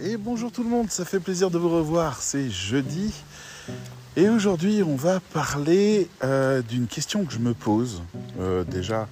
Et 0.00 0.16
bonjour 0.16 0.52
tout 0.52 0.62
le 0.62 0.68
monde, 0.68 0.90
ça 0.90 1.04
fait 1.04 1.18
plaisir 1.18 1.50
de 1.50 1.58
vous 1.58 1.70
revoir, 1.70 2.22
c'est 2.22 2.48
jeudi. 2.50 3.12
Et 4.16 4.28
aujourd'hui 4.28 4.84
on 4.84 4.94
va 4.94 5.18
parler 5.18 6.08
euh, 6.22 6.62
d'une 6.62 6.86
question 6.86 7.24
que 7.24 7.32
je 7.32 7.40
me 7.40 7.52
pose 7.52 8.02
euh, 8.38 8.62
déjà 8.62 9.08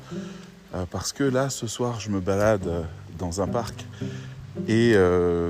euh, 0.76 0.84
parce 0.88 1.12
que 1.12 1.24
là 1.24 1.50
ce 1.50 1.66
soir 1.66 1.98
je 1.98 2.10
me 2.10 2.20
balade 2.20 2.68
dans 3.18 3.40
un 3.40 3.48
parc 3.48 3.84
et 4.68 4.94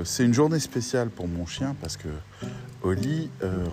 c'est 0.03 0.25
une 0.25 0.33
journée 0.33 0.59
spéciale 0.59 1.09
pour 1.09 1.27
mon 1.27 1.45
chien 1.45 1.75
parce 1.81 1.97
que 1.97 2.09
Oli 2.83 3.29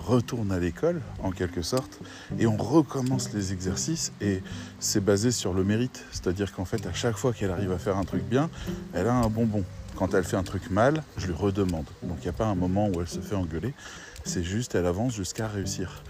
retourne 0.07 0.53
à 0.53 0.59
l'école 0.59 1.01
en 1.23 1.31
quelque 1.31 1.62
sorte 1.62 1.99
et 2.39 2.46
on 2.46 2.57
recommence 2.57 3.33
les 3.33 3.53
exercices 3.53 4.12
et 4.21 4.43
c'est 4.81 5.03
basé 5.03 5.31
sur 5.31 5.55
le 5.55 5.65
mérite, 5.65 6.05
c'est-à-dire 6.12 6.53
qu'en 6.53 6.65
fait 6.65 6.87
à 6.87 6.93
chaque 6.93 7.17
fois 7.17 7.33
qu'elle 7.33 7.51
arrive 7.51 7.73
à 7.73 7.79
faire 7.79 7.96
un 7.96 8.04
truc 8.04 8.23
bien, 8.23 8.51
elle 8.93 9.09
a 9.09 9.15
un 9.15 9.29
bonbon. 9.29 9.65
Quand 9.96 10.14
elle 10.14 10.25
fait 10.25 10.36
un 10.36 10.43
truc 10.43 10.71
mal, 10.71 11.03
je 11.16 11.26
lui 11.26 11.34
redemande. 11.34 11.86
Donc 12.03 12.18
il 12.21 12.22
n'y 12.22 12.29
a 12.29 12.32
pas 12.32 12.46
un 12.46 12.54
moment 12.54 12.89
où 12.89 13.00
elle 13.00 13.08
se 13.08 13.21
fait 13.21 13.34
engueuler. 13.34 13.75
C'est 14.25 14.43
juste, 14.43 14.75
elle 14.75 14.86
avance 14.86 15.14
jusqu'à 15.14 15.46
réussir. 15.48 16.03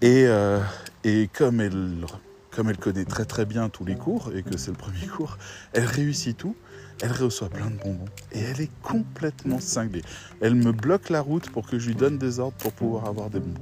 Et, 0.00 0.26
euh, 0.26 0.60
et 1.02 1.28
comme, 1.32 1.60
elle, 1.60 2.04
comme 2.50 2.68
elle 2.68 2.78
connaît 2.78 3.04
très 3.04 3.24
très 3.24 3.46
bien 3.46 3.68
tous 3.68 3.84
les 3.84 3.96
cours 3.96 4.30
et 4.34 4.42
que 4.42 4.56
c'est 4.56 4.70
le 4.70 4.76
premier 4.76 5.06
cours, 5.06 5.38
elle 5.72 5.86
réussit 5.86 6.36
tout. 6.36 6.54
Elle 7.02 7.12
reçoit 7.12 7.48
plein 7.48 7.70
de 7.70 7.76
bonbons 7.76 8.04
et 8.30 8.38
elle 8.38 8.60
est 8.60 8.70
complètement 8.82 9.58
cinglée. 9.58 10.02
Elle 10.40 10.54
me 10.54 10.70
bloque 10.70 11.10
la 11.10 11.20
route 11.20 11.50
pour 11.50 11.66
que 11.66 11.78
je 11.78 11.88
lui 11.88 11.96
donne 11.96 12.18
des 12.18 12.38
ordres 12.38 12.56
pour 12.58 12.72
pouvoir 12.72 13.08
avoir 13.08 13.30
des 13.30 13.40
bonbons. 13.40 13.60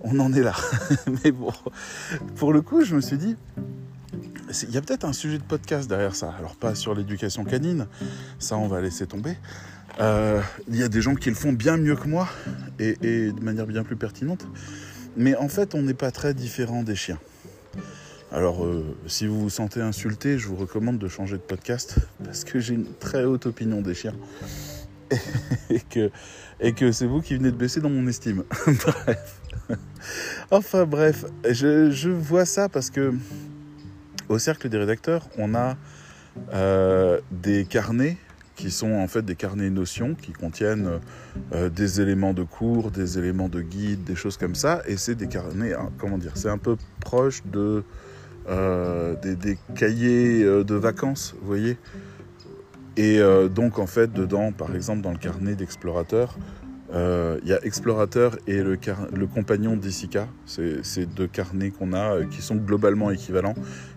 On 0.00 0.18
en 0.20 0.32
est 0.32 0.42
là. 0.42 0.54
Mais 1.24 1.32
bon, 1.32 1.52
pour 2.36 2.52
le 2.54 2.62
coup, 2.62 2.82
je 2.82 2.96
me 2.96 3.02
suis 3.02 3.18
dit, 3.18 3.36
il 4.62 4.70
y 4.70 4.76
a 4.76 4.82
peut-être 4.82 5.04
un 5.04 5.12
sujet 5.12 5.38
de 5.38 5.42
podcast 5.42 5.88
derrière 5.88 6.14
ça. 6.14 6.34
Alors 6.38 6.56
pas 6.56 6.74
sur 6.74 6.94
l'éducation 6.94 7.44
canine, 7.44 7.86
ça 8.38 8.56
on 8.56 8.68
va 8.68 8.80
laisser 8.80 9.06
tomber. 9.06 9.36
Euh, 10.00 10.40
il 10.68 10.76
y 10.76 10.82
a 10.82 10.88
des 10.88 11.02
gens 11.02 11.14
qui 11.14 11.28
le 11.28 11.34
font 11.34 11.52
bien 11.52 11.76
mieux 11.76 11.96
que 11.96 12.08
moi 12.08 12.28
et, 12.78 12.94
de 13.32 13.40
manière 13.42 13.66
bien 13.66 13.84
plus 13.84 13.96
pertinente. 13.96 14.46
Mais 15.16 15.36
en 15.36 15.48
fait, 15.48 15.74
on 15.74 15.82
n'est 15.82 15.94
pas 15.94 16.10
très 16.10 16.32
différent 16.32 16.82
des 16.82 16.96
chiens. 16.96 17.18
Alors, 18.30 18.64
euh, 18.64 18.96
si 19.06 19.26
vous 19.26 19.38
vous 19.38 19.50
sentez 19.50 19.82
insulté, 19.82 20.38
je 20.38 20.48
vous 20.48 20.56
recommande 20.56 20.98
de 20.98 21.08
changer 21.08 21.36
de 21.36 21.42
podcast 21.42 21.96
parce 22.24 22.44
que 22.44 22.60
j'ai 22.60 22.74
une 22.74 22.86
très 22.98 23.24
haute 23.24 23.44
opinion 23.44 23.82
des 23.82 23.94
chiens 23.94 24.14
et 26.60 26.72
que, 26.72 26.92
c'est 26.92 27.04
vous 27.04 27.20
qui 27.20 27.36
venez 27.36 27.50
de 27.50 27.56
baisser 27.56 27.80
dans 27.82 27.90
mon 27.90 28.06
estime. 28.06 28.44
bref. 28.66 29.40
Enfin 30.50 30.86
bref, 30.86 31.26
je 31.44 32.08
vois 32.08 32.46
ça 32.46 32.70
parce 32.70 32.88
que 32.88 33.12
au 34.32 34.38
cercle 34.38 34.68
des 34.68 34.78
rédacteurs, 34.78 35.28
on 35.36 35.54
a 35.54 35.76
euh, 36.52 37.20
des 37.30 37.66
carnets 37.66 38.16
qui 38.56 38.70
sont 38.70 38.92
en 38.92 39.06
fait 39.06 39.22
des 39.22 39.34
carnets 39.34 39.70
notions 39.70 40.14
qui 40.14 40.32
contiennent 40.32 41.00
euh, 41.52 41.68
des 41.68 42.00
éléments 42.00 42.32
de 42.32 42.42
cours, 42.42 42.90
des 42.90 43.18
éléments 43.18 43.48
de 43.48 43.60
guide, 43.60 44.04
des 44.04 44.14
choses 44.14 44.36
comme 44.36 44.54
ça. 44.54 44.82
Et 44.86 44.96
c'est 44.96 45.14
des 45.14 45.26
carnets, 45.26 45.74
hein, 45.74 45.90
comment 45.98 46.18
dire, 46.18 46.32
c'est 46.34 46.48
un 46.48 46.58
peu 46.58 46.76
proche 47.00 47.42
de 47.44 47.84
euh, 48.48 49.14
des, 49.16 49.58
cahiers 49.74 50.44
de 50.44 50.74
vacances, 50.74 51.34
vous 51.40 51.46
voyez. 51.46 51.76
Et 52.96 53.20
donc 53.50 53.78
en 53.78 53.86
fait, 53.86 54.12
dedans, 54.12 54.52
par 54.52 54.74
exemple, 54.74 55.00
dans 55.00 55.12
le 55.12 55.18
carnet 55.18 55.54
d'explorateur, 55.54 56.36
euh, 56.92 57.38
il 57.42 57.48
y 57.48 57.52
a 57.54 57.64
Explorateur 57.64 58.36
et 58.46 58.62
le, 58.62 58.76
compagnon 59.26 59.76
d'Issika. 59.76 60.28
C'est 60.44 60.84
ces 60.84 61.06
deux 61.06 61.26
carnets 61.26 61.70
qu'on 61.70 61.92
a 61.92 62.16
euh, 62.16 62.26
qui 62.26 62.42
sont 62.42 62.56
globalement 62.56 63.10
équivalents. 63.10 63.54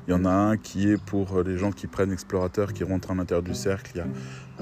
Il 0.08 0.12
y 0.12 0.14
en 0.14 0.24
a 0.24 0.32
un 0.32 0.58
qui 0.58 0.90
est 0.90 1.02
pour 1.02 1.44
les 1.44 1.58
gens 1.58 1.72
qui 1.72 1.88
prennent 1.88 2.12
Explorateur, 2.12 2.74
qui 2.74 2.84
rentrent 2.84 3.12
à 3.12 3.16
l'intérieur 3.16 3.44
du 3.44 3.54
cercle. 3.54 3.92
Il 3.96 3.98
y 3.98 4.02
a 4.02 4.08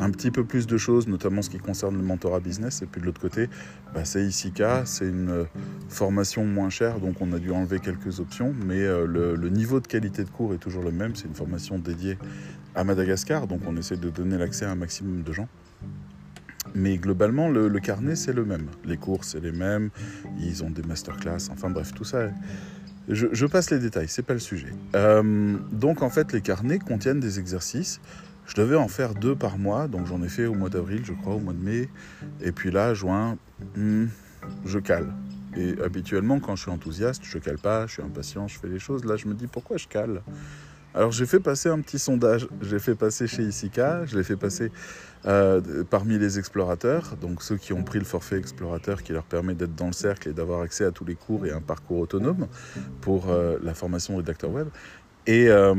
un 0.03 0.09
petit 0.09 0.31
peu 0.31 0.43
plus 0.43 0.65
de 0.65 0.77
choses, 0.77 1.07
notamment 1.07 1.41
ce 1.41 1.49
qui 1.49 1.59
concerne 1.59 1.95
le 1.95 2.03
mentorat 2.03 2.39
business. 2.39 2.81
Et 2.81 2.87
puis 2.87 3.01
de 3.01 3.05
l'autre 3.05 3.21
côté, 3.21 3.49
bah, 3.93 4.05
c'est 4.05 4.23
Issika. 4.23 4.83
C'est 4.85 5.07
une 5.07 5.29
euh, 5.29 5.43
formation 5.89 6.45
moins 6.45 6.69
chère, 6.69 6.99
donc 6.99 7.17
on 7.21 7.31
a 7.33 7.39
dû 7.39 7.51
enlever 7.51 7.79
quelques 7.79 8.19
options. 8.19 8.53
Mais 8.65 8.83
le 8.83 9.49
niveau 9.49 9.79
de 9.79 9.87
qualité 9.87 10.23
de 10.23 10.29
cours 10.29 10.53
est 10.53 10.59
toujours 10.59 10.83
le 10.83 10.91
même. 10.91 11.15
C'est 11.15 11.27
une 11.27 11.35
formation 11.35 11.77
dédiée 11.77 12.17
à 12.73 12.83
Madagascar, 12.83 13.45
donc 13.45 13.61
on 13.67 13.77
essaie 13.77 13.97
de 13.97 14.09
donner 14.09 14.37
l'accès 14.37 14.65
à 14.65 14.71
un 14.71 14.75
maximum 14.75 15.21
de 15.21 15.33
gens. 15.33 15.47
Mais 16.75 16.97
globalement, 16.97 17.49
le, 17.49 17.79
carnet, 17.79 18.15
c'est 18.15 18.33
le 18.33 18.45
même. 18.45 18.67
Les 18.85 18.97
cours, 18.97 19.23
c'est 19.23 19.39
les 19.39 19.51
mêmes. 19.51 19.89
Ils 20.39 20.63
ont 20.63 20.69
des 20.69 20.83
masterclass. 20.83 21.49
Enfin 21.51 21.69
bref, 21.69 21.93
tout 21.93 22.03
ça. 22.03 22.29
Je, 23.09 23.45
passe 23.45 23.69
les 23.69 23.79
détails, 23.79 24.07
c'est 24.07 24.23
pas 24.23 24.33
le 24.33 24.39
sujet. 24.39 24.73
Euh, 24.95 25.57
donc 25.71 26.01
en 26.01 26.09
fait, 26.09 26.31
les 26.31 26.41
carnets 26.41 26.79
contiennent 26.79 27.19
des 27.19 27.39
exercices. 27.39 27.99
Je 28.45 28.55
devais 28.55 28.75
en 28.75 28.87
faire 28.87 29.13
deux 29.13 29.35
par 29.35 29.57
mois, 29.57 29.87
donc 29.87 30.07
j'en 30.07 30.21
ai 30.21 30.29
fait 30.29 30.45
au 30.45 30.53
mois 30.53 30.69
d'avril, 30.69 31.01
je 31.03 31.13
crois, 31.13 31.35
au 31.35 31.39
mois 31.39 31.53
de 31.53 31.63
mai. 31.63 31.89
Et 32.41 32.51
puis 32.51 32.71
là, 32.71 32.93
juin, 32.93 33.37
hmm, 33.75 34.05
je 34.65 34.79
cale. 34.79 35.13
Et 35.55 35.75
habituellement, 35.83 36.39
quand 36.39 36.55
je 36.55 36.63
suis 36.63 36.71
enthousiaste, 36.71 37.23
je 37.25 37.37
cale 37.37 37.57
pas, 37.57 37.87
je 37.87 37.93
suis 37.93 38.01
impatient, 38.01 38.47
je 38.47 38.57
fais 38.57 38.67
les 38.67 38.79
choses. 38.79 39.05
Là, 39.05 39.17
je 39.17 39.27
me 39.27 39.33
dis 39.33 39.47
pourquoi 39.47 39.77
je 39.77 39.87
cale? 39.87 40.21
Alors 40.95 41.11
j'ai 41.11 41.25
fait 41.25 41.39
passer 41.39 41.69
un 41.69 41.79
petit 41.81 41.97
sondage, 41.97 42.47
j'ai 42.61 42.77
fait 42.77 42.93
passer 42.93 43.25
chez 43.25 43.41
Isika, 43.41 44.05
je 44.05 44.15
l'ai 44.15 44.23
fait 44.23 44.35
passer 44.35 44.71
euh, 45.25 45.83
parmi 45.89 46.17
les 46.17 46.37
explorateurs, 46.37 47.15
donc 47.21 47.41
ceux 47.43 47.55
qui 47.55 47.71
ont 47.71 47.83
pris 47.83 47.99
le 47.99 48.05
forfait 48.05 48.37
explorateur 48.37 49.03
qui 49.03 49.13
leur 49.13 49.23
permet 49.23 49.53
d'être 49.53 49.75
dans 49.75 49.87
le 49.87 49.93
cercle 49.93 50.29
et 50.29 50.33
d'avoir 50.33 50.61
accès 50.61 50.83
à 50.83 50.91
tous 50.91 51.05
les 51.05 51.15
cours 51.15 51.45
et 51.45 51.51
un 51.51 51.61
parcours 51.61 51.99
autonome 51.99 52.47
pour 53.01 53.29
euh, 53.29 53.57
la 53.63 53.73
formation 53.73 54.17
rédacteur 54.17 54.51
web. 54.51 54.67
Et, 55.25 55.47
euh, 55.47 55.73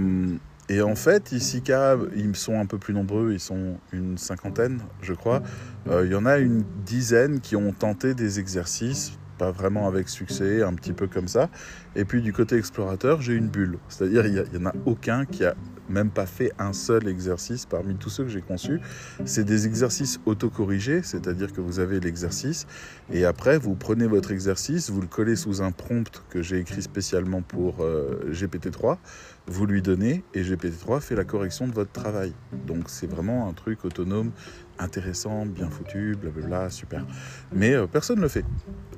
et 0.70 0.80
en 0.80 0.94
fait, 0.94 1.32
Isika, 1.32 1.98
ils 2.16 2.34
sont 2.36 2.58
un 2.58 2.64
peu 2.64 2.78
plus 2.78 2.94
nombreux, 2.94 3.32
ils 3.32 3.40
sont 3.40 3.78
une 3.92 4.16
cinquantaine, 4.16 4.80
je 5.02 5.12
crois. 5.12 5.42
Il 5.86 6.10
y 6.10 6.14
en 6.14 6.24
a 6.24 6.38
une 6.38 6.64
dizaine 6.86 7.40
qui 7.40 7.54
ont 7.54 7.72
tenté 7.72 8.14
des 8.14 8.40
exercices 8.40 9.18
pas 9.38 9.50
vraiment 9.50 9.86
avec 9.86 10.08
succès, 10.08 10.62
un 10.62 10.74
petit 10.74 10.92
peu 10.92 11.06
comme 11.06 11.28
ça. 11.28 11.50
Et 11.96 12.04
puis 12.04 12.22
du 12.22 12.32
côté 12.32 12.56
explorateur, 12.56 13.20
j'ai 13.20 13.34
une 13.34 13.48
bulle. 13.48 13.78
C'est-à-dire, 13.88 14.26
il 14.26 14.32
n'y 14.32 14.64
en 14.64 14.70
a 14.70 14.74
aucun 14.86 15.24
qui 15.24 15.44
a 15.44 15.54
même 15.88 16.10
pas 16.10 16.26
fait 16.26 16.52
un 16.58 16.72
seul 16.72 17.08
exercice 17.08 17.66
parmi 17.66 17.96
tous 17.96 18.10
ceux 18.10 18.24
que 18.24 18.30
j'ai 18.30 18.40
conçus. 18.40 18.80
C'est 19.24 19.44
des 19.44 19.66
exercices 19.66 20.20
autocorrigés, 20.26 21.02
c'est-à-dire 21.02 21.52
que 21.52 21.60
vous 21.60 21.78
avez 21.78 22.00
l'exercice 22.00 22.66
et 23.12 23.24
après 23.24 23.58
vous 23.58 23.74
prenez 23.74 24.06
votre 24.06 24.32
exercice, 24.32 24.90
vous 24.90 25.00
le 25.00 25.06
collez 25.06 25.36
sous 25.36 25.62
un 25.62 25.72
prompt 25.72 26.22
que 26.30 26.42
j'ai 26.42 26.58
écrit 26.58 26.82
spécialement 26.82 27.42
pour 27.42 27.82
euh, 27.82 28.30
GPT-3, 28.30 28.98
vous 29.46 29.66
lui 29.66 29.82
donnez 29.82 30.24
et 30.32 30.42
GPT-3 30.42 31.00
fait 31.00 31.14
la 31.14 31.24
correction 31.24 31.68
de 31.68 31.72
votre 31.72 31.92
travail. 31.92 32.32
Donc 32.66 32.84
c'est 32.88 33.06
vraiment 33.06 33.48
un 33.48 33.52
truc 33.52 33.84
autonome, 33.84 34.30
intéressant, 34.78 35.46
bien 35.46 35.68
foutu, 35.70 36.16
blablabla, 36.20 36.70
super. 36.70 37.04
Mais 37.52 37.72
euh, 37.74 37.86
personne 37.86 38.16
ne 38.16 38.22
le 38.22 38.28
fait. 38.28 38.44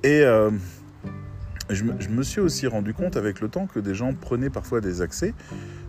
Et 0.03 0.23
euh, 0.23 0.51
je, 1.71 1.85
me 1.85 2.23
suis 2.23 2.41
aussi 2.41 2.67
rendu 2.67 2.95
compte 2.95 3.17
avec 3.17 3.41
le 3.41 3.49
temps 3.49 3.67
que 3.67 3.81
des 3.81 3.95
gens 3.95 4.15
prenaient 4.15 4.51
parfois 4.51 4.81
des 4.81 5.03
accès 5.03 5.35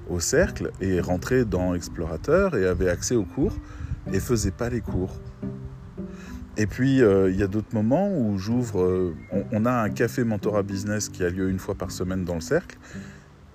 au 0.10 0.20
cercle 0.20 0.72
et 0.82 1.00
rentraient 1.00 1.46
dans 1.46 1.74
Explorateur 1.74 2.56
et 2.56 2.66
avaient 2.66 2.90
accès 2.90 3.16
aux 3.16 3.26
cours 3.26 3.58
et 4.12 4.20
faisaient 4.20 4.52
pas 4.52 4.70
les 4.70 4.82
cours. 4.82 5.20
Et 6.60 6.66
puis, 6.66 7.04
euh, 7.04 7.30
il 7.30 7.38
y 7.38 7.44
a 7.44 7.48
d'autres 7.48 7.74
moments 7.74 8.10
où 8.10 8.38
j'ouvre... 8.40 9.14
on, 9.52 9.66
a 9.66 9.72
un 9.72 9.90
café 9.90 10.24
mentorat 10.24 10.64
business 10.64 11.08
qui 11.08 11.24
a 11.24 11.30
lieu 11.30 11.50
une 11.50 11.60
fois 11.60 11.76
par 11.76 11.92
semaine 11.92 12.26
dans 12.26 12.36
le 12.36 12.42
cercle. 12.42 12.78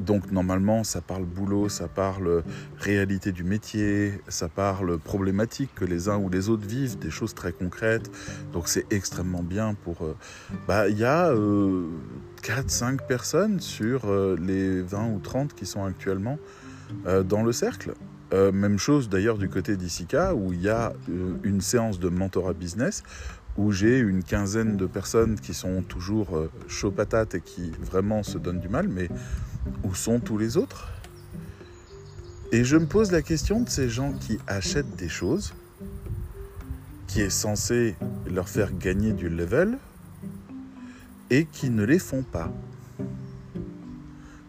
Donc 0.02 0.30
normalement, 0.32 0.84
ça 0.84 1.00
parle 1.00 1.24
boulot, 1.24 1.68
ça 1.68 1.88
parle 1.88 2.42
réalité 2.78 3.32
du 3.32 3.44
métier, 3.44 4.20
ça 4.28 4.48
parle 4.48 4.98
problématiques 4.98 5.74
que 5.74 5.84
les 5.84 6.08
uns 6.08 6.16
ou 6.18 6.28
les 6.28 6.48
autres 6.48 6.66
vivent, 6.66 6.98
des 6.98 7.10
choses 7.10 7.34
très 7.34 7.52
concrètes. 7.52 8.10
Donc 8.52 8.68
c'est 8.68 8.86
extrêmement 8.92 9.42
bien 9.42 9.74
pour... 9.74 10.02
Euh, 10.02 10.16
bah, 10.66 10.88
il 10.88 10.98
y 10.98 11.04
a 11.04 11.32
4-5 11.32 11.34
euh, 11.34 12.96
personnes 13.08 13.60
sur 13.60 14.06
euh, 14.06 14.36
les 14.40 14.82
20 14.82 15.12
ou 15.12 15.18
30 15.20 15.54
qui 15.54 15.66
sont 15.66 15.84
actuellement 15.84 16.38
dans 17.24 17.42
le 17.42 17.52
cercle. 17.52 17.94
même 18.32 18.78
chose 18.78 19.08
d'ailleurs 19.08 19.38
du 19.38 19.48
côté 19.48 19.78
d'Issika 19.78 20.34
où 20.34 20.52
il 20.52 20.60
y 20.60 20.68
a 20.68 20.92
une 21.42 21.62
séance 21.62 21.98
de 21.98 22.10
mentorat 22.10 22.52
business 22.52 23.02
où 23.56 23.72
j'ai 23.72 23.98
une 23.98 24.22
quinzaine 24.22 24.76
de 24.76 24.84
personnes 24.84 25.40
qui 25.40 25.54
sont 25.54 25.80
toujours 25.80 26.38
chaud 26.68 26.90
patates 26.90 27.34
et 27.34 27.40
qui 27.40 27.72
vraiment 27.80 28.22
se 28.22 28.36
donnent 28.36 28.60
du 28.60 28.68
mal, 28.68 28.88
mais 28.88 29.08
où 29.84 29.94
sont 29.94 30.20
tous 30.20 30.38
les 30.38 30.56
autres? 30.56 30.88
Et 32.52 32.64
je 32.64 32.76
me 32.76 32.86
pose 32.86 33.12
la 33.12 33.22
question 33.22 33.60
de 33.60 33.68
ces 33.68 33.88
gens 33.88 34.12
qui 34.12 34.38
achètent 34.46 34.96
des 34.96 35.08
choses, 35.08 35.54
qui 37.06 37.20
est 37.20 37.30
censé 37.30 37.96
leur 38.26 38.48
faire 38.48 38.72
gagner 38.76 39.12
du 39.12 39.28
level, 39.28 39.78
et 41.30 41.46
qui 41.46 41.70
ne 41.70 41.84
les 41.84 41.98
font 41.98 42.22
pas. 42.22 42.52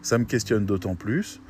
Ça 0.02 0.18
me 0.18 0.26
questionne 0.26 0.66
d'autant 0.66 0.96
plus 0.96 1.40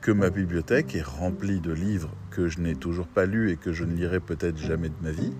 que 0.00 0.12
ma 0.12 0.30
bibliothèque 0.30 0.94
est 0.94 1.02
remplie 1.02 1.60
de 1.60 1.72
livres 1.72 2.14
que 2.34 2.48
je 2.48 2.60
n'ai 2.60 2.74
toujours 2.74 3.06
pas 3.06 3.26
lus 3.26 3.50
et 3.50 3.56
que 3.56 3.72
je 3.72 3.84
ne 3.84 3.94
lirai 3.94 4.20
peut-être 4.20 4.56
jamais 4.56 4.88
de 4.88 4.94
ma 5.02 5.10
vie, 5.10 5.32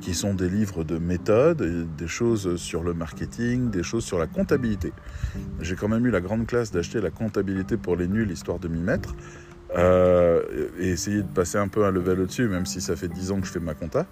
qui 0.00 0.14
sont 0.14 0.34
des 0.34 0.48
livres 0.48 0.84
de 0.84 0.98
méthode, 0.98 1.62
des 1.96 2.08
choses 2.08 2.56
sur 2.56 2.82
le 2.82 2.94
marketing, 2.94 3.70
des 3.70 3.82
choses 3.82 4.04
sur 4.04 4.18
la 4.18 4.26
comptabilité. 4.26 4.92
J'ai 5.60 5.74
quand 5.74 5.88
même 5.88 6.06
eu 6.06 6.10
la 6.10 6.20
grande 6.20 6.46
classe 6.46 6.70
d'acheter 6.70 7.00
la 7.00 7.10
comptabilité 7.10 7.76
pour 7.76 7.96
les 7.96 8.06
nuls, 8.08 8.30
histoire 8.30 8.58
de 8.58 8.68
m'y 8.68 8.80
mettre. 8.80 9.14
euh, 9.76 10.42
et 10.78 10.90
essayer 10.90 11.22
de 11.22 11.28
passer 11.28 11.58
un 11.58 11.68
peu 11.68 11.84
un 11.84 11.90
level 11.90 12.20
au-dessus, 12.20 12.46
même 12.48 12.66
si 12.66 12.80
ça 12.80 12.94
fait 12.96 13.08
10 13.08 13.32
ans 13.32 13.40
que 13.40 13.46
je 13.46 13.52
fais 13.52 13.60
ma 13.60 13.74
compta, 13.74 14.06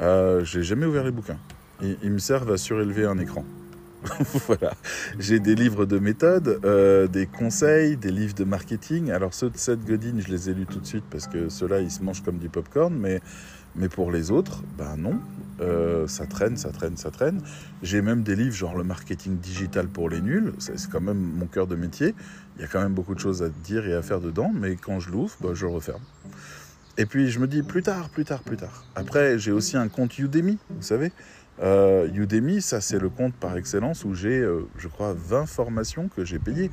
euh, 0.00 0.44
j'ai 0.44 0.62
jamais 0.62 0.86
ouvert 0.86 1.04
les 1.04 1.10
bouquins. 1.10 1.38
Ils 1.82 2.12
me 2.12 2.18
servent 2.18 2.52
à 2.52 2.58
surélever 2.58 3.06
un 3.06 3.18
écran. 3.18 3.44
voilà. 4.46 4.74
J'ai 5.18 5.40
des 5.40 5.54
livres 5.54 5.86
de 5.86 5.98
méthode, 5.98 6.60
euh, 6.64 7.06
des 7.06 7.26
conseils, 7.26 7.96
des 7.96 8.10
livres 8.10 8.34
de 8.34 8.44
marketing. 8.44 9.10
Alors 9.10 9.34
ceux 9.34 9.50
de 9.50 9.56
Seth 9.56 9.84
Godin, 9.84 10.18
je 10.18 10.28
les 10.28 10.50
ai 10.50 10.54
lus 10.54 10.66
tout 10.66 10.80
de 10.80 10.86
suite 10.86 11.04
parce 11.10 11.26
que 11.26 11.48
ceux-là, 11.48 11.80
ils 11.80 11.90
se 11.90 12.02
mangent 12.02 12.22
comme 12.22 12.38
du 12.38 12.48
popcorn, 12.48 12.94
mais, 12.94 13.20
mais 13.76 13.88
pour 13.88 14.10
les 14.10 14.30
autres, 14.30 14.62
ben 14.78 14.96
non. 14.96 15.18
Euh, 15.60 16.06
ça 16.08 16.26
traîne, 16.26 16.56
ça 16.56 16.70
traîne, 16.70 16.96
ça 16.96 17.10
traîne. 17.10 17.42
J'ai 17.82 18.00
même 18.00 18.22
des 18.22 18.34
livres 18.34 18.54
genre 18.54 18.76
le 18.76 18.84
marketing 18.84 19.36
digital 19.38 19.88
pour 19.88 20.08
les 20.08 20.22
nuls. 20.22 20.52
C'est 20.58 20.88
quand 20.90 21.02
même 21.02 21.18
mon 21.18 21.46
cœur 21.46 21.66
de 21.66 21.76
métier. 21.76 22.14
Il 22.56 22.62
y 22.62 22.64
a 22.64 22.68
quand 22.68 22.80
même 22.80 22.94
beaucoup 22.94 23.14
de 23.14 23.20
choses 23.20 23.42
à 23.42 23.48
dire 23.48 23.86
et 23.86 23.94
à 23.94 24.02
faire 24.02 24.20
dedans, 24.20 24.50
mais 24.54 24.76
quand 24.76 25.00
je 25.00 25.10
l'ouvre, 25.10 25.36
ben, 25.40 25.54
je 25.54 25.66
le 25.66 25.72
referme. 25.72 26.02
Et 26.96 27.06
puis 27.06 27.30
je 27.30 27.38
me 27.38 27.46
dis 27.46 27.62
plus 27.62 27.82
tard, 27.82 28.08
plus 28.08 28.24
tard, 28.24 28.40
plus 28.40 28.56
tard. 28.56 28.84
Après, 28.94 29.38
j'ai 29.38 29.52
aussi 29.52 29.76
un 29.76 29.88
compte 29.88 30.18
Udemy, 30.18 30.58
vous 30.70 30.82
savez. 30.82 31.12
Euh, 31.62 32.08
Udemy, 32.14 32.62
ça 32.62 32.80
c'est 32.80 32.98
le 32.98 33.10
compte 33.10 33.34
par 33.34 33.56
excellence 33.56 34.04
où 34.04 34.14
j'ai, 34.14 34.38
euh, 34.38 34.66
je 34.78 34.88
crois, 34.88 35.14
20 35.14 35.46
formations 35.46 36.08
que 36.08 36.24
j'ai 36.24 36.38
payées. 36.38 36.70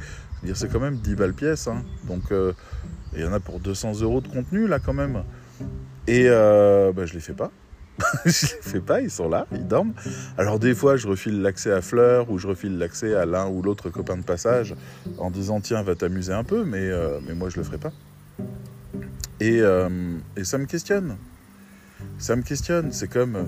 C'est 0.54 0.72
quand 0.72 0.80
même 0.80 0.98
10 0.98 1.16
balles 1.16 1.34
pièce. 1.34 1.68
Hein. 1.68 1.84
Donc 2.06 2.31
euh, 2.31 2.54
il 3.13 3.22
y 3.22 3.25
en 3.25 3.34
a 3.34 3.39
pour 3.39 3.60
200 3.60 4.01
euros 4.01 4.22
de 4.22 4.28
contenu 4.28 4.68
là 4.68 4.80
quand 4.80 4.94
même. 4.94 5.24
Et 6.07 6.28
bah, 6.30 7.06
je 7.06 7.13
les 7.13 7.19
fais 7.19 7.34
pas. 7.34 7.51
je 8.25 8.45
les 8.45 8.62
fais 8.62 8.80
pas, 8.80 9.01
ils 9.01 9.10
sont 9.10 9.28
là, 9.28 9.48
ils 9.51 9.68
dorment. 9.68 9.94
Alors 10.38 10.60
des 10.60 10.75
fois, 10.75 10.98
je 10.98 11.07
refile 11.07 11.42
l'accès 11.42 11.72
à 11.72 11.81
Fleur 11.81 12.30
ou 12.30 12.38
je 12.38 12.48
refile 12.48 12.78
l'accès 12.78 13.16
à 13.16 13.25
l'un 13.25 13.48
ou 13.48 13.63
l'autre 13.63 13.90
copain 13.90 14.16
de 14.16 14.24
passage 14.24 14.75
en 15.18 15.31
disant 15.31 15.60
tiens, 15.62 15.81
va 15.81 15.95
t'amuser 15.95 16.31
un 16.31 16.44
peu, 16.44 16.63
mais, 16.63 16.92
mais 17.28 17.33
moi 17.33 17.50
je 17.50 17.57
le 17.57 17.63
ferai 17.63 17.80
pas. 17.80 17.92
Et, 19.40 19.63
et 20.38 20.44
ça 20.44 20.60
me 20.60 20.66
questionne. 20.66 21.18
Ça 22.19 22.36
me 22.36 22.44
questionne. 22.44 22.92
C'est 22.92 23.07
comme 23.07 23.48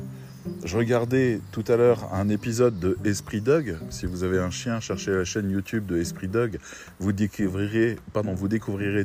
je 0.63 0.77
regardais 0.77 1.41
tout 1.51 1.63
à 1.67 1.75
l'heure 1.75 2.13
un 2.13 2.29
épisode 2.29 2.79
de 2.79 2.97
Esprit 3.05 3.41
Dog. 3.41 3.77
Si 3.89 4.05
vous 4.05 4.23
avez 4.23 4.39
un 4.39 4.49
chien, 4.49 4.79
cherchez 4.79 5.11
la 5.11 5.25
chaîne 5.25 5.49
YouTube 5.49 5.85
de 5.85 5.97
Esprit 5.97 6.27
Dog. 6.27 6.59
Vous 6.99 7.11
découvrirez, 7.11 7.97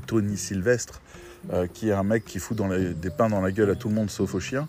Tony 0.07 0.37
Sylvestre, 0.37 1.01
euh, 1.53 1.67
qui 1.67 1.89
est 1.89 1.93
un 1.93 2.05
mec 2.05 2.25
qui 2.25 2.39
fout 2.39 2.57
des 2.57 3.11
pains 3.11 3.29
dans 3.29 3.41
la 3.41 3.53
gueule 3.53 3.71
à 3.71 3.75
tout 3.75 3.89
le 3.89 3.95
monde 3.95 4.11
sauf 4.11 4.35
aux 4.35 4.41
chiens. 4.41 4.69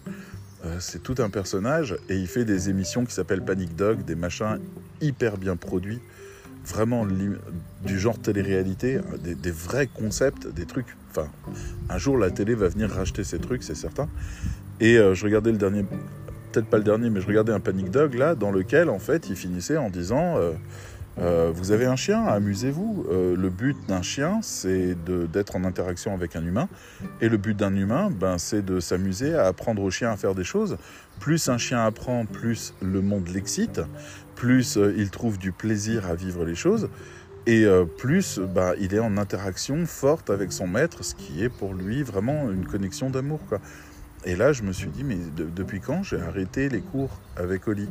Euh, 0.65 0.77
c'est 0.79 1.03
tout 1.03 1.15
un 1.19 1.29
personnage 1.29 1.95
et 2.09 2.15
il 2.15 2.27
fait 2.27 2.45
des 2.45 2.69
émissions 2.69 3.05
qui 3.05 3.13
s'appellent 3.13 3.43
Panic 3.43 3.75
Dog, 3.75 4.03
des 4.03 4.15
machins 4.15 4.59
hyper 5.01 5.37
bien 5.37 5.55
produits, 5.55 5.99
vraiment 6.65 7.05
du 7.05 7.99
genre 7.99 8.17
télé-réalité, 8.17 8.99
des, 9.23 9.35
des 9.35 9.51
vrais 9.51 9.87
concepts, 9.87 10.47
des 10.47 10.65
trucs. 10.65 10.95
Enfin, 11.11 11.29
un 11.89 11.97
jour 11.97 12.17
la 12.17 12.31
télé 12.31 12.55
va 12.55 12.67
venir 12.67 12.89
racheter 12.89 13.23
ces 13.23 13.39
trucs, 13.39 13.63
c'est 13.63 13.75
certain. 13.75 14.09
Et 14.79 14.97
euh, 14.97 15.13
je 15.13 15.23
regardais 15.23 15.51
le 15.51 15.57
dernier, 15.57 15.85
peut-être 16.55 16.69
pas 16.69 16.77
le 16.77 16.83
dernier, 16.83 17.09
mais 17.09 17.19
je 17.19 17.27
regardais 17.27 17.51
un 17.51 17.59
Panic 17.59 17.91
Dog 17.91 18.13
là, 18.13 18.33
dans 18.33 18.51
lequel 18.51 18.89
en 18.89 18.99
fait 18.99 19.29
il 19.29 19.35
finissait 19.35 19.75
en 19.75 19.89
disant 19.89 20.37
euh, 20.37 20.53
euh, 21.19 21.51
Vous 21.53 21.71
avez 21.73 21.85
un 21.85 21.97
chien, 21.97 22.23
amusez-vous. 22.23 23.07
Euh, 23.11 23.35
le 23.35 23.49
but 23.49 23.75
d'un 23.89 24.01
chien, 24.01 24.39
c'est 24.41 24.95
d'être 25.05 25.57
en 25.57 25.65
interaction 25.65 26.13
avec 26.13 26.37
un 26.37 26.45
humain. 26.45 26.69
Et 27.19 27.27
le 27.27 27.35
but 27.35 27.57
d'un 27.57 27.75
humain, 27.75 28.09
ben, 28.09 28.37
c'est 28.37 28.63
de 28.63 28.79
s'amuser 28.79 29.35
à 29.35 29.47
apprendre 29.47 29.83
au 29.83 29.91
chien 29.91 30.11
à 30.11 30.15
faire 30.15 30.33
des 30.33 30.45
choses. 30.45 30.77
Plus 31.19 31.49
un 31.49 31.57
chien 31.57 31.83
apprend, 31.85 32.25
plus 32.25 32.73
le 32.81 33.01
monde 33.01 33.27
l'excite, 33.27 33.81
plus 34.35 34.77
il 34.97 35.09
trouve 35.09 35.37
du 35.37 35.51
plaisir 35.51 36.05
à 36.05 36.15
vivre 36.15 36.45
les 36.45 36.55
choses. 36.55 36.89
Et 37.47 37.65
plus 37.97 38.39
ben, 38.39 38.73
il 38.79 38.93
est 38.93 38.99
en 38.99 39.17
interaction 39.17 39.85
forte 39.85 40.29
avec 40.29 40.51
son 40.51 40.67
maître, 40.67 41.03
ce 41.03 41.15
qui 41.15 41.43
est 41.43 41.49
pour 41.49 41.73
lui 41.73 42.01
vraiment 42.01 42.49
une 42.49 42.65
connexion 42.65 43.09
d'amour. 43.09 43.39
quoi. 43.47 43.59
Et 44.25 44.35
là, 44.35 44.51
je 44.53 44.63
me 44.63 44.71
suis 44.71 44.89
dit, 44.89 45.03
mais 45.03 45.17
de- 45.37 45.45
depuis 45.49 45.79
quand 45.79 46.03
j'ai 46.03 46.19
arrêté 46.19 46.67
les 46.69 46.81
cours 46.81 47.21
avec 47.37 47.67
Oli? 47.67 47.87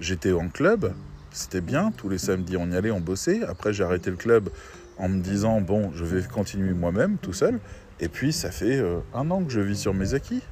J'étais 0.00 0.32
en 0.32 0.48
club, 0.48 0.92
c'était 1.30 1.60
bien, 1.60 1.92
tous 1.96 2.08
les 2.08 2.18
samedis 2.18 2.56
on 2.56 2.70
y 2.70 2.76
allait, 2.76 2.90
on 2.90 3.00
bossait. 3.00 3.44
Après, 3.44 3.72
j'ai 3.72 3.84
arrêté 3.84 4.10
le 4.10 4.16
club 4.16 4.50
en 4.98 5.08
me 5.08 5.20
disant, 5.20 5.60
bon, 5.60 5.92
je 5.94 6.04
vais 6.04 6.22
continuer 6.22 6.72
moi-même, 6.74 7.16
tout 7.18 7.32
seul. 7.32 7.60
Et 8.00 8.08
puis, 8.08 8.32
ça 8.32 8.50
fait 8.50 8.78
euh, 8.78 8.98
un 9.14 9.30
an 9.30 9.42
que 9.44 9.50
je 9.52 9.60
vis 9.60 9.78
sur 9.78 9.94
mes 9.94 10.14
acquis. 10.14 10.42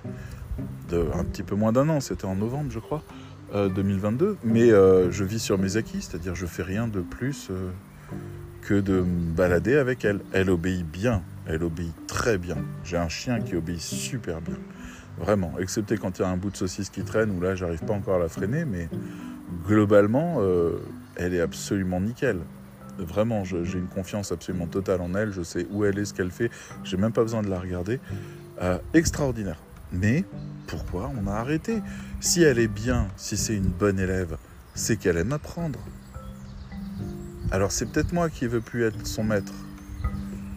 Un 0.92 1.25
petit 1.25 1.42
peu 1.42 1.56
moins 1.56 1.72
d'un 1.72 1.88
an, 1.88 1.98
c'était 2.00 2.26
en 2.26 2.36
novembre, 2.36 2.70
je 2.70 2.78
crois, 2.78 3.02
euh, 3.54 3.69
2022. 3.69 4.36
Mais 4.44 4.70
euh, 4.70 5.10
je 5.10 5.25
vis 5.25 5.40
sur 5.40 5.58
mes 5.58 5.76
acquis, 5.76 6.00
c'est-à-dire 6.00 6.36
je 6.36 6.46
fais 6.46 6.62
rien 6.62 6.86
de 6.86 7.00
plus 7.00 7.48
euh, 7.50 7.70
que 8.62 8.75
de 8.81 9.00
me 9.00 9.32
balader 9.34 9.75
avec 9.76 10.04
elle. 10.04 10.20
Elle 10.32 10.50
obéit 10.50 10.86
bien, 10.86 11.22
elle 11.46 11.64
obéit 11.64 11.92
très 12.06 12.38
bien. 12.38 12.58
J'ai 12.84 12.96
un 12.96 13.08
chien 13.08 13.40
qui 13.40 13.56
obéit 13.56 13.81
super 13.81 14.40
bien. 14.40 14.54
Vraiment, 15.19 15.55
excepté 15.58 15.96
quand 15.96 16.19
il 16.19 16.22
y 16.22 16.25
a 16.25 16.28
un 16.28 16.37
bout 16.37 16.50
de 16.50 16.56
saucisse 16.56 16.90
qui 16.90 17.02
traîne, 17.02 17.31
où 17.31 17.40
là, 17.40 17.55
j'arrive 17.55 17.84
pas 17.84 17.94
encore 17.94 18.16
à 18.16 18.19
la 18.19 18.28
freiner, 18.28 18.64
mais 18.64 18.88
globalement, 19.66 20.37
euh, 20.38 20.78
elle 21.16 21.34
est 21.34 21.40
absolument 21.40 22.00
nickel. 22.00 22.38
Vraiment, 22.99 23.44
j'ai 23.44 23.78
une 23.78 23.88
confiance 23.88 24.31
absolument 24.31 24.66
totale 24.66 25.00
en 25.00 25.14
elle. 25.14 25.32
Je 25.32 25.43
sais 25.43 25.66
où 25.70 25.84
elle 25.84 25.99
est, 25.99 26.05
ce 26.05 26.14
qu'elle 26.14 26.31
fait. 26.31 26.50
J'ai 26.84 26.96
même 26.96 27.12
pas 27.12 27.22
besoin 27.22 27.43
de 27.43 27.49
la 27.49 27.58
regarder. 27.58 27.99
Euh, 28.62 28.78
extraordinaire. 28.93 29.58
Mais 29.90 30.25
pourquoi 30.69 31.11
on 31.20 31.26
a 31.26 31.32
arrêté? 31.32 31.82
Si 32.20 32.43
elle 32.43 32.58
est 32.58 32.69
bien, 32.69 33.08
si 33.17 33.37
c'est 33.37 33.56
une 33.56 33.69
bonne 33.69 33.99
élève, 33.99 34.37
c'est 34.75 34.96
qu'elle 34.96 35.17
aime 35.17 35.32
apprendre. 35.32 35.81
Alors 37.50 37.72
c'est 37.72 37.87
peut-être 37.87 38.12
moi 38.12 38.31
qui 38.31 38.46
veux 38.46 38.60
plus 38.60 38.84
être 38.84 39.06
son 39.06 39.25
maître. 39.25 39.52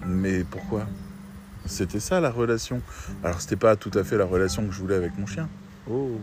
Mais 0.06 0.44
pourquoi? 0.44 0.88
C'était 1.68 2.00
ça 2.00 2.20
la 2.20 2.32
relation. 2.32 2.82
Alors 3.24 3.42
c'était 3.42 3.56
pas 3.56 3.76
tout 3.76 3.92
à 3.94 4.04
fait 4.04 4.18
la 4.18 4.26
relation 4.26 4.66
que 4.66 4.74
je 4.74 4.80
voulais 4.80 4.96
avec 4.96 5.18
mon 5.18 5.26
chien. 5.26 5.48
Oh 5.90 6.20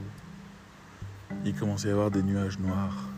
Il 1.44 1.54
commençait 1.54 1.88
à 1.88 1.90
y 1.90 1.92
avoir 1.92 2.10
des 2.10 2.22
nuages 2.22 2.58
noirs. 2.58 3.08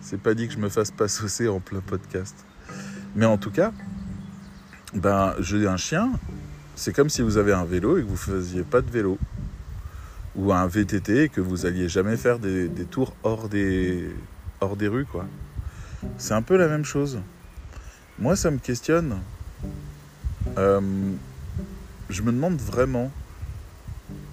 C'est 0.00 0.20
pas 0.20 0.34
dit 0.34 0.46
que 0.46 0.54
je 0.54 0.58
me 0.58 0.68
fasse 0.68 0.90
pas 0.90 1.08
saucer 1.08 1.48
en 1.48 1.60
plein 1.60 1.80
podcast. 1.80 2.44
Mais 3.14 3.26
en 3.26 3.38
tout 3.38 3.50
cas, 3.50 3.72
ben 4.94 5.34
j'ai 5.40 5.66
un 5.66 5.76
chien. 5.76 6.12
C'est 6.74 6.94
comme 6.94 7.08
si 7.08 7.22
vous 7.22 7.38
avez 7.38 7.52
un 7.52 7.64
vélo 7.64 7.98
et 7.98 8.02
que 8.02 8.08
vous 8.08 8.16
faisiez 8.16 8.62
pas 8.62 8.82
de 8.82 8.90
vélo. 8.90 9.18
Ou 10.36 10.52
un 10.52 10.66
VTT 10.66 11.22
et 11.22 11.28
que 11.30 11.40
vous 11.40 11.64
alliez 11.64 11.88
jamais 11.88 12.18
faire 12.18 12.38
des, 12.38 12.68
des 12.68 12.84
tours 12.84 13.16
hors 13.22 13.48
des, 13.48 14.14
hors 14.60 14.76
des 14.76 14.86
rues, 14.86 15.06
quoi. 15.06 15.24
C'est 16.18 16.34
un 16.34 16.42
peu 16.42 16.58
la 16.58 16.68
même 16.68 16.84
chose. 16.84 17.18
Moi, 18.18 18.36
ça 18.36 18.50
me 18.50 18.58
questionne. 18.58 19.18
Euh, 20.58 20.80
je 22.08 22.22
me 22.22 22.32
demande 22.32 22.58
vraiment 22.58 23.10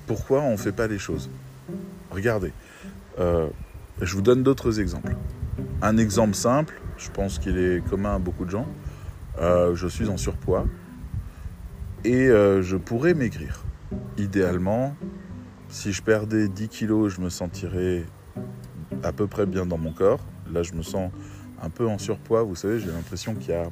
pourquoi 0.07 0.41
on 0.41 0.51
ne 0.51 0.57
fait 0.57 0.71
pas 0.71 0.88
les 0.88 1.00
choses. 1.00 1.29
Regardez, 2.12 2.53
euh, 3.19 3.47
je 4.01 4.15
vous 4.15 4.21
donne 4.21 4.43
d'autres 4.43 4.79
exemples. 4.79 5.15
Un 5.81 5.97
exemple 5.97 6.36
simple, 6.36 6.81
je 6.97 7.09
pense 7.09 7.39
qu'il 7.39 7.57
est 7.57 7.83
commun 7.89 8.15
à 8.15 8.19
beaucoup 8.19 8.45
de 8.45 8.51
gens. 8.51 8.67
Euh, 9.39 9.75
je 9.75 9.88
suis 9.88 10.09
en 10.09 10.17
surpoids 10.17 10.65
et 12.03 12.27
euh, 12.27 12.62
je 12.62 12.77
pourrais 12.77 13.13
maigrir. 13.13 13.63
Idéalement, 14.17 14.95
si 15.69 15.91
je 15.91 16.03
perdais 16.03 16.47
10 16.47 16.67
kilos, 16.67 17.13
je 17.15 17.21
me 17.21 17.29
sentirais 17.29 18.05
à 19.03 19.12
peu 19.12 19.27
près 19.27 19.45
bien 19.45 19.65
dans 19.65 19.77
mon 19.77 19.91
corps. 19.91 20.24
Là, 20.51 20.63
je 20.63 20.74
me 20.74 20.83
sens 20.83 21.12
un 21.62 21.69
peu 21.69 21.88
en 21.88 21.97
surpoids. 21.97 22.43
Vous 22.43 22.55
savez, 22.55 22.79
j'ai 22.79 22.91
l'impression 22.91 23.33
qu'il 23.33 23.50
y 23.50 23.53
a 23.53 23.69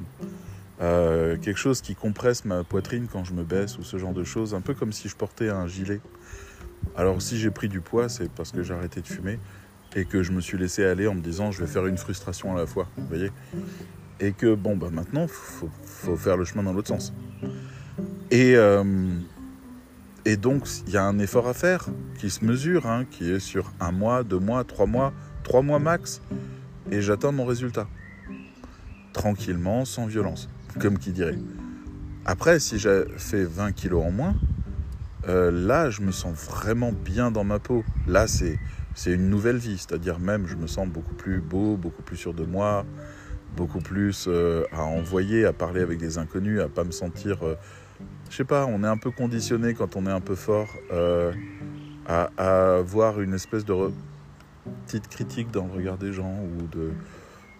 euh, 0.80 1.36
quelque 1.36 1.58
chose 1.58 1.80
qui 1.80 1.94
compresse 1.94 2.44
ma 2.44 2.64
poitrine 2.64 3.06
quand 3.10 3.24
je 3.24 3.34
me 3.34 3.44
baisse 3.44 3.78
ou 3.78 3.84
ce 3.84 3.98
genre 3.98 4.14
de 4.14 4.24
choses, 4.24 4.54
un 4.54 4.60
peu 4.60 4.74
comme 4.74 4.92
si 4.92 5.08
je 5.08 5.16
portais 5.16 5.50
un 5.50 5.66
gilet. 5.66 6.00
Alors 6.96 7.22
si 7.22 7.38
j'ai 7.38 7.50
pris 7.50 7.68
du 7.68 7.80
poids, 7.80 8.08
c'est 8.08 8.30
parce 8.30 8.52
que 8.52 8.62
j'ai 8.62 8.74
arrêté 8.74 9.00
de 9.00 9.06
fumer 9.06 9.38
et 9.94 10.04
que 10.04 10.22
je 10.22 10.32
me 10.32 10.40
suis 10.40 10.58
laissé 10.58 10.84
aller 10.84 11.06
en 11.06 11.14
me 11.14 11.20
disant 11.20 11.50
je 11.50 11.60
vais 11.60 11.66
faire 11.66 11.86
une 11.86 11.98
frustration 11.98 12.56
à 12.56 12.58
la 12.58 12.66
fois, 12.66 12.88
vous 12.96 13.06
voyez 13.06 13.30
Et 14.20 14.32
que 14.32 14.54
bon, 14.54 14.76
bah 14.76 14.88
maintenant, 14.90 15.26
faut, 15.28 15.70
faut 15.84 16.16
faire 16.16 16.36
le 16.36 16.44
chemin 16.44 16.62
dans 16.62 16.72
l'autre 16.72 16.88
sens. 16.88 17.12
Et, 18.30 18.56
euh, 18.56 18.84
et 20.24 20.36
donc, 20.36 20.66
il 20.86 20.92
y 20.92 20.96
a 20.96 21.04
un 21.04 21.18
effort 21.18 21.48
à 21.48 21.54
faire 21.54 21.86
qui 22.18 22.30
se 22.30 22.44
mesure, 22.44 22.86
hein, 22.86 23.04
qui 23.10 23.30
est 23.30 23.40
sur 23.40 23.72
un 23.80 23.92
mois, 23.92 24.22
deux 24.22 24.38
mois, 24.38 24.64
trois 24.64 24.86
mois, 24.86 25.12
trois 25.42 25.62
mois 25.62 25.78
max. 25.78 26.22
Et 26.90 27.02
j'atteins 27.02 27.32
mon 27.32 27.44
résultat. 27.44 27.88
Tranquillement, 29.12 29.84
sans 29.84 30.06
violence, 30.06 30.48
comme 30.80 30.98
qui 30.98 31.12
dirait. 31.12 31.38
Après, 32.24 32.60
si 32.60 32.78
j'ai 32.78 33.04
fait 33.16 33.44
20 33.44 33.72
kilos 33.72 34.04
en 34.04 34.10
moins, 34.10 34.34
euh, 35.28 35.50
là, 35.50 35.90
je 35.90 36.02
me 36.02 36.12
sens 36.12 36.36
vraiment 36.36 36.92
bien 36.92 37.30
dans 37.30 37.44
ma 37.44 37.58
peau. 37.58 37.84
Là, 38.06 38.26
c'est, 38.26 38.58
c'est 38.94 39.12
une 39.12 39.28
nouvelle 39.28 39.56
vie. 39.56 39.78
C'est-à-dire 39.78 40.18
même, 40.18 40.46
je 40.46 40.56
me 40.56 40.66
sens 40.66 40.88
beaucoup 40.88 41.14
plus 41.14 41.40
beau, 41.40 41.76
beaucoup 41.76 42.02
plus 42.02 42.16
sûr 42.16 42.34
de 42.34 42.44
moi, 42.44 42.84
beaucoup 43.56 43.80
plus 43.80 44.26
euh, 44.28 44.64
à 44.72 44.82
envoyer, 44.82 45.44
à 45.44 45.52
parler 45.52 45.80
avec 45.80 45.98
des 45.98 46.18
inconnus, 46.18 46.60
à 46.60 46.68
pas 46.68 46.84
me 46.84 46.92
sentir... 46.92 47.42
euh, 47.42 47.56
je 48.30 48.36
sais 48.36 48.44
pas, 48.44 48.64
on 48.64 48.82
est 48.82 48.88
un 48.88 48.96
peu 48.96 49.10
conditionné 49.10 49.74
quand 49.74 49.94
on 49.94 50.06
est 50.06 50.10
un 50.10 50.20
peu 50.20 50.34
fort 50.34 50.68
euh, 50.90 51.32
à, 52.06 52.30
à 52.38 52.76
avoir 52.78 53.20
une 53.20 53.34
espèce 53.34 53.64
de 53.66 53.74
petite 54.86 55.08
critique 55.08 55.50
dans 55.50 55.66
le 55.66 55.72
regard 55.72 55.98
des 55.98 56.12
gens 56.12 56.38
ou 56.40 56.66
de, 56.68 56.92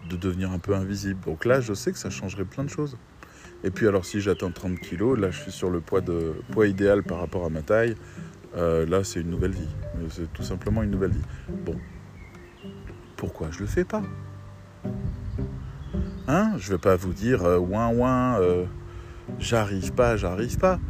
de 0.09 0.17
devenir 0.17 0.51
un 0.51 0.59
peu 0.59 0.75
invisible. 0.75 1.21
Donc 1.25 1.45
là, 1.45 1.61
je 1.61 1.75
sais 1.75 1.93
que 1.93 1.99
ça 1.99 2.11
changerait 2.11 2.45
plein 2.45 2.65
de 2.65 2.71
choses. 2.71 2.97
Et 3.65 3.71
puis 3.71 3.87
alors 3.87 4.05
si 4.05 4.21
j'atteins 4.21 4.51
30 4.51 4.79
kilos, 4.81 5.19
là 5.19 5.31
je 5.31 5.41
suis 5.41 5.53
sur 5.53 5.71
le 5.71 5.81
poids, 5.81 6.01
de, 6.01 6.35
poids 6.51 6.67
idéal 6.67 7.03
par 7.03 7.19
rapport 7.19 7.45
à 7.45 7.49
ma 7.49 7.63
taille. 7.63 7.95
Euh, 8.57 8.85
là 8.87 9.05
c'est 9.05 9.21
une 9.21 9.31
nouvelle 9.31 9.53
vie. 9.53 9.69
C'est 10.11 10.33
tout 10.33 10.43
simplement 10.43 10.83
une 10.83 10.91
nouvelle 10.91 11.13
vie. 11.13 11.25
Bon. 11.65 11.77
Pourquoi 13.17 13.51
je 13.53 13.61
le 13.61 13.67
fais 13.67 13.85
pas? 13.85 14.03
Hein? 16.27 16.55
Je 16.59 16.73
vais 16.73 16.79
pas 16.79 16.97
vous 16.97 17.13
dire 17.13 17.45
euh, 17.45 17.59
ouin 17.59 17.89
ouin, 17.89 18.41
euh, 18.41 18.65
j'arrive 19.39 19.93
pas, 19.93 20.17
j'arrive 20.17 20.59
pas. 20.59 20.81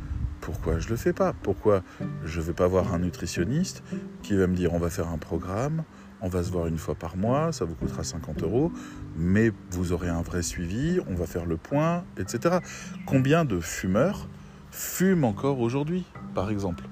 Pourquoi 0.41 0.79
je 0.79 0.89
le 0.89 0.97
fais 0.97 1.13
pas? 1.13 1.35
Pourquoi 1.43 1.83
je 2.25 2.41
vais 2.41 2.55
pas 2.55 2.67
voir 2.67 2.93
un 2.95 2.99
nutritionniste 2.99 3.83
qui 4.23 4.35
va 4.35 4.47
me 4.47 4.57
dire 4.57 4.73
on 4.73 4.79
va 4.79 4.91
faire 4.91 5.09
un 5.09 5.19
programme, 5.19 5.85
on 6.23 6.29
va 6.29 6.43
se 6.43 6.51
voir 6.51 6.67
une 6.69 6.79
fois 6.79 6.95
par 6.95 7.17
mois, 7.17 7.53
ça 7.53 7.65
vous 7.65 7.75
coûtera 7.75 8.05
50 8.05 8.43
euros, 8.45 8.73
mais 9.17 9.51
vous 9.71 9.93
aurez 9.93 10.09
un 10.09 10.23
vrai 10.23 10.43
suivi, 10.43 11.01
on 11.09 11.15
va 11.15 11.27
faire 11.27 11.45
le 11.45 11.57
point, 11.57 12.05
etc. 12.17 12.59
Combien 13.07 13.45
de 13.45 13.61
fumeurs 13.61 14.29
fument 14.71 15.25
encore 15.25 15.61
aujourd'hui, 15.61 16.05
par 16.35 16.51
exemple? 16.51 16.85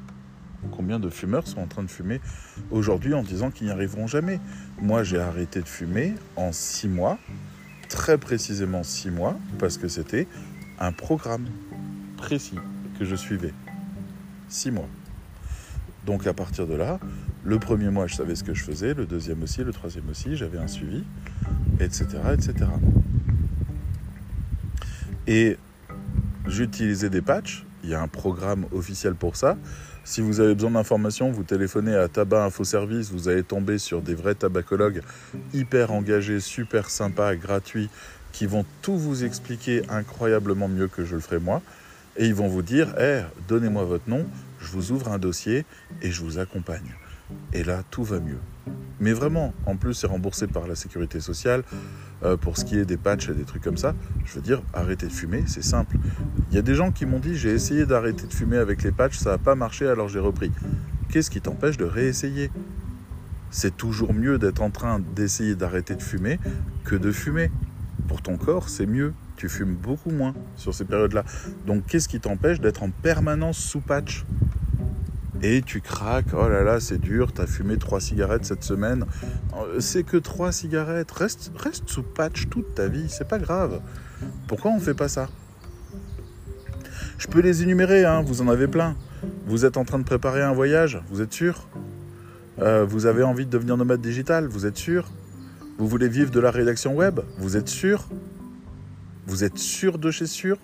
Combien 0.72 0.98
de 0.98 1.08
fumeurs 1.08 1.46
sont 1.46 1.60
en 1.60 1.66
train 1.66 1.82
de 1.82 1.90
fumer 1.90 2.20
aujourd'hui 2.70 3.14
en 3.14 3.22
disant 3.22 3.50
qu'ils 3.50 3.68
n'y 3.68 3.72
arriveront 3.72 4.06
jamais? 4.06 4.40
Moi, 4.82 5.04
j'ai 5.04 5.18
arrêté 5.18 5.60
de 5.60 5.68
fumer 5.68 6.14
en 6.36 6.52
six 6.52 6.88
mois, 6.88 7.18
très 7.88 8.18
précisément 8.18 8.82
six 8.82 9.10
mois, 9.10 9.36
parce 9.58 9.78
que 9.78 9.88
c'était 9.88 10.26
un 10.78 10.92
programme 10.92 11.46
précis 12.16 12.58
que 12.98 13.04
je 13.04 13.14
suivais. 13.14 13.54
Six 14.48 14.70
mois. 14.70 14.88
Donc 16.06 16.26
à 16.26 16.32
partir 16.32 16.66
de 16.66 16.74
là, 16.74 16.98
le 17.44 17.58
premier 17.58 17.90
mois, 17.90 18.06
je 18.06 18.14
savais 18.14 18.34
ce 18.34 18.44
que 18.44 18.54
je 18.54 18.62
faisais, 18.62 18.94
le 18.94 19.06
deuxième 19.06 19.42
aussi, 19.42 19.64
le 19.64 19.72
troisième 19.72 20.08
aussi, 20.10 20.36
j'avais 20.36 20.58
un 20.58 20.66
suivi, 20.66 21.04
etc. 21.80 22.06
etc. 22.32 22.54
Et 25.26 25.56
j'utilisais 26.46 27.10
des 27.10 27.22
patchs, 27.22 27.64
il 27.82 27.90
y 27.90 27.94
a 27.94 28.02
un 28.02 28.08
programme 28.08 28.66
officiel 28.72 29.14
pour 29.14 29.36
ça. 29.36 29.56
Si 30.04 30.20
vous 30.20 30.40
avez 30.40 30.54
besoin 30.54 30.72
d'informations, 30.72 31.30
vous 31.30 31.44
téléphonez 31.44 31.94
à 31.94 32.08
Tabac 32.08 32.44
Info 32.44 32.64
Service, 32.64 33.10
vous 33.10 33.28
allez 33.28 33.42
tomber 33.42 33.78
sur 33.78 34.02
des 34.02 34.14
vrais 34.14 34.34
tabacologues 34.34 35.02
hyper 35.54 35.92
engagés, 35.92 36.40
super 36.40 36.90
sympas, 36.90 37.36
gratuits, 37.36 37.88
qui 38.32 38.46
vont 38.46 38.64
tout 38.82 38.98
vous 38.98 39.24
expliquer 39.24 39.82
incroyablement 39.88 40.68
mieux 40.68 40.88
que 40.88 41.04
je 41.04 41.14
le 41.14 41.20
ferai 41.20 41.38
moi. 41.38 41.62
Et 42.16 42.26
ils 42.26 42.34
vont 42.34 42.48
vous 42.48 42.62
dire, 42.62 42.98
hey, 42.98 43.24
donnez-moi 43.48 43.84
votre 43.84 44.08
nom, 44.08 44.26
vous 44.70 44.92
ouvre 44.92 45.08
un 45.08 45.18
dossier 45.18 45.64
et 46.02 46.10
je 46.10 46.22
vous 46.22 46.38
accompagne. 46.38 46.94
Et 47.52 47.62
là, 47.62 47.82
tout 47.90 48.04
va 48.04 48.20
mieux. 48.20 48.38
Mais 48.98 49.12
vraiment, 49.12 49.54
en 49.66 49.76
plus, 49.76 49.94
c'est 49.94 50.06
remboursé 50.06 50.46
par 50.46 50.66
la 50.66 50.74
sécurité 50.74 51.20
sociale. 51.20 51.62
Euh, 52.22 52.36
pour 52.36 52.58
ce 52.58 52.66
qui 52.66 52.78
est 52.78 52.84
des 52.84 52.98
patchs 52.98 53.30
et 53.30 53.34
des 53.34 53.44
trucs 53.44 53.62
comme 53.62 53.78
ça, 53.78 53.94
je 54.26 54.34
veux 54.34 54.42
dire, 54.42 54.60
arrêter 54.74 55.06
de 55.06 55.12
fumer, 55.12 55.44
c'est 55.46 55.64
simple. 55.64 55.96
Il 56.50 56.54
y 56.54 56.58
a 56.58 56.62
des 56.62 56.74
gens 56.74 56.90
qui 56.90 57.06
m'ont 57.06 57.18
dit, 57.18 57.34
j'ai 57.34 57.50
essayé 57.50 57.86
d'arrêter 57.86 58.26
de 58.26 58.34
fumer 58.34 58.58
avec 58.58 58.82
les 58.82 58.92
patchs, 58.92 59.16
ça 59.16 59.30
n'a 59.30 59.38
pas 59.38 59.54
marché, 59.54 59.86
alors 59.88 60.08
j'ai 60.08 60.18
repris. 60.18 60.52
Qu'est-ce 61.08 61.30
qui 61.30 61.40
t'empêche 61.40 61.78
de 61.78 61.86
réessayer? 61.86 62.50
C'est 63.50 63.74
toujours 63.74 64.12
mieux 64.12 64.38
d'être 64.38 64.60
en 64.60 64.70
train 64.70 65.00
d'essayer 65.16 65.54
d'arrêter 65.54 65.94
de 65.94 66.02
fumer 66.02 66.38
que 66.84 66.94
de 66.94 67.10
fumer. 67.10 67.50
Pour 68.06 68.20
ton 68.20 68.36
corps, 68.36 68.68
c'est 68.68 68.86
mieux. 68.86 69.14
Tu 69.40 69.48
fumes 69.48 69.74
beaucoup 69.74 70.10
moins 70.10 70.34
sur 70.54 70.74
ces 70.74 70.84
périodes-là. 70.84 71.24
Donc, 71.66 71.86
qu'est-ce 71.86 72.10
qui 72.10 72.20
t'empêche 72.20 72.60
d'être 72.60 72.82
en 72.82 72.90
permanence 72.90 73.56
sous 73.56 73.80
patch 73.80 74.26
et 75.42 75.62
tu 75.62 75.80
craques, 75.80 76.34
oh 76.34 76.46
là 76.50 76.62
là, 76.62 76.80
c'est 76.80 76.98
dur, 76.98 77.32
t'as 77.32 77.46
fumé 77.46 77.78
trois 77.78 77.98
cigarettes 77.98 78.44
cette 78.44 78.62
semaine. 78.62 79.06
Euh, 79.56 79.80
c'est 79.80 80.02
que 80.02 80.18
trois 80.18 80.52
cigarettes, 80.52 81.10
reste, 81.12 81.50
reste 81.56 81.88
sous 81.88 82.02
patch 82.02 82.50
toute 82.50 82.74
ta 82.74 82.88
vie, 82.88 83.06
c'est 83.08 83.26
pas 83.26 83.38
grave. 83.38 83.80
Pourquoi 84.46 84.72
on 84.72 84.78
fait 84.78 84.92
pas 84.92 85.08
ça? 85.08 85.30
Je 87.16 87.26
peux 87.26 87.40
les 87.40 87.62
énumérer, 87.62 88.04
hein, 88.04 88.20
vous 88.20 88.42
en 88.42 88.48
avez 88.48 88.68
plein. 88.68 88.94
Vous 89.46 89.64
êtes 89.64 89.78
en 89.78 89.86
train 89.86 89.98
de 89.98 90.04
préparer 90.04 90.42
un 90.42 90.52
voyage, 90.52 91.00
vous 91.08 91.22
êtes 91.22 91.32
sûr? 91.32 91.66
Euh, 92.58 92.84
Vous 92.84 93.06
avez 93.06 93.22
envie 93.22 93.46
de 93.46 93.50
devenir 93.50 93.78
nomade 93.78 94.02
digital, 94.02 94.46
vous 94.46 94.66
êtes 94.66 94.76
sûr? 94.76 95.10
Vous 95.78 95.88
voulez 95.88 96.10
vivre 96.10 96.30
de 96.30 96.40
la 96.40 96.50
rédaction 96.50 96.94
web, 96.94 97.20
vous 97.38 97.56
êtes 97.56 97.70
sûr? 97.70 98.06
Vous 99.26 99.44
êtes 99.44 99.58
sûr 99.58 99.98
de 99.98 100.10
chez 100.10 100.26
sûr? 100.26 100.58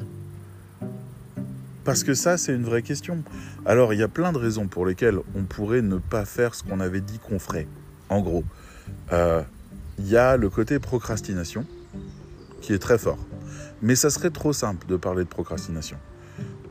Parce 1.84 2.02
que 2.02 2.14
ça, 2.14 2.36
c'est 2.36 2.52
une 2.52 2.64
vraie 2.64 2.82
question. 2.82 3.22
Alors, 3.64 3.92
il 3.92 4.00
y 4.00 4.02
a 4.02 4.08
plein 4.08 4.32
de 4.32 4.38
raisons 4.38 4.66
pour 4.66 4.86
lesquelles 4.86 5.18
on 5.36 5.44
pourrait 5.44 5.82
ne 5.82 5.98
pas 5.98 6.25
faire 6.25 6.54
ce 6.54 6.64
qu'on 6.64 6.80
avait 6.80 7.00
dit 7.00 7.18
qu'on 7.20 7.38
ferait. 7.38 7.68
En 8.08 8.20
gros, 8.20 8.44
euh, 9.12 9.42
il 9.98 10.08
y 10.08 10.16
a 10.16 10.36
le 10.36 10.50
côté 10.50 10.78
procrastination, 10.78 11.64
qui 12.60 12.72
est 12.72 12.78
très 12.78 12.98
fort. 12.98 13.18
Mais 13.82 13.94
ça 13.94 14.10
serait 14.10 14.30
trop 14.30 14.52
simple 14.52 14.86
de 14.88 14.96
parler 14.96 15.22
de 15.22 15.28
procrastination. 15.28 15.96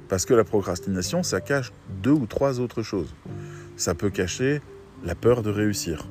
Parce 0.09 0.25
que 0.25 0.33
la 0.33 0.43
procrastination, 0.43 1.23
ça 1.23 1.41
cache 1.41 1.71
deux 2.03 2.11
ou 2.11 2.25
trois 2.25 2.59
autres 2.59 2.83
choses. 2.83 3.15
Ça 3.77 3.95
peut 3.95 4.09
cacher 4.09 4.61
la 5.03 5.15
peur 5.15 5.41
de 5.41 5.49
réussir. 5.49 6.07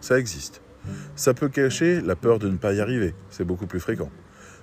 Ça 0.00 0.18
existe. 0.18 0.60
Ça 1.16 1.34
peut 1.34 1.48
cacher 1.48 2.00
la 2.00 2.16
peur 2.16 2.38
de 2.38 2.48
ne 2.48 2.56
pas 2.56 2.72
y 2.72 2.80
arriver. 2.80 3.14
C'est 3.30 3.44
beaucoup 3.44 3.66
plus 3.66 3.80
fréquent. 3.80 4.10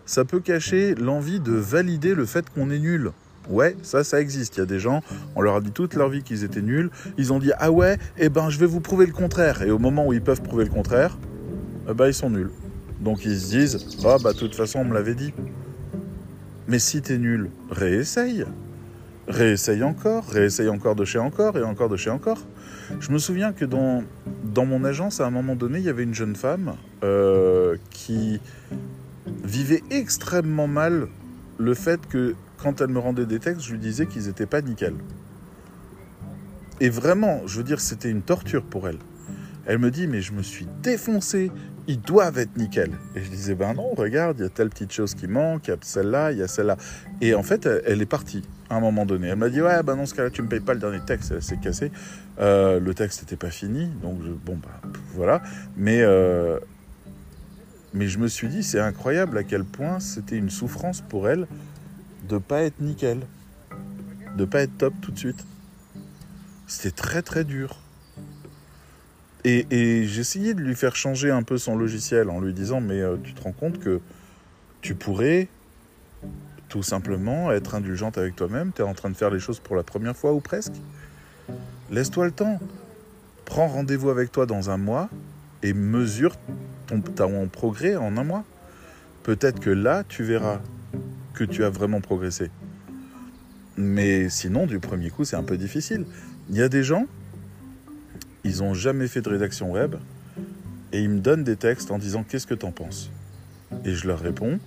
Ça 0.05 0.23
peut 0.23 0.39
cacher 0.39 0.95
l'envie 0.95 1.39
de 1.39 1.53
valider 1.53 2.13
le 2.13 2.25
fait 2.25 2.49
qu'on 2.49 2.69
est 2.69 2.79
nul. 2.79 3.11
Ouais, 3.49 3.75
ça, 3.81 4.03
ça 4.03 4.21
existe. 4.21 4.57
Il 4.57 4.59
y 4.59 4.63
a 4.63 4.65
des 4.65 4.79
gens, 4.79 5.01
on 5.35 5.41
leur 5.41 5.55
a 5.55 5.61
dit 5.61 5.71
toute 5.71 5.93
leur 5.93 6.09
vie 6.09 6.23
qu'ils 6.23 6.43
étaient 6.43 6.61
nuls. 6.61 6.89
Ils 7.17 7.33
ont 7.33 7.39
dit 7.39 7.51
ah 7.57 7.71
ouais, 7.71 7.97
eh 8.17 8.29
ben 8.29 8.49
je 8.49 8.59
vais 8.59 8.65
vous 8.65 8.81
prouver 8.81 9.05
le 9.05 9.13
contraire. 9.13 9.61
Et 9.61 9.71
au 9.71 9.79
moment 9.79 10.07
où 10.07 10.13
ils 10.13 10.21
peuvent 10.21 10.41
prouver 10.41 10.63
le 10.63 10.71
contraire, 10.71 11.17
eh 11.89 11.93
ben 11.93 12.07
ils 12.07 12.13
sont 12.13 12.29
nuls. 12.29 12.51
Donc 13.01 13.25
ils 13.25 13.39
se 13.39 13.49
disent 13.49 13.99
ah 14.05 14.17
bah 14.23 14.33
de 14.33 14.37
toute 14.37 14.55
façon 14.55 14.79
on 14.79 14.85
me 14.85 14.93
l'avait 14.93 15.15
dit. 15.15 15.33
Mais 16.67 16.79
si 16.79 17.01
t'es 17.01 17.17
nul, 17.17 17.49
réessaye. 17.69 18.45
Réessaye 19.27 19.83
encore, 19.83 20.25
réessaye 20.27 20.69
encore 20.69 20.95
de 20.95 21.03
chez 21.03 21.17
encore 21.17 21.57
et 21.57 21.63
encore 21.63 21.89
de 21.89 21.97
chez 21.97 22.11
encore. 22.11 22.45
Je 22.99 23.11
me 23.11 23.17
souviens 23.17 23.53
que 23.53 23.65
dans, 23.65 24.03
dans 24.43 24.65
mon 24.65 24.83
agence, 24.83 25.19
à 25.19 25.25
un 25.25 25.31
moment 25.31 25.55
donné, 25.55 25.79
il 25.79 25.85
y 25.85 25.89
avait 25.89 26.03
une 26.03 26.13
jeune 26.13 26.35
femme 26.35 26.75
euh, 27.03 27.75
qui 27.89 28.39
vivait 29.43 29.83
extrêmement 29.89 30.67
mal 30.67 31.07
le 31.57 31.73
fait 31.73 32.05
que 32.07 32.35
quand 32.57 32.81
elle 32.81 32.89
me 32.89 32.99
rendait 32.99 33.25
des 33.25 33.39
textes, 33.39 33.65
je 33.65 33.71
lui 33.71 33.79
disais 33.79 34.05
qu'ils 34.05 34.27
n'étaient 34.27 34.45
pas 34.45 34.61
nickel. 34.61 34.93
Et 36.81 36.89
vraiment, 36.89 37.41
je 37.45 37.57
veux 37.57 37.63
dire, 37.63 37.79
c'était 37.79 38.09
une 38.09 38.21
torture 38.21 38.63
pour 38.63 38.87
elle. 38.87 38.97
Elle 39.65 39.79
me 39.79 39.89
dit, 39.91 40.07
mais 40.07 40.21
je 40.21 40.33
me 40.33 40.43
suis 40.43 40.67
défoncé, 40.83 41.51
ils 41.87 41.99
doivent 41.99 42.37
être 42.37 42.55
nickel. 42.57 42.91
Et 43.15 43.23
je 43.23 43.29
disais, 43.29 43.55
ben 43.55 43.73
non, 43.73 43.93
regarde, 43.95 44.37
il 44.39 44.43
y 44.43 44.45
a 44.45 44.49
telle 44.49 44.69
petite 44.69 44.91
chose 44.91 45.15
qui 45.15 45.27
manque, 45.27 45.67
il 45.67 45.71
y 45.71 45.73
a 45.73 45.77
celle-là, 45.81 46.31
il 46.31 46.37
y 46.37 46.43
a 46.43 46.47
celle-là. 46.47 46.77
Et 47.21 47.33
en 47.33 47.43
fait, 47.43 47.67
elle, 47.85 48.01
est 48.01 48.07
partie 48.07 48.43
à 48.69 48.75
un 48.75 48.79
moment 48.79 49.05
donné. 49.05 49.29
Elle 49.29 49.37
m'a 49.37 49.49
dit, 49.49 49.61
ouais, 49.61 49.81
ben 49.83 49.95
dans 49.95 50.05
ce 50.05 50.13
cas-là, 50.13 50.29
tu 50.29 50.41
me 50.41 50.47
payes 50.47 50.59
pas 50.59 50.73
le 50.73 50.79
dernier 50.79 50.99
texte, 50.99 51.31
elle 51.33 51.41
s'est 51.41 51.57
cassée. 51.57 51.91
Euh, 52.39 52.79
le 52.79 52.93
texte 52.93 53.21
n'était 53.21 53.37
pas 53.37 53.49
fini, 53.49 53.87
donc 54.01 54.19
bon, 54.45 54.57
bah 54.61 54.89
voilà. 55.13 55.41
Mais, 55.77 56.01
euh, 56.01 56.59
mais 57.95 58.09
je 58.09 58.19
me 58.19 58.27
suis 58.27 58.49
dit, 58.49 58.61
c'est 58.61 58.79
incroyable 58.79 59.37
à 59.37 59.43
quel 59.43 59.63
point 59.63 60.01
c'était 60.01 60.35
une 60.37 60.49
souffrance 60.49 60.99
pour 60.99 61.29
elle 61.29 61.47
de 62.27 62.37
pas 62.37 62.61
être 62.63 62.81
nickel, 62.81 63.21
de 64.35 64.43
pas 64.43 64.61
être 64.61 64.77
top 64.77 64.93
tout 65.01 65.11
de 65.11 65.17
suite. 65.17 65.45
C'était 66.67 66.91
très 66.91 67.21
très 67.21 67.45
dur. 67.45 67.79
Et, 69.45 70.05
j'essayais 70.07 70.55
de 70.55 70.61
lui 70.61 70.75
faire 70.75 70.95
changer 70.95 71.29
un 71.29 71.43
peu 71.43 71.57
son 71.59 71.77
logiciel 71.77 72.31
en 72.31 72.41
lui 72.41 72.51
disant 72.51 72.81
mais 72.81 72.99
euh, 72.99 73.15
tu 73.23 73.33
te 73.35 73.41
rends 73.43 73.51
compte 73.51 73.79
que 73.79 74.01
tu 74.81 74.95
pourrais 74.95 75.47
tout 76.67 76.81
simplement 76.81 77.51
être 77.51 77.75
indulgente 77.75 78.17
avec 78.17 78.35
toi-même, 78.35 78.71
tu 78.75 78.81
es 78.81 78.85
en 78.85 78.95
train 78.95 79.11
de 79.11 79.15
faire 79.15 79.29
les 79.29 79.39
choses 79.39 79.59
pour 79.59 79.75
la 79.75 79.83
première 79.83 80.17
fois 80.17 80.33
ou 80.33 80.41
presque. 80.41 80.73
Laisse-toi 81.91 82.25
le 82.25 82.31
temps. 82.31 82.59
Prends 83.45 83.67
rendez-vous 83.67 84.09
avec 84.09 84.31
toi 84.31 84.47
dans 84.47 84.71
un 84.71 84.77
mois 84.77 85.09
et 85.61 85.73
mesure 85.73 86.35
ton, 86.87 87.01
ton 87.01 87.47
progrès 87.47 87.95
en 87.95 88.17
un 88.17 88.23
mois. 88.23 88.43
Peut-être 89.23 89.59
que 89.59 89.69
là, 89.69 90.03
tu 90.07 90.23
verras 90.23 90.59
que 91.33 91.43
tu 91.43 91.63
as 91.63 91.69
vraiment 91.69 92.01
progressé. 92.01 92.49
Mais 93.77 94.29
sinon, 94.29 94.67
du 94.67 94.79
premier 94.79 95.09
coup, 95.09 95.25
c'est 95.25 95.35
un 95.35 95.43
peu 95.43 95.57
difficile. 95.57 96.05
Il 96.49 96.55
y 96.55 96.61
a 96.61 96.69
des 96.69 96.83
gens, 96.83 97.07
ils 98.43 98.59
n'ont 98.59 98.73
jamais 98.73 99.07
fait 99.07 99.21
de 99.21 99.29
rédaction 99.29 99.71
web 99.71 99.95
et 100.91 101.01
ils 101.01 101.09
me 101.09 101.19
donnent 101.19 101.43
des 101.43 101.57
textes 101.57 101.91
en 101.91 101.97
disant 101.97 102.23
qu'est-ce 102.23 102.47
que 102.47 102.53
tu 102.53 102.65
en 102.65 102.71
penses? 102.71 103.09
Et 103.83 103.93
je 103.93 104.07
leur 104.07 104.19
réponds, 104.19 104.59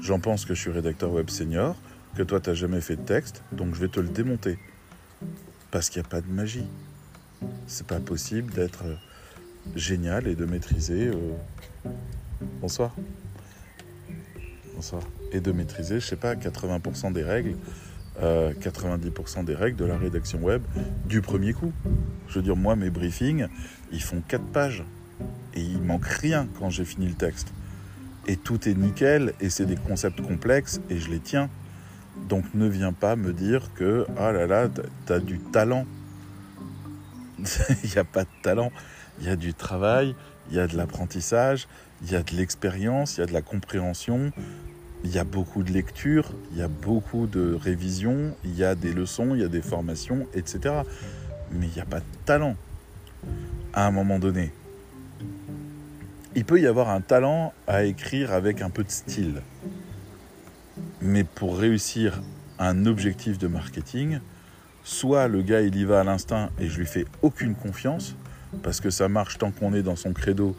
j'en 0.00 0.20
pense 0.20 0.44
que 0.44 0.54
je 0.54 0.60
suis 0.60 0.70
rédacteur 0.70 1.12
web 1.12 1.28
senior, 1.28 1.76
que 2.16 2.22
toi 2.22 2.40
tu 2.40 2.48
n'as 2.48 2.54
jamais 2.54 2.80
fait 2.80 2.96
de 2.96 3.02
texte, 3.02 3.42
donc 3.52 3.74
je 3.74 3.80
vais 3.80 3.88
te 3.88 4.00
le 4.00 4.08
démonter. 4.08 4.58
Parce 5.70 5.90
qu'il 5.90 6.00
n'y 6.00 6.06
a 6.06 6.08
pas 6.08 6.20
de 6.20 6.30
magie. 6.30 6.66
C'est 7.66 7.86
pas 7.86 8.00
possible 8.00 8.52
d'être 8.54 8.84
euh, 8.84 8.94
génial 9.74 10.26
et 10.26 10.34
de 10.34 10.44
maîtriser. 10.44 11.08
Euh, 11.08 11.32
bonsoir. 12.60 12.94
Bonsoir 14.74 15.02
et 15.32 15.40
de 15.40 15.52
maîtriser, 15.52 16.00
je 16.00 16.06
sais 16.06 16.16
pas, 16.16 16.34
80% 16.34 17.12
des 17.12 17.22
règles, 17.22 17.56
90% 18.20 18.22
euh, 18.22 19.42
des 19.42 19.54
règles 19.54 19.76
de 19.76 19.84
la 19.84 19.98
rédaction 19.98 20.38
web 20.40 20.62
du 21.06 21.20
premier 21.20 21.52
coup. 21.52 21.72
Je 22.28 22.36
veux 22.36 22.42
dire, 22.42 22.56
moi, 22.56 22.76
mes 22.76 22.90
briefings, 22.90 23.46
ils 23.92 24.02
font 24.02 24.22
4 24.26 24.44
pages 24.44 24.84
et 25.54 25.60
il 25.60 25.82
manque 25.82 26.06
rien 26.06 26.48
quand 26.58 26.70
j'ai 26.70 26.84
fini 26.84 27.06
le 27.06 27.14
texte. 27.14 27.52
Et 28.26 28.36
tout 28.36 28.68
est 28.68 28.74
nickel 28.74 29.34
et 29.40 29.50
c'est 29.50 29.66
des 29.66 29.76
concepts 29.76 30.20
complexes 30.20 30.80
et 30.90 30.98
je 30.98 31.10
les 31.10 31.20
tiens. 31.20 31.48
Donc 32.28 32.44
ne 32.54 32.66
viens 32.66 32.92
pas 32.92 33.14
me 33.14 33.32
dire 33.32 33.70
que, 33.74 34.06
ah 34.18 34.32
là 34.32 34.46
là, 34.46 34.68
t'as 35.04 35.18
du 35.18 35.38
talent. 35.38 35.86
Il 37.84 37.90
n'y 37.90 37.98
a 37.98 38.04
pas 38.04 38.24
de 38.24 38.28
talent. 38.42 38.72
Il 39.20 39.26
y 39.26 39.28
a 39.28 39.36
du 39.36 39.54
travail, 39.54 40.14
il 40.50 40.56
y 40.56 40.60
a 40.60 40.66
de 40.66 40.76
l'apprentissage, 40.76 41.68
il 42.02 42.10
y 42.10 42.16
a 42.16 42.22
de 42.22 42.34
l'expérience, 42.34 43.16
il 43.16 43.20
y 43.20 43.22
a 43.22 43.26
de 43.26 43.32
la 43.32 43.42
compréhension, 43.42 44.32
il 45.04 45.10
y 45.10 45.18
a 45.18 45.24
beaucoup 45.24 45.62
de 45.62 45.72
lectures, 45.72 46.32
il 46.52 46.58
y 46.58 46.62
a 46.62 46.68
beaucoup 46.68 47.26
de 47.26 47.54
révisions, 47.54 48.34
il 48.44 48.56
y 48.56 48.64
a 48.64 48.74
des 48.74 48.92
leçons, 48.92 49.34
il 49.34 49.40
y 49.40 49.44
a 49.44 49.48
des 49.48 49.62
formations, 49.62 50.26
etc. 50.34 50.74
Mais 51.52 51.66
il 51.66 51.72
n'y 51.72 51.80
a 51.80 51.84
pas 51.84 52.00
de 52.00 52.04
talent 52.24 52.56
à 53.72 53.86
un 53.86 53.90
moment 53.90 54.18
donné. 54.18 54.52
Il 56.34 56.44
peut 56.44 56.60
y 56.60 56.66
avoir 56.66 56.90
un 56.90 57.00
talent 57.00 57.54
à 57.66 57.84
écrire 57.84 58.32
avec 58.32 58.60
un 58.60 58.68
peu 58.68 58.84
de 58.84 58.90
style. 58.90 59.42
Mais 61.00 61.24
pour 61.24 61.58
réussir 61.58 62.20
un 62.58 62.84
objectif 62.86 63.38
de 63.38 63.48
marketing, 63.48 64.18
soit 64.84 65.28
le 65.28 65.42
gars 65.42 65.62
il 65.62 65.76
y 65.76 65.84
va 65.84 66.00
à 66.00 66.04
l'instinct 66.04 66.50
et 66.58 66.68
je 66.68 66.78
lui 66.78 66.86
fais 66.86 67.06
aucune 67.22 67.54
confiance, 67.54 68.16
parce 68.62 68.80
que 68.80 68.90
ça 68.90 69.08
marche 69.08 69.38
tant 69.38 69.50
qu'on 69.50 69.74
est 69.74 69.82
dans 69.82 69.96
son 69.96 70.12
credo, 70.12 70.56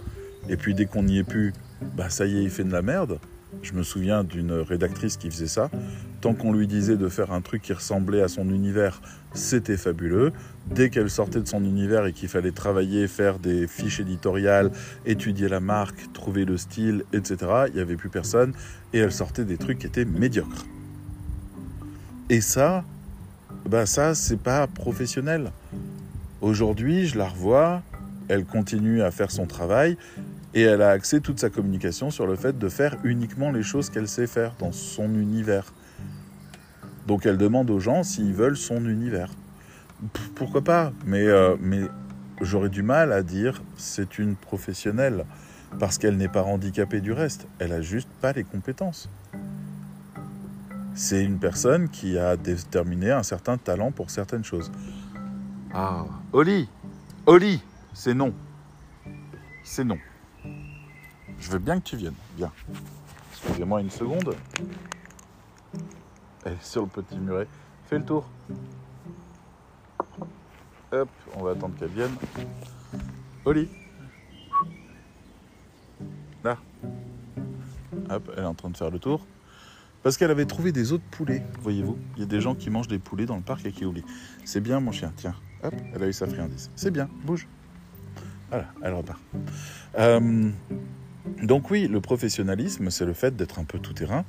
et 0.49 0.57
puis 0.57 0.73
dès 0.73 0.85
qu'on 0.85 1.03
n'y 1.03 1.19
est 1.19 1.23
plus, 1.23 1.53
bah 1.95 2.09
ça 2.09 2.25
y 2.25 2.37
est, 2.37 2.43
il 2.43 2.49
fait 2.49 2.63
de 2.63 2.71
la 2.71 2.81
merde. 2.81 3.19
Je 3.61 3.73
me 3.73 3.83
souviens 3.83 4.23
d'une 4.23 4.51
rédactrice 4.51 5.17
qui 5.17 5.31
faisait 5.31 5.47
ça. 5.47 5.69
Tant 6.21 6.33
qu'on 6.33 6.51
lui 6.51 6.67
disait 6.67 6.97
de 6.97 7.07
faire 7.07 7.31
un 7.31 7.41
truc 7.41 7.61
qui 7.61 7.73
ressemblait 7.73 8.21
à 8.21 8.27
son 8.27 8.49
univers, 8.49 9.01
c'était 9.33 9.77
fabuleux. 9.77 10.31
Dès 10.69 10.89
qu'elle 10.89 11.09
sortait 11.09 11.39
de 11.39 11.47
son 11.47 11.63
univers 11.63 12.05
et 12.05 12.13
qu'il 12.13 12.27
fallait 12.27 12.51
travailler, 12.51 13.07
faire 13.07 13.39
des 13.39 13.67
fiches 13.67 13.99
éditoriales, 13.99 14.71
étudier 15.05 15.47
la 15.47 15.59
marque, 15.59 16.11
trouver 16.13 16.45
le 16.45 16.57
style, 16.57 17.03
etc., 17.13 17.37
il 17.69 17.75
n'y 17.75 17.79
avait 17.79 17.95
plus 17.95 18.09
personne 18.09 18.53
et 18.93 18.99
elle 18.99 19.13
sortait 19.13 19.45
des 19.45 19.57
trucs 19.57 19.79
qui 19.79 19.87
étaient 19.87 20.05
médiocres. 20.05 20.65
Et 22.29 22.41
ça, 22.41 22.83
bah 23.65 23.85
ça, 23.85 24.13
c'est 24.13 24.39
pas 24.39 24.67
professionnel. 24.67 25.51
Aujourd'hui, 26.41 27.07
je 27.07 27.17
la 27.17 27.29
revois, 27.29 27.81
elle 28.27 28.45
continue 28.45 29.01
à 29.01 29.11
faire 29.11 29.31
son 29.31 29.45
travail 29.45 29.97
et 30.53 30.61
elle 30.61 30.81
a 30.81 30.89
axé 30.89 31.21
toute 31.21 31.39
sa 31.39 31.49
communication 31.49 32.11
sur 32.11 32.27
le 32.27 32.35
fait 32.35 32.57
de 32.57 32.69
faire 32.69 32.97
uniquement 33.03 33.51
les 33.51 33.63
choses 33.63 33.89
qu'elle 33.89 34.07
sait 34.07 34.27
faire 34.27 34.53
dans 34.59 34.71
son 34.71 35.13
univers. 35.15 35.73
Donc 37.07 37.25
elle 37.25 37.37
demande 37.37 37.69
aux 37.69 37.79
gens 37.79 38.03
s'ils 38.03 38.33
veulent 38.33 38.57
son 38.57 38.85
univers. 38.85 39.29
Pourquoi 40.35 40.61
pas? 40.61 40.91
Mais, 41.05 41.25
euh, 41.25 41.55
mais 41.59 41.81
j'aurais 42.41 42.69
du 42.69 42.83
mal 42.83 43.11
à 43.11 43.23
dire 43.23 43.61
c'est 43.77 44.19
une 44.19 44.35
professionnelle 44.35 45.25
parce 45.79 45.97
qu'elle 45.97 46.17
n'est 46.17 46.27
pas 46.27 46.43
handicapée 46.43 47.01
du 47.01 47.11
reste. 47.11 47.47
Elle 47.59 47.71
a 47.71 47.81
juste 47.81 48.09
pas 48.21 48.33
les 48.33 48.43
compétences. 48.43 49.09
C'est 50.95 51.23
une 51.23 51.37
personne 51.37 51.89
qui 51.89 52.17
a 52.17 52.35
déterminé 52.35 53.11
un 53.11 53.23
certain 53.23 53.57
talent 53.57 53.91
pour 53.91 54.09
certaines 54.09 54.43
choses. 54.43 54.71
Ah, 55.73 56.05
Oli, 56.33 56.67
Oli, 57.27 57.61
c'est 57.97 58.13
non. 58.13 58.31
C'est 59.63 59.83
non. 59.83 59.97
Je 61.39 61.49
veux 61.49 61.57
bien 61.57 61.79
que 61.79 61.83
tu 61.83 61.97
viennes. 61.97 62.13
Viens. 62.35 62.51
Excusez-moi 63.31 63.81
une 63.81 63.89
seconde. 63.89 64.35
Elle 66.45 66.53
est 66.53 66.63
sur 66.63 66.83
le 66.83 66.87
petit 66.89 67.17
muret. 67.17 67.47
Fais 67.87 67.97
le 67.97 68.05
tour. 68.05 68.29
Hop, 70.91 71.09
on 71.35 71.43
va 71.43 71.51
attendre 71.51 71.75
qu'elle 71.79 71.89
vienne. 71.89 72.15
Oli. 73.45 73.67
Là. 76.43 76.59
Hop, 78.11 78.31
elle 78.37 78.43
est 78.43 78.47
en 78.47 78.53
train 78.53 78.69
de 78.69 78.77
faire 78.77 78.91
le 78.91 78.99
tour. 78.99 79.25
Parce 80.03 80.17
qu'elle 80.17 80.31
avait 80.31 80.45
trouvé 80.45 80.71
des 80.71 80.91
autres 80.91 81.03
poulets, 81.09 81.43
voyez-vous. 81.61 81.97
Il 82.15 82.19
y 82.19 82.23
a 82.23 82.27
des 82.27 82.41
gens 82.41 82.53
qui 82.53 82.69
mangent 82.69 82.87
des 82.87 82.99
poulets 82.99 83.25
dans 83.25 83.37
le 83.37 83.41
parc 83.41 83.65
et 83.65 83.71
qui 83.71 83.85
oublient. 83.85 84.05
C'est 84.45 84.61
bien, 84.61 84.79
mon 84.79 84.91
chien. 84.91 85.11
Tiens. 85.15 85.33
Hop, 85.63 85.73
elle 85.95 86.03
a 86.03 86.07
eu 86.07 86.13
sa 86.13 86.27
friandise. 86.27 86.69
C'est 86.75 86.91
bien, 86.91 87.09
bouge. 87.25 87.47
Voilà, 88.49 88.65
elle 88.81 88.93
repart. 88.93 89.19
Euh, 89.99 90.51
donc 91.43 91.69
oui, 91.69 91.87
le 91.87 92.01
professionnalisme, 92.01 92.89
c'est 92.89 93.05
le 93.05 93.13
fait 93.13 93.35
d'être 93.35 93.59
un 93.59 93.63
peu 93.63 93.79
tout 93.79 93.93
terrain 93.93 94.25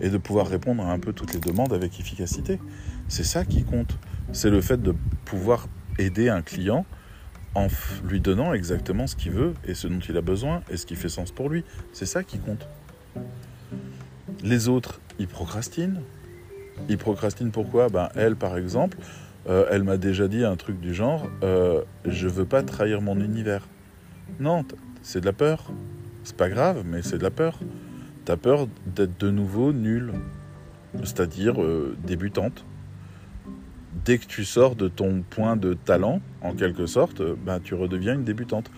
et 0.00 0.10
de 0.10 0.18
pouvoir 0.18 0.48
répondre 0.48 0.84
à 0.84 0.92
un 0.92 0.98
peu 0.98 1.12
toutes 1.12 1.32
les 1.32 1.40
demandes 1.40 1.72
avec 1.72 1.98
efficacité. 2.00 2.58
C'est 3.08 3.24
ça 3.24 3.44
qui 3.44 3.64
compte. 3.64 3.96
C'est 4.32 4.50
le 4.50 4.60
fait 4.60 4.82
de 4.82 4.94
pouvoir 5.24 5.68
aider 5.98 6.28
un 6.28 6.42
client 6.42 6.84
en 7.54 7.68
lui 8.04 8.20
donnant 8.20 8.52
exactement 8.52 9.06
ce 9.06 9.16
qu'il 9.16 9.32
veut 9.32 9.54
et 9.64 9.74
ce 9.74 9.86
dont 9.88 9.98
il 9.98 10.16
a 10.16 10.20
besoin 10.20 10.62
et 10.70 10.76
ce 10.76 10.86
qui 10.86 10.96
fait 10.96 11.08
sens 11.08 11.30
pour 11.30 11.48
lui. 11.48 11.64
C'est 11.92 12.06
ça 12.06 12.22
qui 12.22 12.38
compte. 12.38 12.66
Les 14.42 14.68
autres, 14.68 15.00
ils 15.18 15.28
procrastinent. 15.28 16.02
Ils 16.88 16.98
procrastinent 16.98 17.50
pourquoi? 17.50 17.88
Ben, 17.88 18.08
Elle, 18.14 18.36
par 18.36 18.56
exemple, 18.56 18.98
euh, 19.48 19.66
elle 19.70 19.84
m'a 19.84 19.96
déjà 19.96 20.28
dit 20.28 20.44
un 20.44 20.56
truc 20.56 20.80
du 20.80 20.92
genre 20.92 21.28
euh, 21.42 21.82
Je 22.04 22.28
veux 22.28 22.44
pas 22.44 22.62
trahir 22.62 23.00
mon 23.00 23.18
univers. 23.18 23.66
Non, 24.38 24.64
c'est 25.02 25.20
de 25.20 25.26
la 25.26 25.32
peur. 25.32 25.70
C'est 26.22 26.36
pas 26.36 26.50
grave, 26.50 26.82
mais 26.84 27.02
c'est 27.02 27.18
de 27.18 27.22
la 27.22 27.30
peur. 27.30 27.58
T'as 28.24 28.36
peur 28.36 28.68
d'être 28.86 29.18
de 29.18 29.30
nouveau 29.30 29.72
nul, 29.72 30.12
c'est-à-dire 31.02 31.60
euh, 31.62 31.96
débutante. 32.04 32.64
Dès 34.04 34.18
que 34.18 34.26
tu 34.26 34.44
sors 34.44 34.76
de 34.76 34.88
ton 34.88 35.22
point 35.28 35.56
de 35.56 35.74
talent, 35.74 36.20
en 36.42 36.54
quelque 36.54 36.86
sorte, 36.86 37.22
bah, 37.22 37.58
tu 37.62 37.74
redeviens 37.74 38.14
une 38.14 38.24
débutante. 38.24 38.70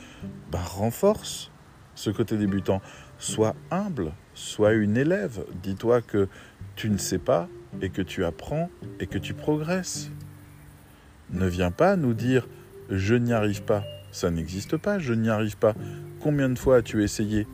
Bah, 0.50 0.62
renforce 0.64 1.50
ce 1.94 2.10
côté 2.10 2.36
débutant. 2.36 2.80
Sois 3.18 3.54
humble, 3.70 4.12
sois 4.34 4.72
une 4.72 4.96
élève. 4.96 5.44
Dis-toi 5.62 6.00
que 6.00 6.28
tu 6.76 6.88
ne 6.88 6.96
sais 6.96 7.18
pas 7.18 7.48
et 7.80 7.90
que 7.90 8.02
tu 8.02 8.24
apprends 8.24 8.70
et 9.00 9.06
que 9.06 9.18
tu 9.18 9.34
progresses. 9.34 10.10
Ne 11.32 11.46
viens 11.46 11.70
pas 11.70 11.96
nous 11.96 12.14
dire 12.14 12.46
je 12.90 13.14
n'y 13.14 13.32
arrive 13.32 13.62
pas. 13.62 13.84
Ça 14.10 14.30
n'existe 14.30 14.76
pas, 14.76 14.98
je 14.98 15.14
n'y 15.14 15.30
arrive 15.30 15.56
pas. 15.56 15.74
Combien 16.20 16.48
de 16.48 16.58
fois 16.58 16.76
as-tu 16.76 17.02
essayé? 17.02 17.46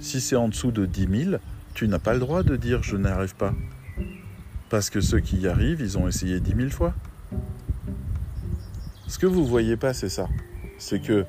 Si 0.00 0.20
c'est 0.20 0.36
en 0.36 0.48
dessous 0.48 0.72
de 0.72 0.86
10 0.86 1.24
000, 1.24 1.36
tu 1.74 1.86
n'as 1.88 1.98
pas 1.98 2.14
le 2.14 2.20
droit 2.20 2.42
de 2.42 2.56
dire 2.56 2.82
je 2.82 2.96
n'arrive 2.96 3.36
pas. 3.36 3.54
Parce 4.68 4.90
que 4.90 5.00
ceux 5.00 5.20
qui 5.20 5.38
y 5.38 5.48
arrivent, 5.48 5.80
ils 5.80 5.96
ont 5.96 6.08
essayé 6.08 6.40
10 6.40 6.54
000 6.56 6.70
fois. 6.70 6.94
Ce 9.06 9.18
que 9.18 9.26
vous 9.26 9.42
ne 9.42 9.46
voyez 9.46 9.76
pas, 9.76 9.94
c'est 9.94 10.08
ça. 10.08 10.28
C'est 10.78 11.00
que 11.00 11.24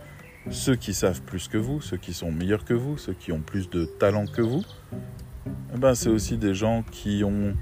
ceux 0.50 0.76
qui 0.76 0.94
savent 0.94 1.22
plus 1.22 1.48
que 1.48 1.58
vous, 1.58 1.82
ceux 1.82 1.98
qui 1.98 2.14
sont 2.14 2.32
meilleurs 2.32 2.66
que 2.66 2.74
vous, 2.74 2.98
ceux 2.98 3.14
qui 3.14 3.32
ont 3.32 3.42
plus 3.42 3.70
de 3.70 3.86
talent 3.86 4.26
que 4.26 4.42
vous, 4.42 4.64
eh 5.74 5.78
ben 5.78 5.94
c'est 5.94 6.10
aussi 6.10 6.38
des 6.38 6.56
gens 6.56 6.84
qui 6.92 7.24
ont 7.24 7.56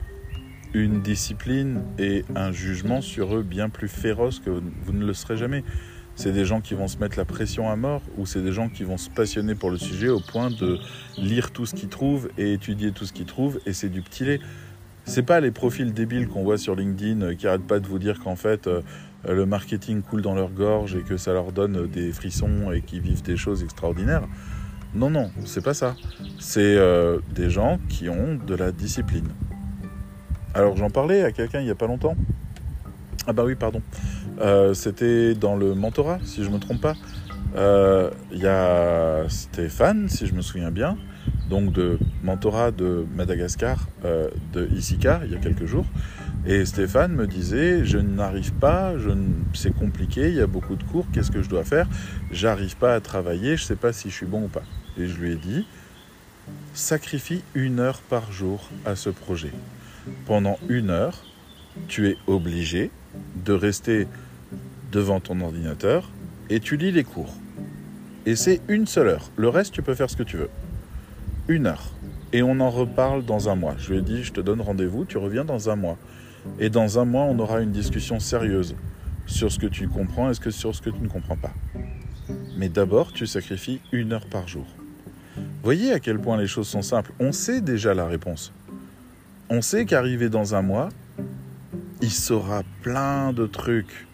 une 0.73 1.01
discipline 1.01 1.81
et 1.99 2.25
un 2.35 2.51
jugement 2.51 3.01
sur 3.01 3.35
eux 3.35 3.43
bien 3.43 3.69
plus 3.69 3.87
féroce 3.87 4.39
que 4.39 4.49
vous 4.49 4.93
ne 4.93 5.05
le 5.05 5.13
serez 5.13 5.37
jamais 5.37 5.63
c'est 6.15 6.31
des 6.31 6.45
gens 6.45 6.61
qui 6.61 6.73
vont 6.75 6.87
se 6.87 6.97
mettre 6.97 7.17
la 7.17 7.25
pression 7.25 7.69
à 7.69 7.75
mort 7.75 8.01
ou 8.17 8.25
c'est 8.25 8.41
des 8.41 8.51
gens 8.51 8.69
qui 8.69 8.83
vont 8.83 8.97
se 8.97 9.09
passionner 9.09 9.55
pour 9.55 9.71
le 9.71 9.77
sujet 9.77 10.09
au 10.09 10.19
point 10.19 10.49
de 10.49 10.77
lire 11.17 11.51
tout 11.51 11.65
ce 11.65 11.73
qu'ils 11.73 11.89
trouvent 11.89 12.29
et 12.37 12.53
étudier 12.53 12.91
tout 12.91 13.05
ce 13.05 13.13
qu'ils 13.13 13.25
trouvent 13.25 13.59
et 13.65 13.73
c'est 13.73 13.89
du 13.89 14.01
petit 14.01 14.25
lait. 14.25 14.39
C'est 15.05 15.23
pas 15.23 15.39
les 15.39 15.51
profils 15.51 15.91
débiles 15.91 16.27
qu'on 16.27 16.43
voit 16.43 16.57
sur 16.57 16.75
LinkedIn 16.75 17.21
euh, 17.21 17.35
qui 17.35 17.47
arrêtent 17.47 17.67
pas 17.67 17.79
de 17.79 17.87
vous 17.87 17.99
dire 17.99 18.19
qu'en 18.19 18.35
fait 18.35 18.67
euh, 18.67 18.81
le 19.27 19.45
marketing 19.45 20.01
coule 20.01 20.21
dans 20.21 20.35
leur 20.35 20.51
gorge 20.51 20.95
et 20.95 21.01
que 21.01 21.17
ça 21.17 21.33
leur 21.33 21.51
donne 21.51 21.87
des 21.87 22.11
frissons 22.11 22.71
et 22.71 22.81
qu'ils 22.81 23.01
vivent 23.01 23.23
des 23.23 23.37
choses 23.37 23.63
extraordinaires. 23.63 24.27
Non, 24.93 25.09
non, 25.09 25.31
c'est 25.45 25.63
pas 25.63 25.73
ça. 25.73 25.95
C'est 26.39 26.77
euh, 26.77 27.19
des 27.33 27.49
gens 27.49 27.79
qui 27.89 28.09
ont 28.09 28.35
de 28.35 28.53
la 28.53 28.71
discipline. 28.71 29.29
Alors 30.53 30.77
j'en 30.77 30.89
parlais 30.89 31.23
à 31.23 31.31
quelqu'un 31.31 31.61
il 31.61 31.67
y 31.67 31.71
a 31.71 31.75
pas 31.75 31.87
longtemps. 31.87 32.15
Ah 33.25 33.33
bah 33.33 33.43
oui, 33.45 33.55
pardon. 33.55 33.81
Euh, 34.41 34.73
c'était 34.73 35.33
dans 35.33 35.55
le 35.55 35.73
mentorat, 35.73 36.19
si 36.25 36.43
je 36.43 36.49
ne 36.49 36.55
me 36.55 36.59
trompe 36.59 36.81
pas. 36.81 36.95
Il 37.53 37.59
euh, 37.59 38.09
y 38.33 38.47
a 38.47 39.29
Stéphane, 39.29 40.09
si 40.09 40.27
je 40.27 40.33
me 40.33 40.41
souviens 40.41 40.71
bien, 40.71 40.97
donc 41.49 41.71
de 41.71 41.99
mentorat 42.23 42.71
de 42.71 43.05
Madagascar, 43.15 43.87
euh, 44.05 44.29
de 44.51 44.67
Isika, 44.75 45.21
il 45.25 45.31
y 45.31 45.35
a 45.35 45.39
quelques 45.39 45.65
jours. 45.65 45.85
Et 46.45 46.65
Stéphane 46.65 47.13
me 47.13 47.27
disait, 47.27 47.85
je 47.85 47.97
n'arrive 47.97 48.53
pas, 48.53 48.97
je 48.97 49.11
c'est 49.53 49.73
compliqué, 49.73 50.27
il 50.27 50.35
y 50.35 50.41
a 50.41 50.47
beaucoup 50.47 50.75
de 50.75 50.83
cours, 50.83 51.05
qu'est-ce 51.13 51.31
que 51.31 51.41
je 51.41 51.49
dois 51.49 51.63
faire? 51.63 51.87
J'arrive 52.31 52.75
pas 52.75 52.95
à 52.95 52.99
travailler, 52.99 53.55
je 53.55 53.63
ne 53.63 53.67
sais 53.67 53.75
pas 53.75 53.93
si 53.93 54.09
je 54.09 54.15
suis 54.15 54.25
bon 54.25 54.43
ou 54.43 54.47
pas. 54.49 54.63
Et 54.97 55.07
je 55.07 55.17
lui 55.17 55.31
ai 55.31 55.35
dit, 55.35 55.65
sacrifie 56.73 57.43
une 57.55 57.79
heure 57.79 57.99
par 58.01 58.31
jour 58.31 58.69
à 58.85 58.95
ce 58.95 59.09
projet. 59.09 59.51
Pendant 60.25 60.57
une 60.69 60.89
heure, 60.89 61.23
tu 61.87 62.07
es 62.07 62.17
obligé 62.27 62.91
de 63.45 63.53
rester 63.53 64.07
devant 64.91 65.19
ton 65.19 65.41
ordinateur 65.41 66.09
et 66.49 66.59
tu 66.59 66.77
lis 66.77 66.91
les 66.91 67.03
cours. 67.03 67.33
Et 68.25 68.35
c'est 68.35 68.61
une 68.67 68.87
seule 68.87 69.07
heure. 69.07 69.29
Le 69.35 69.49
reste, 69.49 69.73
tu 69.73 69.81
peux 69.81 69.95
faire 69.95 70.09
ce 70.09 70.15
que 70.15 70.23
tu 70.23 70.37
veux. 70.37 70.49
Une 71.47 71.67
heure. 71.67 71.91
Et 72.31 72.41
on 72.41 72.59
en 72.59 72.69
reparle 72.69 73.25
dans 73.25 73.49
un 73.49 73.55
mois. 73.55 73.75
Je 73.77 73.91
lui 73.91 73.99
ai 73.99 74.01
dit, 74.01 74.23
je 74.23 74.31
te 74.31 74.41
donne 74.41 74.61
rendez-vous, 74.61 75.05
tu 75.05 75.17
reviens 75.17 75.45
dans 75.45 75.69
un 75.69 75.75
mois. 75.75 75.97
Et 76.59 76.69
dans 76.69 76.99
un 76.99 77.05
mois, 77.05 77.23
on 77.23 77.37
aura 77.39 77.61
une 77.61 77.71
discussion 77.71 78.19
sérieuse 78.19 78.75
sur 79.25 79.51
ce 79.51 79.59
que 79.59 79.67
tu 79.67 79.87
comprends 79.87 80.31
et 80.31 80.51
sur 80.51 80.75
ce 80.75 80.81
que 80.81 80.89
tu 80.89 80.99
ne 81.01 81.07
comprends 81.07 81.37
pas. 81.37 81.53
Mais 82.57 82.69
d'abord, 82.69 83.11
tu 83.11 83.25
sacrifies 83.27 83.81
une 83.91 84.13
heure 84.13 84.25
par 84.25 84.47
jour. 84.47 84.65
Voyez 85.63 85.91
à 85.91 85.99
quel 85.99 86.19
point 86.19 86.37
les 86.37 86.47
choses 86.47 86.67
sont 86.67 86.81
simples. 86.81 87.13
On 87.19 87.31
sait 87.31 87.61
déjà 87.61 87.93
la 87.93 88.05
réponse. 88.05 88.53
On 89.49 89.61
sait 89.61 89.85
qu'arrivé 89.85 90.29
dans 90.29 90.55
un 90.55 90.61
mois, 90.61 90.89
il 92.01 92.11
saura 92.11 92.63
plein 92.81 93.33
de 93.33 93.45
trucs. 93.45 94.07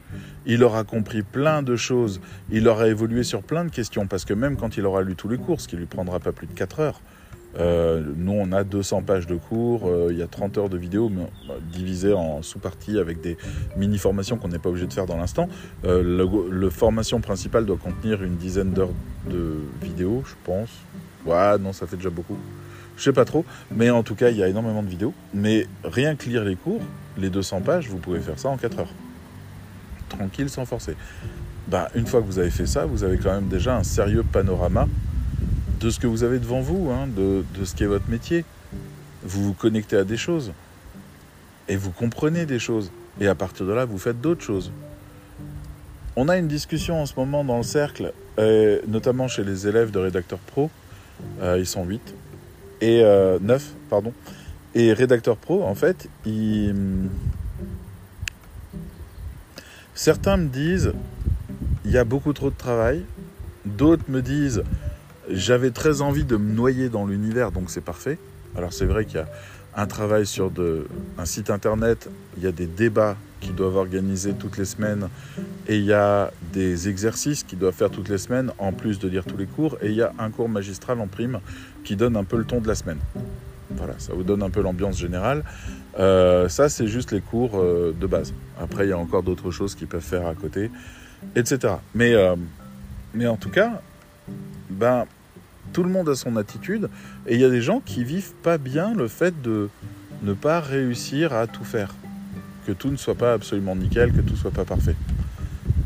Il 0.45 0.63
aura 0.63 0.83
compris 0.83 1.21
plein 1.21 1.61
de 1.61 1.75
choses. 1.75 2.19
Il 2.51 2.67
aura 2.67 2.87
évolué 2.87 3.23
sur 3.23 3.43
plein 3.43 3.65
de 3.65 3.69
questions. 3.69 4.07
Parce 4.07 4.25
que 4.25 4.33
même 4.33 4.57
quand 4.57 4.77
il 4.77 4.85
aura 4.85 5.01
lu 5.01 5.15
tous 5.15 5.29
les 5.29 5.37
cours, 5.37 5.61
ce 5.61 5.67
qui 5.67 5.75
lui 5.75 5.85
prendra 5.85 6.19
pas 6.19 6.31
plus 6.31 6.47
de 6.47 6.53
4 6.53 6.79
heures, 6.79 7.01
euh, 7.57 8.03
nous, 8.15 8.33
on 8.33 8.51
a 8.51 8.63
200 8.63 9.01
pages 9.01 9.25
de 9.25 9.35
cours, 9.35 9.87
euh, 9.87 10.09
il 10.11 10.17
y 10.17 10.21
a 10.21 10.27
30 10.27 10.57
heures 10.57 10.69
de 10.69 10.77
vidéos 10.77 11.09
euh, 11.09 11.53
divisées 11.71 12.13
en 12.13 12.43
sous-parties 12.43 12.99
avec 12.99 13.21
des 13.21 13.37
mini-formations 13.75 14.37
qu'on 14.37 14.49
n'est 14.49 14.59
pas 14.59 14.69
obligé 14.69 14.85
de 14.85 14.93
faire 14.93 15.07
dans 15.07 15.17
l'instant. 15.17 15.47
le, 15.83 16.69
formation 16.69 17.19
principale 17.19 17.65
doit 17.65 17.77
contenir 17.77 18.23
une 18.23 18.35
dizaine 18.35 18.71
d'heures 18.71 18.93
de 19.29 19.57
vidéos, 19.81 20.23
je 20.25 20.35
pense. 20.43 20.69
Ouais, 21.25 21.57
non, 21.57 21.73
ça 21.73 21.87
fait 21.87 21.95
déjà 21.95 22.11
beaucoup. 22.11 22.37
Je 22.99 23.05
sais 23.05 23.13
pas 23.13 23.23
trop, 23.23 23.45
mais 23.71 23.89
en 23.89 24.03
tout 24.03 24.13
cas, 24.13 24.29
il 24.29 24.35
y 24.35 24.43
a 24.43 24.49
énormément 24.49 24.83
de 24.83 24.89
vidéos. 24.89 25.13
Mais 25.33 25.67
rien 25.85 26.17
que 26.17 26.27
lire 26.27 26.43
les 26.43 26.57
cours, 26.57 26.81
les 27.17 27.29
200 27.29 27.61
pages, 27.61 27.87
vous 27.87 27.97
pouvez 27.97 28.19
faire 28.19 28.37
ça 28.37 28.49
en 28.49 28.57
4 28.57 28.79
heures. 28.79 28.93
Tranquille, 30.09 30.49
sans 30.49 30.65
forcer. 30.65 30.95
Bah, 31.69 31.89
une 31.95 32.05
fois 32.05 32.19
que 32.19 32.25
vous 32.25 32.39
avez 32.39 32.49
fait 32.49 32.65
ça, 32.65 32.85
vous 32.85 33.05
avez 33.05 33.17
quand 33.17 33.31
même 33.31 33.47
déjà 33.47 33.77
un 33.77 33.83
sérieux 33.83 34.23
panorama 34.29 34.85
de 35.79 35.89
ce 35.89 35.97
que 35.97 36.07
vous 36.07 36.23
avez 36.23 36.39
devant 36.39 36.59
vous, 36.59 36.89
hein, 36.91 37.07
de, 37.07 37.45
de, 37.57 37.63
ce 37.63 37.73
qui 37.73 37.83
est 37.83 37.87
votre 37.87 38.09
métier. 38.09 38.43
Vous 39.23 39.45
vous 39.45 39.53
connectez 39.53 39.95
à 39.95 40.03
des 40.03 40.17
choses 40.17 40.51
et 41.69 41.77
vous 41.77 41.91
comprenez 41.91 42.45
des 42.45 42.59
choses. 42.59 42.91
Et 43.21 43.27
à 43.27 43.35
partir 43.35 43.65
de 43.65 43.71
là, 43.71 43.85
vous 43.85 43.97
faites 43.97 44.19
d'autres 44.19 44.43
choses. 44.43 44.73
On 46.17 46.27
a 46.27 46.37
une 46.37 46.49
discussion 46.49 47.01
en 47.01 47.05
ce 47.05 47.13
moment 47.15 47.45
dans 47.45 47.57
le 47.57 47.63
cercle, 47.63 48.11
notamment 48.87 49.29
chez 49.29 49.45
les 49.45 49.67
élèves 49.67 49.91
de 49.91 49.99
rédacteurs 49.99 50.39
pro. 50.39 50.69
Euh, 51.41 51.57
ils 51.57 51.65
sont 51.65 51.85
8 51.85 52.13
et 52.81 53.01
9, 53.01 53.03
euh, 53.03 53.39
pardon. 53.89 54.13
Et 54.75 54.93
rédacteur 54.93 55.37
pro, 55.37 55.63
en 55.63 55.75
fait, 55.75 56.07
certains 59.93 60.37
me 60.37 60.47
disent 60.47 60.93
il 61.85 61.91
y 61.91 61.97
a 61.97 62.03
beaucoup 62.03 62.33
trop 62.33 62.49
de 62.49 62.55
travail. 62.55 63.03
D'autres 63.65 64.03
me 64.09 64.21
disent 64.21 64.63
j'avais 65.29 65.71
très 65.71 66.01
envie 66.01 66.23
de 66.23 66.37
me 66.37 66.53
noyer 66.53 66.89
dans 66.89 67.05
l'univers, 67.05 67.51
donc 67.51 67.69
c'est 67.69 67.81
parfait. 67.81 68.17
Alors 68.55 68.73
c'est 68.73 68.85
vrai 68.85 69.05
qu'il 69.05 69.17
y 69.17 69.19
a 69.19 69.27
un 69.75 69.87
travail 69.87 70.25
sur 70.25 70.51
de, 70.51 70.87
un 71.17 71.25
site 71.25 71.49
internet, 71.49 72.09
il 72.37 72.43
y 72.43 72.47
a 72.47 72.51
des 72.51 72.65
débats 72.65 73.15
qui 73.39 73.51
doivent 73.51 73.77
organiser 73.77 74.33
toutes 74.33 74.57
les 74.57 74.65
semaines 74.65 75.09
et 75.67 75.77
il 75.77 75.85
y 75.85 75.93
a 75.93 76.31
des 76.53 76.89
exercices 76.89 77.43
qui 77.43 77.55
doivent 77.55 77.73
faire 77.73 77.89
toutes 77.89 78.09
les 78.09 78.17
semaines 78.17 78.51
en 78.57 78.71
plus 78.71 78.99
de 78.99 79.07
lire 79.07 79.25
tous 79.25 79.37
les 79.37 79.45
cours 79.45 79.77
et 79.81 79.87
il 79.87 79.95
y 79.95 80.01
a 80.01 80.11
un 80.19 80.29
cours 80.29 80.49
magistral 80.49 80.99
en 80.99 81.07
prime 81.07 81.39
qui 81.83 81.95
donne 81.95 82.15
un 82.15 82.23
peu 82.23 82.37
le 82.37 82.45
ton 82.45 82.59
de 82.59 82.67
la 82.67 82.75
semaine. 82.75 82.99
Voilà, 83.71 83.93
ça 83.99 84.13
vous 84.13 84.23
donne 84.23 84.41
un 84.41 84.49
peu 84.49 84.61
l'ambiance 84.61 84.97
générale. 84.97 85.43
Euh, 85.99 86.49
ça, 86.49 86.69
c'est 86.69 86.87
juste 86.87 87.11
les 87.11 87.21
cours 87.21 87.51
euh, 87.59 87.95
de 87.99 88.07
base. 88.07 88.33
Après, 88.59 88.87
il 88.87 88.89
y 88.89 88.93
a 88.93 88.97
encore 88.97 89.23
d'autres 89.23 89.51
choses 89.51 89.75
qu'ils 89.75 89.87
peuvent 89.87 90.01
faire 90.01 90.25
à 90.25 90.33
côté, 90.33 90.71
etc. 91.35 91.75
Mais, 91.93 92.13
euh, 92.13 92.35
mais 93.13 93.27
en 93.27 93.37
tout 93.37 93.49
cas, 93.49 93.81
ben, 94.69 95.05
tout 95.71 95.83
le 95.83 95.89
monde 95.89 96.09
a 96.09 96.15
son 96.15 96.35
attitude 96.35 96.89
et 97.27 97.35
il 97.35 97.41
y 97.41 97.45
a 97.45 97.49
des 97.49 97.61
gens 97.61 97.79
qui 97.79 98.03
vivent 98.03 98.33
pas 98.41 98.57
bien 98.57 98.95
le 98.95 99.07
fait 99.07 99.39
de 99.41 99.69
ne 100.23 100.33
pas 100.33 100.59
réussir 100.59 101.33
à 101.33 101.45
tout 101.45 101.63
faire. 101.63 101.93
Que 102.69 102.75
tout 102.75 102.91
ne 102.91 102.97
soit 102.97 103.15
pas 103.15 103.33
absolument 103.33 103.75
nickel, 103.75 104.13
que 104.13 104.21
tout 104.21 104.35
soit 104.35 104.51
pas 104.51 104.63
parfait. 104.63 104.95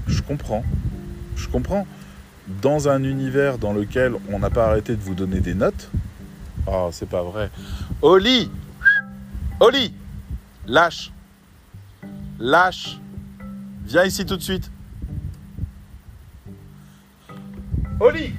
Je 0.06 0.22
comprends. 0.22 0.66
Je 1.38 1.48
comprends. 1.48 1.88
Dans 2.62 2.90
un 2.90 3.06
univers 3.06 3.58
dans 3.58 3.72
lequel 3.72 4.16
on 4.30 4.40
n'a 4.40 4.50
pas 4.50 4.66
arrêté 4.66 4.98
de 4.98 5.02
vous 5.02 5.16
donner 5.16 5.40
des 5.40 5.54
notes. 5.54 5.90
Oh, 6.68 6.90
c'est 6.92 7.08
pas 7.08 7.24
vrai. 7.24 7.50
Oli 8.02 8.52
Oli 9.62 9.94
Lâche 10.68 11.14
Lâche 12.38 13.00
Viens 13.86 14.04
ici 14.04 14.26
tout 14.26 14.36
de 14.36 14.42
suite. 14.42 14.70
Oli 18.02 18.34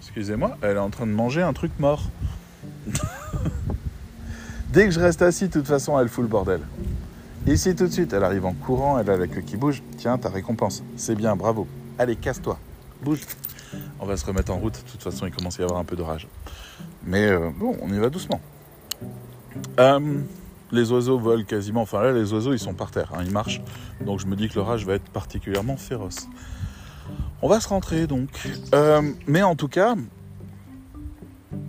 excusez-moi, 0.00 0.56
elle 0.62 0.76
est 0.76 0.80
en 0.80 0.88
train 0.88 1.06
de 1.06 1.12
manger 1.12 1.42
un 1.42 1.52
truc 1.52 1.72
mort. 1.78 2.04
Dès 4.72 4.86
que 4.86 4.90
je 4.90 5.00
reste 5.00 5.20
assis, 5.20 5.48
de 5.48 5.52
toute 5.52 5.66
façon, 5.66 6.00
elle 6.00 6.08
fout 6.08 6.22
le 6.22 6.28
bordel. 6.28 6.60
Ici, 7.46 7.76
tout 7.76 7.86
de 7.86 7.92
suite, 7.92 8.14
elle 8.14 8.24
arrive 8.24 8.46
en 8.46 8.54
courant, 8.54 8.98
elle 8.98 9.10
a 9.10 9.18
la 9.18 9.26
queue 9.26 9.42
qui 9.42 9.58
bouge. 9.58 9.82
Tiens, 9.98 10.16
ta 10.16 10.30
récompense. 10.30 10.82
C'est 10.96 11.14
bien, 11.14 11.36
bravo. 11.36 11.66
Allez, 11.98 12.16
casse-toi. 12.16 12.58
Bouge. 13.02 13.20
On 14.00 14.06
va 14.06 14.16
se 14.16 14.24
remettre 14.24 14.50
en 14.50 14.56
route. 14.56 14.72
De 14.72 14.90
toute 14.90 15.02
façon, 15.02 15.26
il 15.26 15.32
commence 15.34 15.58
à 15.58 15.62
y 15.62 15.64
avoir 15.64 15.78
un 15.78 15.84
peu 15.84 15.94
de 15.94 16.00
rage. 16.00 16.26
Mais 17.04 17.26
euh, 17.26 17.50
bon, 17.54 17.76
on 17.82 17.92
y 17.92 17.98
va 17.98 18.08
doucement. 18.08 18.40
Euh, 19.78 20.20
les 20.70 20.90
oiseaux 20.90 21.18
volent 21.18 21.44
quasiment. 21.44 21.82
Enfin 21.82 22.00
là, 22.00 22.12
les 22.12 22.32
oiseaux, 22.32 22.54
ils 22.54 22.58
sont 22.58 22.72
par 22.72 22.90
terre. 22.90 23.12
Hein, 23.14 23.24
ils 23.26 23.30
marchent. 23.30 23.60
Donc 24.00 24.20
je 24.20 24.26
me 24.26 24.36
dis 24.36 24.48
que 24.48 24.54
le 24.54 24.62
rage 24.62 24.86
va 24.86 24.94
être 24.94 25.10
particulièrement 25.10 25.76
féroce. 25.76 26.28
On 27.42 27.48
va 27.48 27.60
se 27.60 27.68
rentrer 27.68 28.06
donc. 28.06 28.30
Euh, 28.74 29.02
mais 29.26 29.42
en 29.42 29.54
tout 29.54 29.68
cas, 29.68 29.96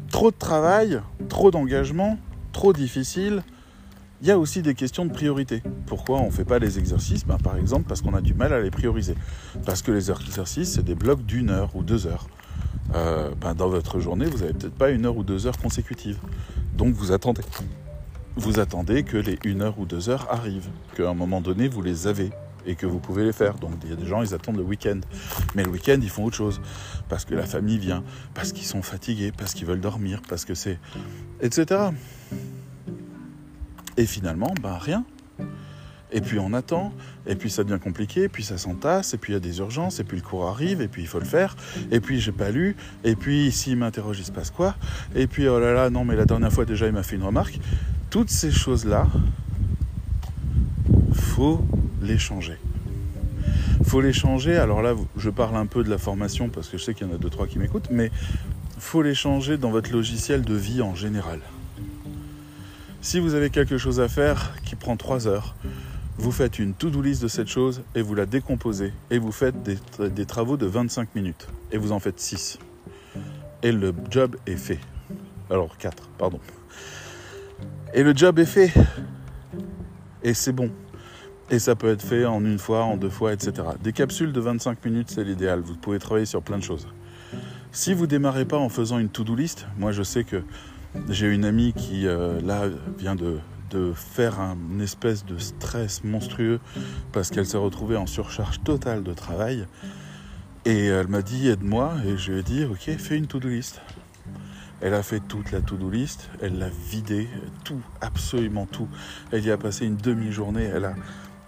trop 0.10 0.32
de 0.32 0.38
travail, 0.38 1.02
trop 1.28 1.52
d'engagement, 1.52 2.18
trop 2.54 2.72
difficile. 2.72 3.44
Il 4.22 4.28
y 4.28 4.32
a 4.32 4.40
aussi 4.40 4.62
des 4.62 4.74
questions 4.74 5.06
de 5.06 5.12
priorité. 5.12 5.62
Pourquoi 5.86 6.20
on 6.20 6.28
ne 6.28 6.32
fait 6.32 6.46
pas 6.46 6.58
les 6.60 6.80
exercices? 6.80 7.26
Ben, 7.26 7.38
Par 7.38 7.58
exemple, 7.58 7.86
parce 7.90 8.02
qu'on 8.02 8.14
a 8.14 8.22
du 8.22 8.34
mal 8.34 8.54
à 8.54 8.62
les 8.62 8.72
prioriser. 8.72 9.16
Parce 9.66 9.82
que 9.82 9.92
les 9.92 10.10
exercices, 10.10 10.76
c'est 10.76 10.86
des 10.86 10.96
blocs 10.96 11.26
d'une 11.26 11.50
heure 11.50 11.76
ou 11.76 11.84
deux 11.84 12.08
heures. 12.08 12.28
Euh, 12.96 13.32
ben, 13.42 13.54
dans 13.54 13.68
votre 13.68 14.00
journée, 14.00 14.26
vous 14.26 14.38
n'avez 14.38 14.54
peut-être 14.54 14.76
pas 14.76 14.92
une 14.92 15.06
heure 15.06 15.18
ou 15.18 15.24
deux 15.24 15.46
heures 15.46 15.58
consécutives. 15.58 16.20
Donc 16.78 16.94
vous 16.94 17.12
attendez. 17.12 17.42
Vous 18.38 18.60
attendez 18.60 19.04
que 19.04 19.18
les 19.18 19.38
une 19.44 19.62
heure 19.62 19.78
ou 19.78 19.86
deux 19.86 20.10
heures 20.10 20.28
arrivent, 20.32 20.70
qu'à 20.96 21.10
un 21.10 21.14
moment 21.14 21.42
donné, 21.42 21.68
vous 21.68 21.82
les 21.82 22.08
avez 22.08 22.32
et 22.66 22.76
que 22.76 22.86
vous 22.86 23.00
pouvez 23.00 23.24
les 23.24 23.34
faire. 23.34 23.56
Donc 23.56 23.72
il 23.84 23.90
y 23.90 23.94
a 23.94 23.96
des 23.96 24.06
gens, 24.06 24.22
ils 24.22 24.34
attendent 24.34 24.58
le 24.58 24.64
week-end. 24.64 25.00
Mais 25.56 25.64
le 25.64 25.70
week-end, 25.70 25.98
ils 26.02 26.10
font 26.10 26.26
autre 26.26 26.38
chose. 26.38 26.62
Parce 27.10 27.26
que 27.26 27.36
la 27.36 27.46
famille 27.46 27.78
vient, 27.78 28.04
parce 28.34 28.52
qu'ils 28.52 28.66
sont 28.66 28.82
fatigués, 28.82 29.32
parce 29.36 29.54
qu'ils 29.54 29.68
veulent 29.68 29.82
dormir, 29.82 30.22
parce 30.28 30.46
que 30.46 30.54
c'est... 30.54 30.80
etc. 31.42 31.90
Et 33.98 34.06
finalement, 34.06 34.54
ben 34.62 34.78
rien. 34.78 35.06
Et 36.16 36.22
puis 36.22 36.38
on 36.38 36.54
attend, 36.54 36.94
et 37.26 37.36
puis 37.36 37.50
ça 37.50 37.64
devient 37.64 37.80
compliqué, 37.80 38.24
et 38.24 38.30
puis 38.30 38.44
ça 38.44 38.60
s'entasse, 38.60 39.16
et 39.16 39.18
puis 39.18 39.32
il 39.32 39.34
y 39.34 39.38
a 39.38 39.40
des 39.40 39.58
urgences, 39.58 40.00
et 40.00 40.04
puis 40.04 40.18
le 40.18 40.24
cours 40.24 40.48
arrive, 40.48 40.80
et 40.80 40.88
puis 40.88 41.02
il 41.02 41.08
faut 41.08 41.18
le 41.18 41.26
faire, 41.26 41.56
et 41.90 42.00
puis 42.00 42.20
j'ai 42.20 42.32
pas 42.32 42.52
lu, 42.52 42.76
et 43.04 43.16
puis 43.16 43.52
s'il 43.52 43.78
m'interroge, 43.78 44.20
il 44.20 44.26
se 44.26 44.32
passe 44.32 44.52
quoi, 44.52 44.76
et 45.16 45.26
puis 45.26 45.48
oh 45.48 45.60
là 45.60 45.74
là, 45.74 45.90
non 45.90 46.06
mais 46.06 46.16
la 46.16 46.26
dernière 46.26 46.54
fois 46.54 46.66
déjà 46.66 46.86
il 46.86 46.94
m'a 46.94 47.02
fait 47.02 47.16
une 47.16 47.24
remarque. 47.24 47.60
Toutes 48.12 48.30
ces 48.30 48.52
choses-là, 48.52 49.08
faut 51.14 51.66
les 52.04 52.18
changer. 52.18 52.58
faut 53.84 54.02
les 54.02 54.14
changer. 54.14 54.58
Alors 54.58 54.82
là, 54.82 54.94
je 55.18 55.30
parle 55.30 55.56
un 55.56 55.66
peu 55.66 55.84
de 55.84 55.90
la 55.90 55.98
formation 55.98 56.50
parce 56.50 56.68
que 56.68 56.78
je 56.78 56.84
sais 56.84 56.94
qu'il 56.94 57.08
y 57.08 57.10
en 57.10 57.14
a 57.14 57.18
deux, 57.18 57.30
trois 57.30 57.48
qui 57.48 57.58
m'écoutent, 57.58 57.90
mais 57.90 58.12
faut 58.78 59.02
les 59.02 59.16
changer 59.16 59.58
dans 59.58 59.72
votre 59.72 59.92
logiciel 59.92 60.44
de 60.44 60.54
vie 60.54 60.82
en 60.82 60.94
général. 60.94 61.40
Si 63.02 63.20
vous 63.20 63.34
avez 63.34 63.50
quelque 63.50 63.78
chose 63.78 64.00
à 64.00 64.08
faire 64.08 64.54
qui 64.64 64.76
prend 64.76 64.98
trois 64.98 65.28
heures, 65.28 65.56
vous 66.18 66.32
faites 66.32 66.60
une 66.60 66.74
to-do 66.74 67.02
list 67.02 67.22
de 67.22 67.28
cette 67.28 67.48
chose 67.48 67.82
et 67.96 68.02
vous 68.02 68.16
la 68.16 68.26
décomposez 68.26 68.94
et 69.10 69.18
vous 69.18 69.32
faites 69.32 69.64
des, 69.64 69.78
des, 70.10 70.26
travaux 70.26 70.58
de 70.58 70.66
25 70.66 71.16
minutes 71.16 71.48
et 71.72 71.78
vous 71.78 71.92
en 71.92 72.00
faites 72.00 72.20
6. 72.20 72.60
Et 73.64 73.72
le 73.72 73.94
job 74.10 74.36
est 74.46 74.58
fait. 74.58 74.80
Alors 75.50 75.78
4, 75.78 76.10
pardon. 76.18 76.40
Et 77.94 78.04
le 78.04 78.16
job 78.16 78.40
est 78.40 78.46
fait. 78.46 78.72
Et 80.24 80.34
c'est 80.34 80.54
bon. 80.54 80.70
Et 81.50 81.60
ça 81.60 81.76
peut 81.76 81.90
être 81.90 82.02
fait 82.02 82.26
en 82.26 82.44
une 82.44 82.58
fois, 82.58 82.84
en 82.84 82.98
deux 82.98 83.10
fois, 83.10 83.34
etc. 83.34 83.54
Des 83.84 83.94
capsules 83.94 84.32
de 84.32 84.40
25 84.40 84.84
minutes, 84.86 85.12
c'est 85.12 85.24
l'idéal. 85.24 85.60
Vous 85.60 85.76
pouvez 85.76 86.00
travailler 86.00 86.26
sur 86.26 86.42
plein 86.42 86.58
de 86.58 86.64
choses. 86.64 86.88
Si 87.72 87.94
vous 87.94 88.08
démarrez 88.08 88.46
pas 88.46 88.58
en 88.58 88.70
faisant 88.70 89.00
une 89.00 89.10
to-do 89.10 89.36
list, 89.36 89.66
moi 89.78 89.92
je 89.92 90.04
sais 90.04 90.24
que 90.24 90.44
j'ai 91.10 91.28
une 91.28 91.44
amie 91.44 91.74
qui 91.74 92.08
euh, 92.08 92.40
là 92.42 92.66
vient 93.00 93.16
de, 93.16 93.40
de 93.72 93.94
faire 93.94 94.40
un 94.40 94.80
espèce 94.80 95.26
de 95.26 95.40
stress 95.40 96.04
monstrueux 96.04 96.60
parce 97.12 97.32
qu'elle 97.32 97.48
s'est 97.48 97.58
retrouvée 97.58 97.98
en 97.98 98.06
surcharge 98.06 98.62
totale 98.64 99.04
de 99.04 99.14
travail. 99.14 99.66
Et 100.66 100.86
elle 100.86 101.08
m'a 101.08 101.24
dit 101.24 101.50
aide-moi 101.50 101.94
et 102.06 102.16
je 102.16 102.32
lui 102.32 102.40
ai 102.40 102.44
dit 102.44 102.64
ok 102.64 102.96
fais 102.98 103.18
une 103.18 103.28
to-do 103.28 103.50
list. 103.50 103.82
Elle 104.80 104.94
a 104.94 105.02
fait 105.02 105.22
toute 105.22 105.52
la 105.52 105.62
to-do 105.62 105.90
list, 105.90 106.30
elle 106.42 106.60
l'a 106.60 106.70
vidée, 106.70 107.28
tout, 107.64 107.82
absolument 108.02 108.66
tout. 108.66 108.88
Elle 109.32 109.46
y 109.46 109.52
a 109.52 109.58
passé 109.58 109.86
une 109.86 109.96
demi-journée, 109.96 110.66
elle 110.66 110.86
a 110.86 110.96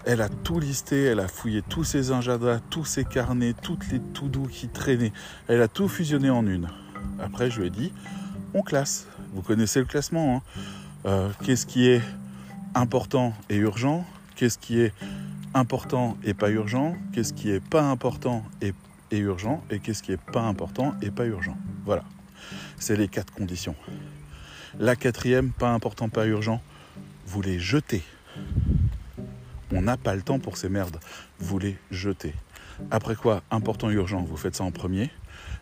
elle 0.06 0.22
a 0.22 0.30
tout 0.30 0.60
listé, 0.60 1.04
elle 1.04 1.20
a 1.20 1.28
fouillé 1.28 1.62
tous 1.64 1.84
ses 1.84 2.12
agendas, 2.12 2.60
tous 2.70 2.86
ses 2.86 3.04
carnets, 3.04 3.54
toutes 3.54 3.92
les 3.92 4.00
tout 4.00 4.28
doux 4.28 4.48
qui 4.48 4.68
traînaient. 4.68 5.12
Elle 5.48 5.62
a 5.62 5.68
tout 5.68 5.88
fusionné 5.88 6.30
en 6.30 6.46
une. 6.46 6.70
Après, 7.20 7.50
je 7.50 7.60
lui 7.60 7.68
ai 7.68 7.70
dit, 7.72 7.92
on 8.54 8.62
classe. 8.62 9.08
Vous 9.34 9.42
connaissez 9.42 9.80
le 9.80 9.86
classement. 9.86 10.38
Hein. 10.38 10.42
Euh, 11.06 11.30
qu'est-ce 11.44 11.66
qui 11.66 11.88
est 11.88 12.02
important 12.74 13.34
et 13.50 13.58
urgent? 13.58 14.06
Qu'est-ce 14.36 14.58
qui 14.58 14.80
est 14.80 14.94
important 15.54 16.18
et 16.24 16.34
pas 16.34 16.52
urgent? 16.52 16.96
Qu'est-ce 17.12 17.34
qui 17.34 17.50
est 17.50 17.64
pas 17.64 17.84
important 17.84 18.44
et, 18.62 18.74
et 19.12 19.18
urgent? 19.18 19.64
Et 19.72 19.80
qu'est-ce 19.80 20.04
qui 20.04 20.12
est 20.12 20.22
pas 20.32 20.44
important 20.44 20.94
et 21.02 21.10
pas 21.10 21.26
urgent? 21.26 21.58
Voilà. 21.86 22.04
C'est 22.78 22.96
les 22.96 23.08
quatre 23.08 23.34
conditions. 23.34 23.76
La 24.78 24.96
quatrième, 24.96 25.52
pas 25.52 25.72
important, 25.72 26.10
pas 26.10 26.28
urgent, 26.28 26.62
vous 27.26 27.42
les 27.42 27.60
jetez. 27.60 28.04
On 29.72 29.82
n'a 29.82 29.98
pas 29.98 30.16
le 30.16 30.22
temps 30.22 30.40
pour 30.40 30.58
ces 30.58 30.70
merdes. 30.70 31.00
Vous 31.40 31.60
les 31.60 31.78
jetez. 31.92 32.34
Après 32.92 33.16
quoi, 33.16 33.44
important, 33.52 33.90
urgent, 33.90 34.22
vous 34.24 34.38
faites 34.38 34.56
ça 34.56 34.64
en 34.64 34.72
premier. 34.72 35.10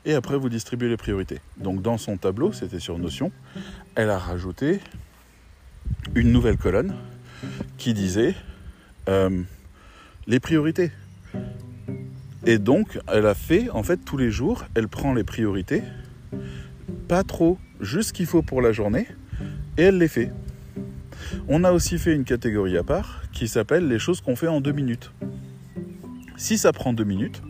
Et 0.05 0.13
après, 0.13 0.37
vous 0.37 0.49
distribuez 0.49 0.89
les 0.89 0.97
priorités. 0.97 1.39
Donc 1.57 1.81
dans 1.81 1.97
son 1.97 2.17
tableau, 2.17 2.51
c'était 2.51 2.79
sur 2.79 2.97
Notion, 2.99 3.31
elle 3.95 4.09
a 4.09 4.17
rajouté 4.17 4.79
une 6.15 6.31
nouvelle 6.31 6.57
colonne 6.57 6.95
qui 7.77 7.93
disait 7.93 8.35
euh, 9.09 9.43
les 10.27 10.39
priorités. 10.39 10.91
Et 12.45 12.57
donc, 12.57 12.99
elle 13.07 13.25
a 13.25 13.35
fait, 13.35 13.69
en 13.69 13.83
fait, 13.83 13.97
tous 13.97 14.17
les 14.17 14.29
jours, 14.29 14.65
elle 14.75 14.89
prend 14.89 15.13
les 15.13 15.23
priorités, 15.23 15.81
pas 17.07 17.23
trop, 17.23 17.57
juste 17.79 18.09
ce 18.09 18.13
qu'il 18.13 18.25
faut 18.25 18.41
pour 18.41 18.61
la 18.61 18.73
journée, 18.73 19.07
et 19.77 19.83
elle 19.83 19.97
les 19.97 20.09
fait. 20.09 20.31
On 21.47 21.63
a 21.63 21.71
aussi 21.71 21.97
fait 21.97 22.13
une 22.13 22.23
catégorie 22.23 22.77
à 22.77 22.83
part 22.83 23.23
qui 23.31 23.47
s'appelle 23.47 23.87
les 23.87 23.99
choses 23.99 24.21
qu'on 24.21 24.35
fait 24.35 24.47
en 24.47 24.61
deux 24.61 24.71
minutes. 24.71 25.11
Si 26.37 26.57
ça 26.57 26.71
prend 26.71 26.93
deux 26.93 27.03
minutes, 27.03 27.41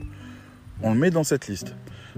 on 0.82 0.94
le 0.94 1.00
met 1.00 1.10
dans 1.10 1.24
cette 1.24 1.48
liste. 1.48 1.76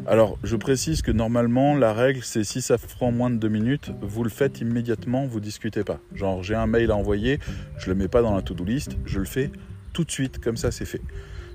Alors, 0.07 0.37
je 0.43 0.55
précise 0.57 1.01
que 1.01 1.11
normalement, 1.11 1.75
la 1.75 1.93
règle, 1.93 2.21
c'est 2.23 2.43
si 2.43 2.61
ça 2.61 2.77
prend 2.77 3.11
moins 3.11 3.29
de 3.29 3.37
deux 3.37 3.47
minutes, 3.47 3.91
vous 4.01 4.23
le 4.23 4.29
faites 4.29 4.59
immédiatement, 4.59 5.25
vous 5.25 5.39
discutez 5.39 5.83
pas. 5.83 5.99
Genre, 6.13 6.43
j'ai 6.43 6.55
un 6.55 6.67
mail 6.67 6.91
à 6.91 6.95
envoyer, 6.95 7.39
je 7.77 7.89
le 7.89 7.95
mets 7.95 8.09
pas 8.09 8.21
dans 8.21 8.35
la 8.35 8.41
to-do 8.41 8.65
list, 8.65 8.97
je 9.05 9.19
le 9.19 9.25
fais 9.25 9.51
tout 9.93 10.03
de 10.03 10.11
suite, 10.11 10.39
comme 10.39 10.57
ça, 10.57 10.71
c'est 10.71 10.85
fait. 10.85 11.01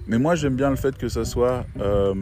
Mais 0.06 0.18
moi, 0.18 0.34
j'aime 0.34 0.56
bien 0.56 0.70
le 0.70 0.76
fait 0.76 0.96
que 0.96 1.08
ça 1.08 1.26
soit 1.26 1.66
euh, 1.80 2.14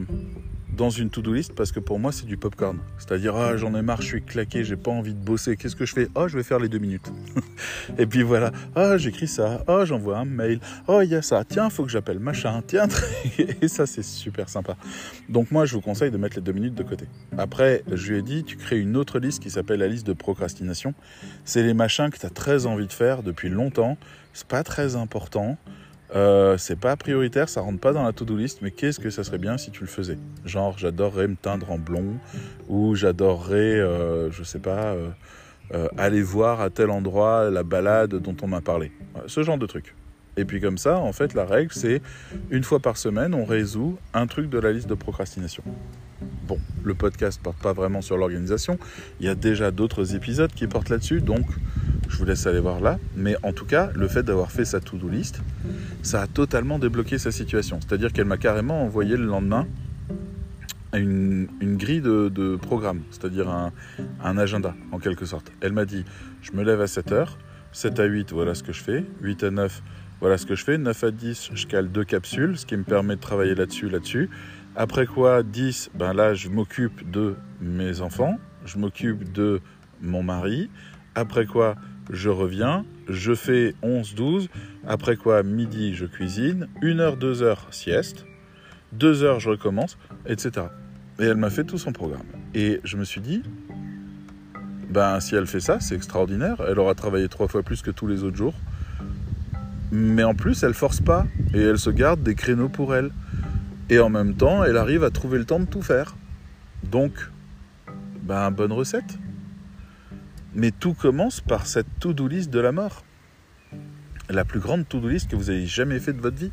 dans 0.78 0.90
une 0.90 1.10
to-do 1.10 1.34
list 1.34 1.54
parce 1.54 1.72
que 1.72 1.80
pour 1.80 1.98
moi, 1.98 2.12
c'est 2.12 2.24
du 2.24 2.36
popcorn. 2.36 2.78
C'est-à-dire, 2.98 3.34
ah, 3.34 3.56
j'en 3.56 3.74
ai 3.74 3.82
marre, 3.82 4.00
je 4.00 4.06
suis 4.06 4.22
claqué, 4.22 4.62
j'ai 4.62 4.76
pas 4.76 4.92
envie 4.92 5.12
de 5.12 5.18
bosser. 5.18 5.56
Qu'est-ce 5.56 5.74
que 5.74 5.84
je 5.84 5.92
fais? 5.92 6.08
Oh, 6.14 6.28
je 6.28 6.36
vais 6.36 6.44
faire 6.44 6.60
les 6.60 6.68
deux 6.68 6.78
minutes. 6.78 7.12
et 7.98 8.06
puis 8.06 8.22
voilà. 8.22 8.52
Ah, 8.76 8.96
j'écris 8.96 9.26
ça. 9.26 9.64
Ah, 9.66 9.84
j'envoie 9.84 10.18
un 10.18 10.24
mail. 10.24 10.60
Oh, 10.86 11.00
il 11.02 11.10
y 11.10 11.16
a 11.16 11.20
ça. 11.20 11.42
Tiens, 11.44 11.68
faut 11.68 11.82
que 11.82 11.90
j'appelle 11.90 12.20
machin. 12.20 12.62
Tiens, 12.64 12.86
et 13.60 13.66
ça, 13.66 13.86
c'est 13.86 14.04
super 14.04 14.48
sympa. 14.48 14.76
Donc, 15.28 15.50
moi, 15.50 15.66
je 15.66 15.74
vous 15.74 15.80
conseille 15.80 16.12
de 16.12 16.16
mettre 16.16 16.36
les 16.36 16.42
deux 16.42 16.52
minutes 16.52 16.76
de 16.76 16.84
côté. 16.84 17.06
Après, 17.36 17.82
je 17.90 18.12
lui 18.12 18.18
ai 18.20 18.22
dit, 18.22 18.44
tu 18.44 18.56
crées 18.56 18.78
une 18.78 18.96
autre 18.96 19.18
liste 19.18 19.42
qui 19.42 19.50
s'appelle 19.50 19.80
la 19.80 19.88
liste 19.88 20.06
de 20.06 20.12
procrastination. 20.12 20.94
C'est 21.44 21.64
les 21.64 21.74
machins 21.74 22.08
que 22.10 22.18
tu 22.18 22.26
as 22.26 22.30
très 22.30 22.66
envie 22.66 22.86
de 22.86 22.92
faire 22.92 23.24
depuis 23.24 23.48
longtemps. 23.48 23.98
C'est 24.32 24.46
pas 24.46 24.62
très 24.62 24.94
important. 24.94 25.58
Euh, 26.14 26.56
c'est 26.56 26.78
pas 26.78 26.96
prioritaire, 26.96 27.48
ça 27.48 27.60
rentre 27.60 27.80
pas 27.80 27.92
dans 27.92 28.02
la 28.02 28.12
to-do 28.12 28.36
list, 28.36 28.60
mais 28.62 28.70
qu'est-ce 28.70 28.98
que 28.98 29.10
ça 29.10 29.24
serait 29.24 29.38
bien 29.38 29.58
si 29.58 29.70
tu 29.70 29.80
le 29.80 29.86
faisais? 29.86 30.18
Genre, 30.44 30.76
j'adorerais 30.78 31.28
me 31.28 31.36
teindre 31.36 31.70
en 31.70 31.78
blond, 31.78 32.14
ou 32.68 32.94
j'adorerais, 32.94 33.78
euh, 33.78 34.30
je 34.30 34.42
sais 34.42 34.58
pas, 34.58 34.94
euh, 35.74 35.88
aller 35.98 36.22
voir 36.22 36.60
à 36.60 36.70
tel 36.70 36.90
endroit 36.90 37.50
la 37.50 37.62
balade 37.62 38.14
dont 38.14 38.36
on 38.42 38.46
m'a 38.46 38.60
parlé. 38.60 38.90
ce 39.26 39.42
genre 39.42 39.58
de 39.58 39.66
truc. 39.66 39.94
Et 40.38 40.44
puis 40.44 40.60
comme 40.60 40.78
ça, 40.78 40.98
en 40.98 41.12
fait, 41.12 41.34
la 41.34 41.44
règle, 41.44 41.72
c'est 41.72 42.00
une 42.50 42.62
fois 42.62 42.78
par 42.78 42.96
semaine, 42.96 43.34
on 43.34 43.44
résout 43.44 43.98
un 44.14 44.28
truc 44.28 44.48
de 44.48 44.58
la 44.58 44.70
liste 44.70 44.88
de 44.88 44.94
procrastination. 44.94 45.64
Bon, 46.46 46.58
le 46.84 46.94
podcast 46.94 47.40
porte 47.42 47.58
pas 47.58 47.72
vraiment 47.72 48.02
sur 48.02 48.16
l'organisation. 48.16 48.78
Il 49.18 49.26
y 49.26 49.28
a 49.28 49.34
déjà 49.34 49.72
d'autres 49.72 50.14
épisodes 50.14 50.52
qui 50.52 50.68
portent 50.68 50.90
là-dessus, 50.90 51.20
donc 51.20 51.44
je 52.08 52.16
vous 52.16 52.24
laisse 52.24 52.46
aller 52.46 52.60
voir 52.60 52.80
là. 52.80 52.98
Mais 53.16 53.34
en 53.42 53.52
tout 53.52 53.66
cas, 53.66 53.90
le 53.96 54.06
fait 54.06 54.22
d'avoir 54.22 54.52
fait 54.52 54.64
sa 54.64 54.78
to-do 54.78 55.08
list, 55.08 55.40
ça 56.02 56.22
a 56.22 56.26
totalement 56.28 56.78
débloqué 56.78 57.18
sa 57.18 57.32
situation. 57.32 57.80
C'est-à-dire 57.80 58.12
qu'elle 58.12 58.26
m'a 58.26 58.38
carrément 58.38 58.84
envoyé 58.84 59.16
le 59.16 59.26
lendemain 59.26 59.66
une, 60.94 61.48
grille 61.60 62.00
de, 62.00 62.56
programme, 62.56 63.02
c'est-à-dire 63.10 63.48
un, 63.50 64.38
agenda 64.38 64.74
en 64.92 65.00
quelque 65.00 65.26
sorte. 65.26 65.50
Elle 65.60 65.72
m'a 65.72 65.84
dit, 65.84 66.04
je 66.42 66.52
me 66.52 66.62
lève 66.62 66.80
à 66.80 66.86
7 66.86 67.10
h 67.10 67.26
7 67.72 68.00
à 68.00 68.04
8, 68.04 68.32
voilà 68.32 68.54
ce 68.54 68.62
que 68.62 68.72
je 68.72 68.82
fais, 68.82 69.04
8 69.20 69.44
à 69.44 69.50
9, 69.50 69.82
voilà 70.20 70.36
ce 70.36 70.46
que 70.46 70.54
je 70.54 70.64
fais, 70.64 70.78
9 70.78 71.04
à 71.04 71.10
10, 71.10 71.50
je 71.54 71.66
cale 71.66 71.90
deux 71.90 72.04
capsules, 72.04 72.58
ce 72.58 72.66
qui 72.66 72.76
me 72.76 72.82
permet 72.82 73.16
de 73.16 73.20
travailler 73.20 73.54
là-dessus, 73.54 73.88
là-dessus. 73.88 74.28
Après 74.74 75.06
quoi, 75.06 75.42
10, 75.42 75.90
ben 75.94 76.12
là, 76.12 76.34
je 76.34 76.48
m'occupe 76.48 77.10
de 77.10 77.36
mes 77.60 78.00
enfants, 78.00 78.38
je 78.64 78.78
m'occupe 78.78 79.32
de 79.32 79.60
mon 80.00 80.22
mari. 80.22 80.70
Après 81.14 81.46
quoi, 81.46 81.76
je 82.10 82.28
reviens, 82.28 82.84
je 83.08 83.34
fais 83.34 83.74
11-12, 83.82 84.48
après 84.86 85.16
quoi 85.16 85.42
midi 85.42 85.94
je 85.94 86.06
cuisine, 86.06 86.68
1 86.82 86.98
heure, 86.98 87.16
2 87.16 87.42
heures 87.42 87.66
sieste, 87.70 88.24
2 88.92 89.22
heures 89.22 89.40
je 89.40 89.50
recommence, 89.50 89.98
etc. 90.26 90.66
Et 91.20 91.24
elle 91.24 91.36
m'a 91.36 91.50
fait 91.50 91.64
tout 91.64 91.78
son 91.78 91.92
programme. 91.92 92.26
Et 92.54 92.80
je 92.84 92.96
me 92.96 93.04
suis 93.04 93.20
dit, 93.20 93.42
ben 94.90 95.20
si 95.20 95.34
elle 95.34 95.46
fait 95.46 95.60
ça, 95.60 95.80
c'est 95.80 95.94
extraordinaire, 95.94 96.56
elle 96.66 96.78
aura 96.78 96.94
travaillé 96.94 97.28
trois 97.28 97.48
fois 97.48 97.62
plus 97.62 97.82
que 97.82 97.90
tous 97.90 98.06
les 98.06 98.24
autres 98.24 98.36
jours. 98.36 98.54
Mais 99.90 100.24
en 100.24 100.34
plus, 100.34 100.62
elle 100.62 100.74
force 100.74 101.00
pas 101.00 101.26
et 101.54 101.60
elle 101.60 101.78
se 101.78 101.90
garde 101.90 102.22
des 102.22 102.34
créneaux 102.34 102.68
pour 102.68 102.94
elle. 102.94 103.10
Et 103.90 103.98
en 104.00 104.10
même 104.10 104.34
temps, 104.34 104.64
elle 104.64 104.76
arrive 104.76 105.02
à 105.02 105.10
trouver 105.10 105.38
le 105.38 105.44
temps 105.44 105.60
de 105.60 105.64
tout 105.64 105.82
faire. 105.82 106.16
Donc, 106.84 107.12
ben 108.22 108.50
bonne 108.50 108.72
recette. 108.72 109.18
Mais 110.54 110.70
tout 110.70 110.94
commence 110.94 111.40
par 111.40 111.66
cette 111.66 111.86
to-do 112.00 112.28
list 112.28 112.50
de 112.50 112.60
la 112.60 112.72
mort. 112.72 113.04
La 114.28 114.44
plus 114.44 114.60
grande 114.60 114.86
to-do 114.86 115.08
list 115.08 115.30
que 115.30 115.36
vous 115.36 115.50
ayez 115.50 115.66
jamais 115.66 115.98
fait 116.00 116.12
de 116.12 116.20
votre 116.20 116.36
vie. 116.36 116.52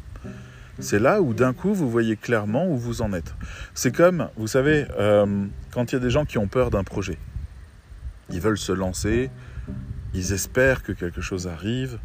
C'est 0.79 0.99
là 0.99 1.21
où 1.21 1.33
d'un 1.33 1.53
coup 1.53 1.73
vous 1.73 1.89
voyez 1.89 2.15
clairement 2.17 2.69
où 2.69 2.77
vous 2.77 3.01
en 3.01 3.13
êtes. 3.13 3.35
C'est 3.73 3.93
comme, 3.93 4.29
vous 4.37 4.47
savez, 4.47 4.85
euh, 4.97 5.45
quand 5.71 5.91
il 5.91 5.95
y 5.95 5.97
a 5.97 6.01
des 6.01 6.09
gens 6.09 6.25
qui 6.25 6.37
ont 6.37 6.47
peur 6.47 6.69
d'un 6.69 6.83
projet. 6.83 7.17
Ils 8.29 8.41
veulent 8.41 8.57
se 8.57 8.71
lancer, 8.71 9.29
ils 10.13 10.33
espèrent 10.33 10.83
que 10.83 10.91
quelque 10.91 11.21
chose 11.21 11.47
arrive, 11.47 11.99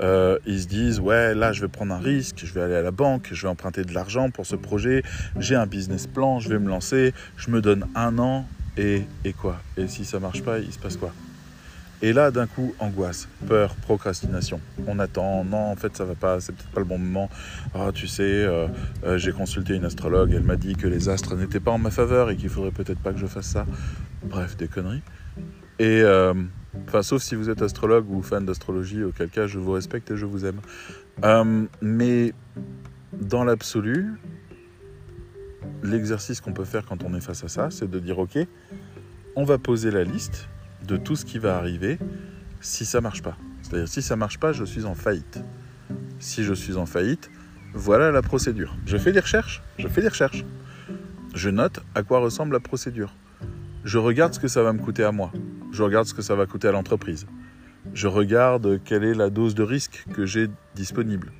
euh, 0.00 0.38
ils 0.46 0.62
se 0.62 0.68
disent 0.68 1.00
ouais 1.00 1.34
là 1.34 1.52
je 1.52 1.60
vais 1.60 1.68
prendre 1.68 1.94
un 1.94 1.98
risque, 1.98 2.42
je 2.44 2.52
vais 2.52 2.62
aller 2.62 2.76
à 2.76 2.82
la 2.82 2.90
banque, 2.90 3.28
je 3.32 3.42
vais 3.42 3.48
emprunter 3.48 3.84
de 3.84 3.92
l'argent 3.92 4.30
pour 4.30 4.46
ce 4.46 4.56
projet, 4.56 5.02
j'ai 5.38 5.54
un 5.54 5.66
business 5.66 6.06
plan, 6.06 6.40
je 6.40 6.48
vais 6.48 6.58
me 6.58 6.68
lancer, 6.68 7.12
je 7.36 7.50
me 7.50 7.60
donne 7.60 7.86
un 7.94 8.18
an, 8.18 8.46
et, 8.78 9.32
quoi? 9.40 9.60
Et 9.76 9.88
si 9.88 10.04
ça 10.04 10.20
marche 10.20 10.42
pas, 10.42 10.58
il 10.58 10.72
se 10.72 10.78
passe 10.78 10.96
quoi? 10.96 11.12
Et 12.00 12.12
là, 12.12 12.30
d'un 12.30 12.46
coup, 12.46 12.74
angoisse, 12.78 13.28
peur, 13.48 13.74
procrastination. 13.74 14.60
On 14.86 15.00
attend, 15.00 15.44
non, 15.44 15.72
en 15.72 15.74
fait, 15.74 15.96
ça 15.96 16.04
va 16.04 16.14
pas, 16.14 16.38
c'est 16.38 16.52
peut-être 16.52 16.70
pas 16.70 16.78
le 16.78 16.86
bon 16.86 16.98
moment. 16.98 17.28
Ah, 17.74 17.90
tu 17.92 18.06
sais, 18.06 18.22
euh, 18.22 18.68
euh, 19.02 19.18
j'ai 19.18 19.32
consulté 19.32 19.74
une 19.74 19.84
astrologue, 19.84 20.32
elle 20.32 20.44
m'a 20.44 20.54
dit 20.54 20.76
que 20.76 20.86
les 20.86 21.08
astres 21.08 21.34
n'étaient 21.34 21.58
pas 21.58 21.72
en 21.72 21.78
ma 21.78 21.90
faveur 21.90 22.30
et 22.30 22.36
qu'il 22.36 22.50
faudrait 22.50 22.70
peut-être 22.70 23.00
pas 23.00 23.12
que 23.12 23.18
je 23.18 23.26
fasse 23.26 23.46
ça. 23.46 23.66
Bref, 24.22 24.56
des 24.56 24.68
conneries. 24.68 25.02
Et, 25.80 26.02
enfin, 26.86 27.02
sauf 27.02 27.22
si 27.22 27.34
vous 27.34 27.50
êtes 27.50 27.62
astrologue 27.62 28.10
ou 28.10 28.22
fan 28.22 28.44
d'astrologie, 28.44 29.02
auquel 29.02 29.28
cas 29.28 29.46
je 29.46 29.58
vous 29.58 29.72
respecte 29.72 30.10
et 30.10 30.16
je 30.16 30.26
vous 30.26 30.44
aime. 30.44 30.60
mais 31.82 32.32
dans 33.12 33.44
l'absolu, 33.44 34.14
l'exercice 35.82 36.40
qu'on 36.40 36.52
peut 36.52 36.64
faire 36.64 36.84
quand 36.84 37.02
on 37.04 37.14
est 37.14 37.20
face 37.20 37.44
à 37.44 37.48
ça, 37.48 37.70
c'est 37.70 37.90
de 37.90 37.98
dire 37.98 38.18
ok, 38.18 38.38
on 39.36 39.44
va 39.44 39.58
poser 39.58 39.90
la 39.90 40.04
liste 40.04 40.48
de 40.86 40.96
tout 40.96 41.16
ce 41.16 41.24
qui 41.24 41.38
va 41.38 41.56
arriver 41.56 41.98
si 42.60 42.84
ça 42.84 43.00
marche 43.00 43.22
pas. 43.22 43.36
C'est-à-dire 43.62 43.88
si 43.88 44.02
ça 44.02 44.16
marche 44.16 44.38
pas, 44.38 44.52
je 44.52 44.64
suis 44.64 44.84
en 44.84 44.94
faillite. 44.94 45.42
Si 46.18 46.44
je 46.44 46.54
suis 46.54 46.76
en 46.76 46.86
faillite, 46.86 47.30
voilà 47.74 48.10
la 48.10 48.22
procédure. 48.22 48.76
Je 48.86 48.96
fais 48.96 49.12
des 49.12 49.20
recherches, 49.20 49.62
je 49.78 49.88
fais 49.88 50.00
des 50.00 50.08
recherches. 50.08 50.44
Je 51.34 51.50
note 51.50 51.80
à 51.94 52.02
quoi 52.02 52.18
ressemble 52.20 52.54
la 52.54 52.60
procédure. 52.60 53.14
Je 53.84 53.98
regarde 53.98 54.34
ce 54.34 54.40
que 54.40 54.48
ça 54.48 54.62
va 54.62 54.72
me 54.72 54.78
coûter 54.78 55.04
à 55.04 55.12
moi. 55.12 55.30
Je 55.78 55.84
regarde 55.84 56.08
ce 56.08 56.14
que 56.14 56.22
ça 56.22 56.34
va 56.34 56.44
coûter 56.46 56.66
à 56.66 56.72
l'entreprise. 56.72 57.28
Je 57.94 58.08
regarde 58.08 58.82
quelle 58.82 59.04
est 59.04 59.14
la 59.14 59.30
dose 59.30 59.54
de 59.54 59.62
risque 59.62 60.06
que 60.12 60.26
j'ai 60.26 60.48
disponible. 60.74 61.30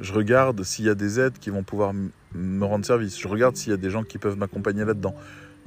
Je 0.00 0.12
regarde 0.12 0.60
s'il 0.64 0.86
y 0.86 0.88
a 0.88 0.96
des 0.96 1.20
aides 1.20 1.38
qui 1.38 1.50
vont 1.50 1.62
pouvoir 1.62 1.92
me 2.34 2.64
rendre 2.64 2.84
service. 2.84 3.16
Je 3.16 3.28
regarde 3.28 3.54
s'il 3.54 3.70
y 3.70 3.74
a 3.74 3.76
des 3.76 3.90
gens 3.90 4.02
qui 4.02 4.18
peuvent 4.18 4.36
m'accompagner 4.36 4.84
là-dedans. 4.84 5.14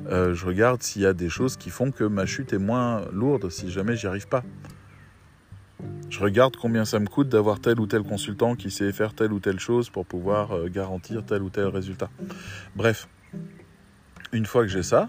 Euh, 0.07 0.33
je 0.33 0.45
regarde 0.45 0.83
s'il 0.83 1.03
y 1.03 1.05
a 1.05 1.13
des 1.13 1.29
choses 1.29 1.55
qui 1.55 1.69
font 1.69 1.91
que 1.91 2.03
ma 2.03 2.25
chute 2.25 2.51
est 2.51 2.59
moins 2.59 3.05
lourde 3.13 3.49
si 3.49 3.71
jamais 3.71 3.95
j'y 3.95 4.07
arrive 4.07 4.27
pas. 4.27 4.43
Je 6.09 6.19
regarde 6.19 6.57
combien 6.57 6.83
ça 6.83 6.99
me 6.99 7.07
coûte 7.07 7.29
d'avoir 7.29 7.61
tel 7.61 7.79
ou 7.79 7.87
tel 7.87 8.03
consultant 8.03 8.55
qui 8.55 8.69
sait 8.69 8.91
faire 8.91 9.13
telle 9.13 9.31
ou 9.31 9.39
telle 9.39 9.61
chose 9.61 9.89
pour 9.89 10.05
pouvoir 10.05 10.51
euh, 10.51 10.67
garantir 10.67 11.25
tel 11.25 11.41
ou 11.41 11.49
tel 11.49 11.67
résultat. 11.67 12.09
Bref, 12.75 13.07
une 14.33 14.45
fois 14.45 14.63
que 14.63 14.67
j'ai 14.67 14.83
ça, 14.83 15.07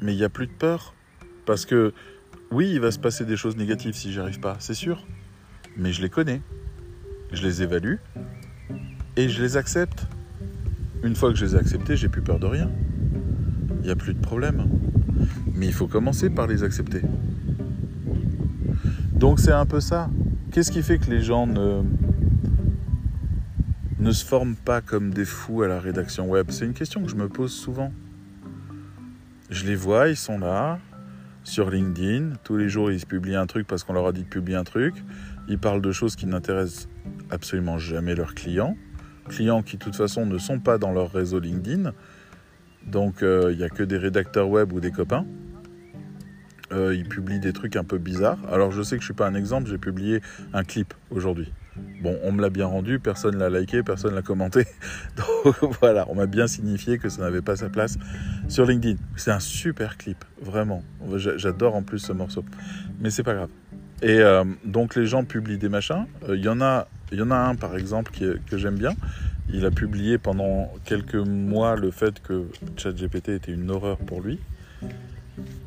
mais 0.00 0.14
il 0.14 0.16
n'y 0.16 0.24
a 0.24 0.30
plus 0.30 0.46
de 0.46 0.52
peur. 0.52 0.94
Parce 1.46 1.66
que 1.66 1.92
oui, 2.50 2.70
il 2.72 2.80
va 2.80 2.90
se 2.90 2.98
passer 2.98 3.24
des 3.24 3.36
choses 3.36 3.56
négatives 3.56 3.94
si 3.94 4.12
j'y 4.12 4.20
arrive 4.20 4.40
pas, 4.40 4.56
c'est 4.58 4.74
sûr. 4.74 5.06
Mais 5.76 5.92
je 5.92 6.02
les 6.02 6.10
connais. 6.10 6.42
Je 7.32 7.42
les 7.42 7.62
évalue 7.62 7.96
et 9.16 9.28
je 9.28 9.42
les 9.42 9.56
accepte. 9.56 10.06
Une 11.02 11.16
fois 11.16 11.30
que 11.30 11.36
je 11.36 11.44
les 11.44 11.54
ai 11.54 11.58
acceptés, 11.58 11.96
j'ai 11.96 12.08
plus 12.08 12.22
peur 12.22 12.38
de 12.38 12.46
rien. 12.46 12.70
Il 13.80 13.86
n'y 13.86 13.90
a 13.90 13.96
plus 13.96 14.14
de 14.14 14.20
problème. 14.20 14.68
Mais 15.54 15.66
il 15.66 15.72
faut 15.72 15.86
commencer 15.86 16.30
par 16.30 16.46
les 16.46 16.62
accepter. 16.62 17.02
Donc 19.14 19.40
c'est 19.40 19.52
un 19.52 19.66
peu 19.66 19.80
ça. 19.80 20.10
Qu'est-ce 20.52 20.70
qui 20.70 20.82
fait 20.82 20.98
que 20.98 21.10
les 21.10 21.22
gens 21.22 21.46
ne, 21.46 21.82
ne 23.98 24.12
se 24.12 24.24
forment 24.24 24.56
pas 24.56 24.80
comme 24.80 25.12
des 25.14 25.24
fous 25.24 25.62
à 25.62 25.68
la 25.68 25.80
rédaction 25.80 26.28
web? 26.28 26.50
C'est 26.50 26.66
une 26.66 26.74
question 26.74 27.02
que 27.02 27.10
je 27.10 27.16
me 27.16 27.28
pose 27.28 27.52
souvent. 27.52 27.92
Je 29.48 29.64
les 29.66 29.74
vois, 29.76 30.08
ils 30.08 30.16
sont 30.16 30.38
là. 30.38 30.78
Sur 31.44 31.70
LinkedIn. 31.70 32.34
Tous 32.44 32.56
les 32.56 32.68
jours, 32.68 32.90
ils 32.90 33.04
publient 33.04 33.36
un 33.36 33.46
truc 33.46 33.66
parce 33.66 33.84
qu'on 33.84 33.92
leur 33.92 34.06
a 34.06 34.12
dit 34.12 34.22
de 34.22 34.28
publier 34.28 34.56
un 34.56 34.64
truc. 34.64 34.94
Ils 35.48 35.58
parlent 35.58 35.82
de 35.82 35.92
choses 35.92 36.16
qui 36.16 36.26
n'intéressent 36.26 36.88
absolument 37.30 37.78
jamais 37.78 38.14
leurs 38.14 38.34
clients. 38.34 38.76
Clients 39.28 39.62
qui, 39.62 39.76
de 39.76 39.82
toute 39.82 39.96
façon, 39.96 40.26
ne 40.26 40.38
sont 40.38 40.58
pas 40.58 40.78
dans 40.78 40.92
leur 40.92 41.12
réseau 41.12 41.38
LinkedIn. 41.40 41.92
Donc, 42.86 43.22
euh, 43.22 43.50
il 43.52 43.58
n'y 43.58 43.64
a 43.64 43.68
que 43.68 43.82
des 43.82 43.98
rédacteurs 43.98 44.48
web 44.48 44.72
ou 44.72 44.80
des 44.80 44.90
copains. 44.90 45.26
Euh, 46.72 46.94
ils 46.94 47.08
publient 47.08 47.40
des 47.40 47.52
trucs 47.52 47.76
un 47.76 47.84
peu 47.84 47.98
bizarres. 47.98 48.38
Alors, 48.50 48.72
je 48.72 48.82
sais 48.82 48.96
que 48.96 49.02
je 49.02 49.04
ne 49.04 49.12
suis 49.12 49.14
pas 49.14 49.26
un 49.26 49.34
exemple, 49.34 49.68
j'ai 49.68 49.78
publié 49.78 50.20
un 50.52 50.64
clip 50.64 50.94
aujourd'hui. 51.10 51.52
Bon, 52.00 52.18
on 52.22 52.32
me 52.32 52.42
l'a 52.42 52.50
bien 52.50 52.66
rendu, 52.66 52.98
personne 52.98 53.38
l'a 53.38 53.48
liké, 53.48 53.82
personne 53.82 54.14
l'a 54.14 54.22
commenté. 54.22 54.66
Donc 55.16 55.56
voilà, 55.80 56.06
on 56.08 56.14
m'a 56.14 56.26
bien 56.26 56.46
signifié 56.46 56.98
que 56.98 57.08
ça 57.08 57.22
n'avait 57.22 57.42
pas 57.42 57.56
sa 57.56 57.68
place 57.68 57.98
sur 58.48 58.66
LinkedIn. 58.66 58.98
C'est 59.16 59.30
un 59.30 59.40
super 59.40 59.96
clip, 59.96 60.24
vraiment. 60.40 60.82
J'adore 61.16 61.74
en 61.74 61.82
plus 61.82 61.98
ce 61.98 62.12
morceau. 62.12 62.44
Mais 63.00 63.10
c'est 63.10 63.22
pas 63.22 63.34
grave. 63.34 63.50
Et 64.02 64.18
euh, 64.18 64.44
donc 64.64 64.96
les 64.96 65.06
gens 65.06 65.24
publient 65.24 65.58
des 65.58 65.68
machins. 65.68 66.06
Il 66.28 66.42
y 66.42 66.48
en 66.48 66.60
a, 66.60 66.88
y 67.12 67.22
en 67.22 67.30
a 67.30 67.36
un 67.36 67.54
par 67.54 67.76
exemple 67.76 68.12
que 68.12 68.58
j'aime 68.58 68.76
bien. 68.76 68.94
Il 69.52 69.64
a 69.64 69.70
publié 69.70 70.18
pendant 70.18 70.72
quelques 70.84 71.14
mois 71.14 71.76
le 71.76 71.90
fait 71.90 72.20
que 72.22 72.46
ChatGPT 72.76 73.30
était 73.30 73.52
une 73.52 73.70
horreur 73.70 73.98
pour 73.98 74.20
lui 74.20 74.40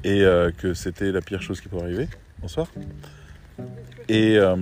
et 0.03 0.23
euh, 0.23 0.51
que 0.51 0.73
c'était 0.73 1.11
la 1.11 1.21
pire 1.21 1.41
chose 1.41 1.61
qui 1.61 1.67
pourrait 1.67 1.85
arriver. 1.85 2.07
Bonsoir. 2.39 2.67
Et 4.07 4.37
euh, 4.37 4.55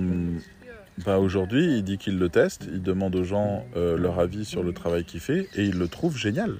bah, 0.98 1.18
aujourd'hui, 1.18 1.78
il 1.78 1.82
dit 1.82 1.98
qu'il 1.98 2.18
le 2.18 2.28
teste, 2.28 2.68
il 2.70 2.82
demande 2.82 3.16
aux 3.16 3.24
gens 3.24 3.64
euh, 3.76 3.98
leur 3.98 4.20
avis 4.20 4.44
sur 4.44 4.62
le 4.62 4.72
travail 4.72 5.04
qu'il 5.04 5.20
fait 5.20 5.48
et 5.54 5.64
il 5.64 5.78
le 5.78 5.88
trouve 5.88 6.16
génial. 6.16 6.54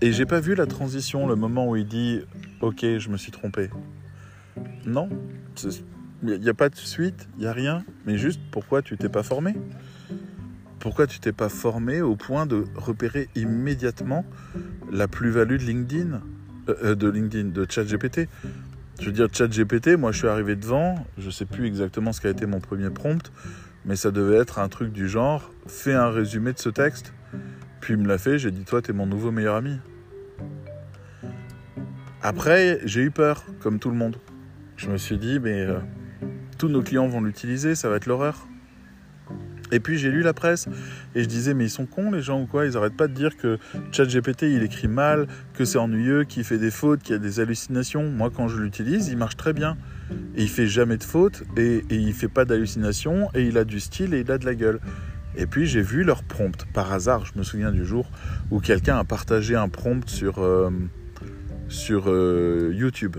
Et 0.00 0.12
j'ai 0.12 0.26
pas 0.26 0.38
vu 0.38 0.54
la 0.54 0.66
transition, 0.66 1.26
le 1.26 1.34
moment 1.34 1.68
où 1.68 1.76
il 1.76 1.86
dit 1.86 2.20
Ok, 2.60 2.82
je 2.82 3.08
me 3.08 3.16
suis 3.16 3.32
trompé. 3.32 3.70
Non, 4.86 5.08
il 6.22 6.38
n'y 6.38 6.48
a 6.48 6.54
pas 6.54 6.68
de 6.68 6.76
suite, 6.76 7.28
il 7.36 7.40
n'y 7.40 7.46
a 7.46 7.52
rien, 7.52 7.84
mais 8.06 8.16
juste 8.16 8.40
pourquoi 8.52 8.82
tu 8.82 8.96
t'es 8.96 9.08
pas 9.08 9.24
formé? 9.24 9.54
Pourquoi 10.78 11.08
tu 11.08 11.18
t'es 11.18 11.32
pas 11.32 11.48
formé 11.48 12.00
au 12.00 12.14
point 12.14 12.46
de 12.46 12.64
repérer 12.76 13.28
immédiatement 13.34 14.24
la 14.92 15.08
plus-value 15.08 15.56
de 15.56 15.64
LinkedIn, 15.64 16.22
euh, 16.68 16.94
de 16.94 17.08
LinkedIn, 17.08 17.48
de 17.48 17.66
ChatGPT? 17.68 18.28
Je 19.00 19.06
veux 19.06 19.12
dire, 19.12 19.28
ChatGPT, 19.32 19.96
moi 19.96 20.12
je 20.12 20.18
suis 20.18 20.28
arrivé 20.28 20.56
devant, 20.56 21.06
je 21.18 21.30
sais 21.30 21.44
plus 21.44 21.66
exactement 21.66 22.12
ce 22.12 22.20
qu'a 22.20 22.30
été 22.30 22.46
mon 22.46 22.60
premier 22.60 22.90
prompt, 22.90 23.32
mais 23.84 23.96
ça 23.96 24.10
devait 24.10 24.36
être 24.36 24.58
un 24.58 24.68
truc 24.68 24.92
du 24.92 25.08
genre 25.08 25.52
fais 25.68 25.94
un 25.94 26.10
résumé 26.10 26.52
de 26.52 26.58
ce 26.58 26.68
texte. 26.68 27.12
Puis 27.80 27.94
il 27.94 28.00
me 28.00 28.08
l'a 28.08 28.18
fait, 28.18 28.38
j'ai 28.38 28.50
dit 28.50 28.64
toi, 28.64 28.82
t'es 28.82 28.92
mon 28.92 29.06
nouveau 29.06 29.30
meilleur 29.30 29.54
ami. 29.54 29.78
Après, 32.22 32.80
j'ai 32.84 33.02
eu 33.02 33.10
peur, 33.12 33.44
comme 33.60 33.78
tout 33.78 33.90
le 33.90 33.96
monde. 33.96 34.16
Je 34.76 34.88
me 34.90 34.96
suis 34.96 35.18
dit, 35.18 35.38
mais 35.38 35.62
euh, 35.62 35.78
tous 36.58 36.68
nos 36.68 36.82
clients 36.82 37.06
vont 37.06 37.20
l'utiliser, 37.20 37.76
ça 37.76 37.88
va 37.88 37.96
être 37.96 38.06
l'horreur. 38.06 38.47
Et 39.72 39.80
puis 39.80 39.98
j'ai 39.98 40.10
lu 40.10 40.22
la 40.22 40.32
presse 40.32 40.68
et 41.14 41.22
je 41.22 41.28
disais 41.28 41.54
mais 41.54 41.66
ils 41.66 41.70
sont 41.70 41.86
cons 41.86 42.10
les 42.10 42.22
gens 42.22 42.40
ou 42.40 42.46
quoi? 42.46 42.66
Ils 42.66 42.76
arrêtent 42.76 42.96
pas 42.96 43.08
de 43.08 43.14
dire 43.14 43.36
que 43.36 43.58
ChatGPT 43.92 44.42
il 44.42 44.62
écrit 44.62 44.88
mal, 44.88 45.26
que 45.54 45.64
c'est 45.64 45.78
ennuyeux, 45.78 46.24
qu'il 46.24 46.44
fait 46.44 46.58
des 46.58 46.70
fautes, 46.70 47.02
qu'il 47.02 47.12
y 47.12 47.16
a 47.16 47.18
des 47.18 47.40
hallucinations. 47.40 48.10
Moi 48.10 48.30
quand 48.34 48.48
je 48.48 48.60
l'utilise, 48.60 49.08
il 49.08 49.16
marche 49.16 49.36
très 49.36 49.52
bien. 49.52 49.76
Et 50.36 50.42
il 50.42 50.48
fait 50.48 50.66
jamais 50.66 50.96
de 50.96 51.04
fautes 51.04 51.42
et, 51.56 51.84
et 51.90 51.96
il 51.96 52.14
fait 52.14 52.28
pas 52.28 52.44
d'hallucinations 52.44 53.28
et 53.34 53.46
il 53.46 53.58
a 53.58 53.64
du 53.64 53.78
style 53.80 54.14
et 54.14 54.20
il 54.20 54.30
a 54.30 54.38
de 54.38 54.46
la 54.46 54.54
gueule. 54.54 54.80
Et 55.36 55.46
puis 55.46 55.66
j'ai 55.66 55.82
vu 55.82 56.02
leur 56.02 56.24
prompt 56.24 56.66
par 56.72 56.92
hasard. 56.92 57.24
Je 57.26 57.38
me 57.38 57.44
souviens 57.44 57.70
du 57.70 57.84
jour 57.84 58.10
où 58.50 58.60
quelqu'un 58.60 58.98
a 58.98 59.04
partagé 59.04 59.54
un 59.54 59.68
prompt 59.68 60.08
sur 60.08 60.38
euh, 60.38 60.70
sur 61.68 62.04
euh, 62.08 62.72
YouTube. 62.74 63.18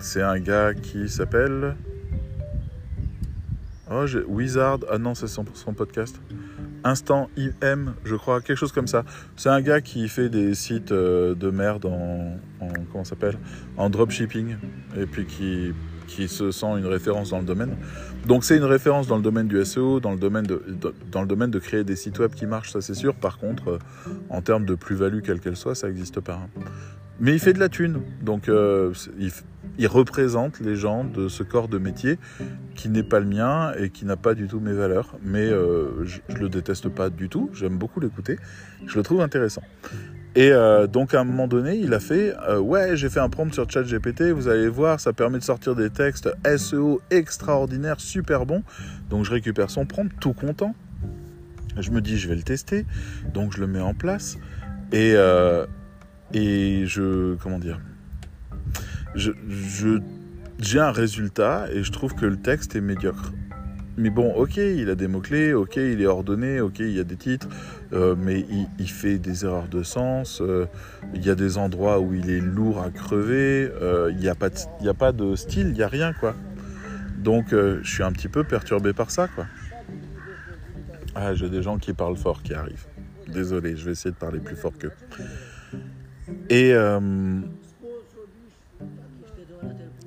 C'est 0.00 0.22
un 0.22 0.38
gars 0.40 0.74
qui 0.74 1.08
s'appelle 1.08 1.76
Oh, 3.88 4.04
Wizard, 4.26 4.80
ah 4.90 4.98
non, 4.98 5.14
c'est 5.14 5.28
son, 5.28 5.44
podcast. 5.44 6.20
Instant 6.82 7.30
IM, 7.36 7.94
je 8.04 8.16
crois, 8.16 8.40
quelque 8.40 8.58
chose 8.58 8.72
comme 8.72 8.88
ça. 8.88 9.04
C'est 9.36 9.48
un 9.48 9.60
gars 9.60 9.80
qui 9.80 10.08
fait 10.08 10.28
des 10.28 10.54
sites 10.54 10.90
euh, 10.90 11.34
de 11.36 11.50
merde 11.50 11.86
en, 11.86 12.36
en 12.60 12.68
comment 12.90 13.04
s'appelle, 13.04 13.38
en 13.76 13.88
dropshipping, 13.88 14.56
et 14.96 15.06
puis 15.06 15.26
qui, 15.26 16.28
se 16.28 16.50
sent 16.50 16.78
une 16.78 16.86
référence 16.86 17.30
dans 17.30 17.38
le 17.38 17.44
domaine. 17.44 17.76
Donc 18.26 18.42
c'est 18.42 18.56
une 18.56 18.64
référence 18.64 19.06
dans 19.06 19.16
le 19.16 19.22
domaine 19.22 19.46
du 19.46 19.64
SEO, 19.64 20.00
dans 20.00 20.12
le 20.12 20.18
domaine 20.18 20.46
de, 20.46 20.62
dans 21.12 21.20
le 21.20 21.28
domaine 21.28 21.50
de 21.50 21.58
créer 21.60 21.84
des 21.84 21.96
sites 21.96 22.18
web 22.18 22.32
qui 22.32 22.46
marchent, 22.46 22.72
ça 22.72 22.80
c'est 22.80 22.94
sûr. 22.94 23.14
Par 23.14 23.38
contre, 23.38 23.68
euh, 23.68 23.78
en 24.30 24.42
termes 24.42 24.64
de 24.64 24.74
plus-value 24.74 25.20
quelle 25.20 25.38
qu'elle 25.38 25.56
soit, 25.56 25.76
ça 25.76 25.86
n'existe 25.86 26.20
pas. 26.20 26.40
Mais 27.18 27.32
il 27.32 27.38
fait 27.38 27.54
de 27.54 27.58
la 27.58 27.68
thune, 27.68 28.02
donc 28.22 28.48
euh, 28.48 28.92
il, 29.78 29.86
représente 29.86 30.60
les 30.60 30.76
gens 30.76 31.04
de 31.04 31.28
ce 31.28 31.42
corps 31.42 31.68
de 31.68 31.78
métier 31.78 32.18
qui 32.74 32.90
n'est 32.90 33.02
pas 33.02 33.20
le 33.20 33.26
mien 33.26 33.72
et 33.78 33.88
qui 33.88 34.04
n'a 34.04 34.16
pas 34.16 34.34
du 34.34 34.48
tout 34.48 34.60
mes 34.60 34.72
valeurs. 34.72 35.16
Mais 35.22 35.46
euh, 35.46 36.04
je, 36.04 36.18
ne 36.34 36.38
le 36.38 36.48
déteste 36.50 36.90
pas 36.90 37.08
du 37.08 37.30
tout. 37.30 37.48
J'aime 37.54 37.78
beaucoup 37.78 38.00
l'écouter. 38.00 38.38
Je 38.86 38.96
le 38.96 39.02
trouve 39.02 39.22
intéressant. 39.22 39.62
Et 40.34 40.50
euh, 40.52 40.86
donc 40.86 41.14
à 41.14 41.20
un 41.20 41.24
moment 41.24 41.48
donné, 41.48 41.76
il 41.76 41.94
a 41.94 42.00
fait 42.00 42.34
ouais, 42.58 42.98
j'ai 42.98 43.08
fait 43.08 43.20
un 43.20 43.30
prompt 43.30 43.52
sur 43.54 43.68
ChatGPT. 43.68 44.24
Vous 44.32 44.48
allez 44.48 44.68
voir, 44.68 45.00
ça 45.00 45.14
permet 45.14 45.38
de 45.38 45.44
sortir 45.44 45.74
des 45.74 45.88
textes 45.88 46.28
SEO 46.58 47.00
extraordinaires, 47.10 48.00
super 48.00 48.44
bons. 48.44 48.62
Donc 49.08 49.24
je 49.24 49.30
récupère 49.30 49.70
son 49.70 49.86
prompt, 49.86 50.10
tout 50.20 50.34
content. 50.34 50.74
Je 51.78 51.90
me 51.90 52.02
dis 52.02 52.18
je 52.18 52.28
vais 52.28 52.36
le 52.36 52.42
tester. 52.42 52.84
Donc 53.32 53.54
je 53.54 53.60
le 53.60 53.66
mets 53.66 53.80
en 53.80 53.94
place 53.94 54.36
et 54.92 55.14
et 56.32 56.84
je 56.86 57.34
comment 57.36 57.58
dire 57.58 57.80
je, 59.14 59.32
j'ai 60.58 60.80
un 60.80 60.92
résultat 60.92 61.66
et 61.72 61.82
je 61.82 61.92
trouve 61.92 62.14
que 62.14 62.26
le 62.26 62.36
texte 62.36 62.76
est 62.76 62.80
médiocre. 62.80 63.32
Mais 63.98 64.10
bon, 64.10 64.30
ok, 64.34 64.58
il 64.58 64.90
a 64.90 64.94
des 64.94 65.08
mots-clés, 65.08 65.54
ok, 65.54 65.76
il 65.76 66.02
est 66.02 66.06
ordonné, 66.06 66.60
ok, 66.60 66.80
il 66.80 66.90
y 66.90 67.00
a 67.00 67.04
des 67.04 67.16
titres, 67.16 67.48
euh, 67.94 68.14
mais 68.16 68.44
il, 68.78 68.90
fait 68.90 69.18
des 69.18 69.46
erreurs 69.46 69.68
de 69.68 69.82
sens, 69.82 70.42
euh, 70.42 70.66
il 71.14 71.24
y 71.24 71.30
a 71.30 71.34
des 71.34 71.56
endroits 71.56 71.98
où 71.98 72.12
il 72.12 72.28
est 72.28 72.40
lourd 72.40 72.82
à 72.82 72.90
crever, 72.90 73.70
euh, 73.80 74.10
il 74.12 74.18
n'y 74.18 74.28
a, 74.28 74.34
pas 74.34 74.50
de, 74.50 74.86
a 74.86 74.92
pas 74.92 75.12
de 75.12 75.34
style, 75.34 75.68
il 75.68 75.72
n'y 75.72 75.82
a 75.82 75.88
rien, 75.88 76.12
quoi. 76.12 76.34
Donc, 77.16 77.46
je 77.52 77.80
suis 77.82 78.02
un 78.02 78.12
petit 78.12 78.28
peu 78.28 78.44
perturbé 78.44 78.92
par 78.92 79.10
ça, 79.10 79.28
quoi. 79.28 79.46
Ah, 81.14 81.34
j'ai 81.34 81.48
des 81.48 81.62
gens 81.62 81.78
qui 81.78 81.94
parlent 81.94 82.18
fort 82.18 82.42
qui 82.42 82.52
arrivent. 82.52 82.86
Désolé, 83.26 83.76
je 83.76 83.86
vais 83.86 83.92
essayer 83.92 84.10
de 84.10 84.16
parler 84.16 84.38
plus 84.38 84.54
fort 84.56 84.74
qu'eux. 84.78 84.92
Et 86.50 86.74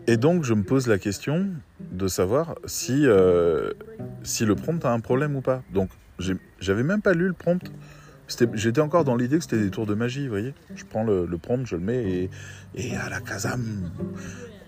et 0.09 0.17
donc, 0.17 0.43
je 0.43 0.55
me 0.55 0.63
pose 0.63 0.87
la 0.87 0.97
question 0.97 1.49
de 1.91 2.07
savoir 2.07 2.55
si, 2.65 3.05
euh, 3.05 3.73
si 4.23 4.43
le 4.43 4.55
prompt 4.55 4.83
a 4.83 4.91
un 4.91 5.01
problème 5.01 5.35
ou 5.35 5.41
pas. 5.41 5.61
Donc, 5.71 5.91
j'avais 6.59 6.81
même 6.81 7.03
pas 7.03 7.13
lu 7.13 7.27
le 7.27 7.33
prompt. 7.33 7.61
J'étais 8.55 8.81
encore 8.81 9.03
dans 9.03 9.15
l'idée 9.15 9.37
que 9.37 9.43
c'était 9.43 9.59
des 9.59 9.69
tours 9.69 9.85
de 9.85 9.93
magie, 9.93 10.23
vous 10.23 10.31
voyez. 10.31 10.55
Je 10.73 10.83
prends 10.83 11.03
le, 11.03 11.27
prompt, 11.37 11.63
je 11.67 11.75
le 11.75 11.83
mets 11.83 12.27
et, 12.73 12.95
à 12.95 13.07
la 13.11 13.21
casam. 13.21 13.91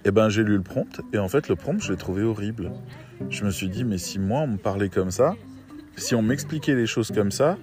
Eh 0.05 0.11
ben, 0.11 0.29
j'ai 0.29 0.43
lu 0.43 0.57
le 0.57 0.61
prompt 0.61 1.01
et 1.11 1.17
en 1.17 1.27
fait, 1.27 1.49
le 1.49 1.55
prompt, 1.55 1.81
je 1.81 1.91
l'ai 1.91 1.97
trouvé 1.97 2.21
horrible. 2.21 2.71
Je 3.31 3.43
me 3.43 3.49
suis 3.49 3.67
dit, 3.67 3.83
mais 3.83 3.97
si 3.97 4.19
moi, 4.19 4.41
on 4.41 4.47
me 4.47 4.57
parlait 4.57 4.89
comme 4.89 5.09
ça, 5.09 5.35
si 5.97 6.13
on 6.13 6.21
m'expliquait 6.21 6.75
les 6.75 6.85
choses 6.85 7.09
comme 7.11 7.31
ça, 7.31 7.57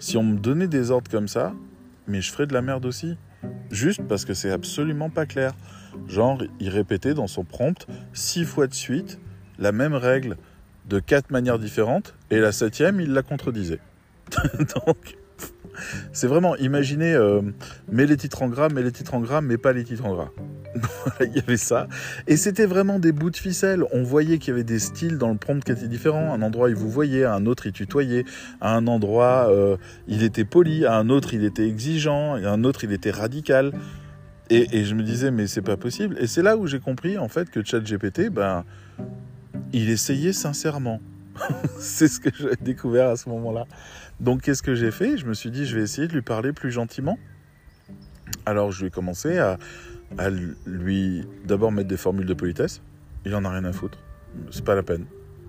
si 0.00 0.16
on 0.16 0.24
me 0.24 0.36
donnait 0.36 0.66
des 0.66 0.90
ordres 0.90 1.08
comme 1.12 1.28
ça, 1.28 1.54
mais 2.08 2.20
je 2.20 2.32
ferais 2.32 2.48
de 2.48 2.54
la 2.54 2.62
merde 2.62 2.86
aussi. 2.86 3.16
Juste 3.70 4.02
parce 4.08 4.24
que 4.24 4.34
c'est 4.34 4.50
absolument 4.50 5.10
pas 5.10 5.26
clair. 5.26 5.52
Genre, 6.08 6.42
il 6.58 6.68
répétait 6.68 7.14
dans 7.14 7.26
son 7.26 7.44
prompt 7.44 7.86
six 8.12 8.44
fois 8.44 8.66
de 8.66 8.74
suite 8.74 9.18
la 9.58 9.72
même 9.72 9.94
règle 9.94 10.36
de 10.86 10.98
quatre 10.98 11.30
manières 11.30 11.58
différentes, 11.58 12.14
et 12.30 12.38
la 12.38 12.52
septième, 12.52 13.00
il 13.00 13.12
la 13.12 13.22
contredisait. 13.22 13.80
Donc, 14.86 15.16
c'est 16.12 16.26
vraiment, 16.26 16.56
imaginez, 16.56 17.14
euh, 17.14 17.40
mets 17.90 18.06
les 18.06 18.16
titres 18.16 18.42
en 18.42 18.48
gras, 18.48 18.68
mets 18.68 18.82
les 18.82 18.92
titres 18.92 19.14
en 19.14 19.20
gras, 19.20 19.40
mais 19.40 19.58
pas 19.58 19.72
les 19.72 19.84
titres 19.84 20.04
en 20.04 20.14
gras. 20.14 20.30
il 21.20 21.34
y 21.34 21.38
avait 21.38 21.56
ça. 21.56 21.88
Et 22.26 22.36
c'était 22.36 22.66
vraiment 22.66 22.98
des 22.98 23.12
bouts 23.12 23.30
de 23.30 23.36
ficelle. 23.36 23.84
On 23.92 24.02
voyait 24.02 24.38
qu'il 24.38 24.48
y 24.48 24.52
avait 24.52 24.64
des 24.64 24.78
styles 24.78 25.18
dans 25.18 25.30
le 25.30 25.36
prompt 25.36 25.62
qui 25.64 25.72
étaient 25.72 25.88
différents. 25.88 26.32
Un 26.32 26.42
endroit, 26.42 26.68
il 26.70 26.76
vous 26.76 26.90
voyait, 26.90 27.24
à 27.24 27.34
un 27.34 27.46
autre, 27.46 27.66
il 27.66 27.72
tutoyait. 27.72 28.24
À 28.60 28.76
un 28.76 28.86
endroit, 28.86 29.48
euh, 29.50 29.76
il 30.06 30.22
était 30.22 30.44
poli. 30.44 30.86
À 30.86 30.94
un 30.94 31.08
autre, 31.08 31.34
il 31.34 31.44
était 31.44 31.66
exigeant. 31.66 32.36
Et 32.36 32.44
à 32.44 32.52
un 32.52 32.64
autre, 32.64 32.84
il 32.84 32.92
était 32.92 33.10
radical. 33.10 33.72
Et, 34.52 34.84
je 34.84 34.94
me 34.96 35.04
disais, 35.04 35.30
mais 35.30 35.46
c'est 35.46 35.62
pas 35.62 35.76
possible. 35.76 36.16
Et 36.18 36.26
c'est 36.26 36.42
là 36.42 36.56
où 36.56 36.66
j'ai 36.66 36.80
compris, 36.80 37.16
en 37.16 37.28
fait, 37.28 37.50
que 37.50 37.64
ChatGPT, 37.64 38.30
ben, 38.30 38.64
il 39.72 39.90
essayait 39.90 40.32
sincèrement. 40.32 41.00
c'est 41.78 42.08
ce 42.08 42.18
que 42.18 42.30
j'ai 42.36 42.56
découvert 42.60 43.08
à 43.10 43.16
ce 43.16 43.28
moment-là. 43.28 43.66
Donc, 44.20 44.42
qu'est-ce 44.42 44.62
que 44.62 44.74
j'ai 44.74 44.90
fait? 44.90 45.16
Je 45.16 45.26
me 45.26 45.34
suis 45.34 45.50
dit, 45.50 45.66
je 45.66 45.76
vais 45.76 45.82
essayer 45.82 46.06
de 46.06 46.12
lui 46.12 46.22
parler 46.22 46.52
plus 46.52 46.70
gentiment. 46.70 47.18
Alors, 48.46 48.70
je 48.70 48.84
vais 48.84 48.90
commencer 48.90 49.38
à, 49.38 49.58
à 50.18 50.28
lui 50.66 51.26
d'abord 51.44 51.72
mettre 51.72 51.88
des 51.88 51.96
formules 51.96 52.26
de 52.26 52.34
politesse. 52.34 52.82
Il 53.24 53.34
en 53.34 53.44
a 53.44 53.50
rien 53.50 53.64
à 53.64 53.72
foutre. 53.72 53.98
C'est 54.50 54.64
pas 54.64 54.74
la 54.74 54.82
peine. 54.82 55.06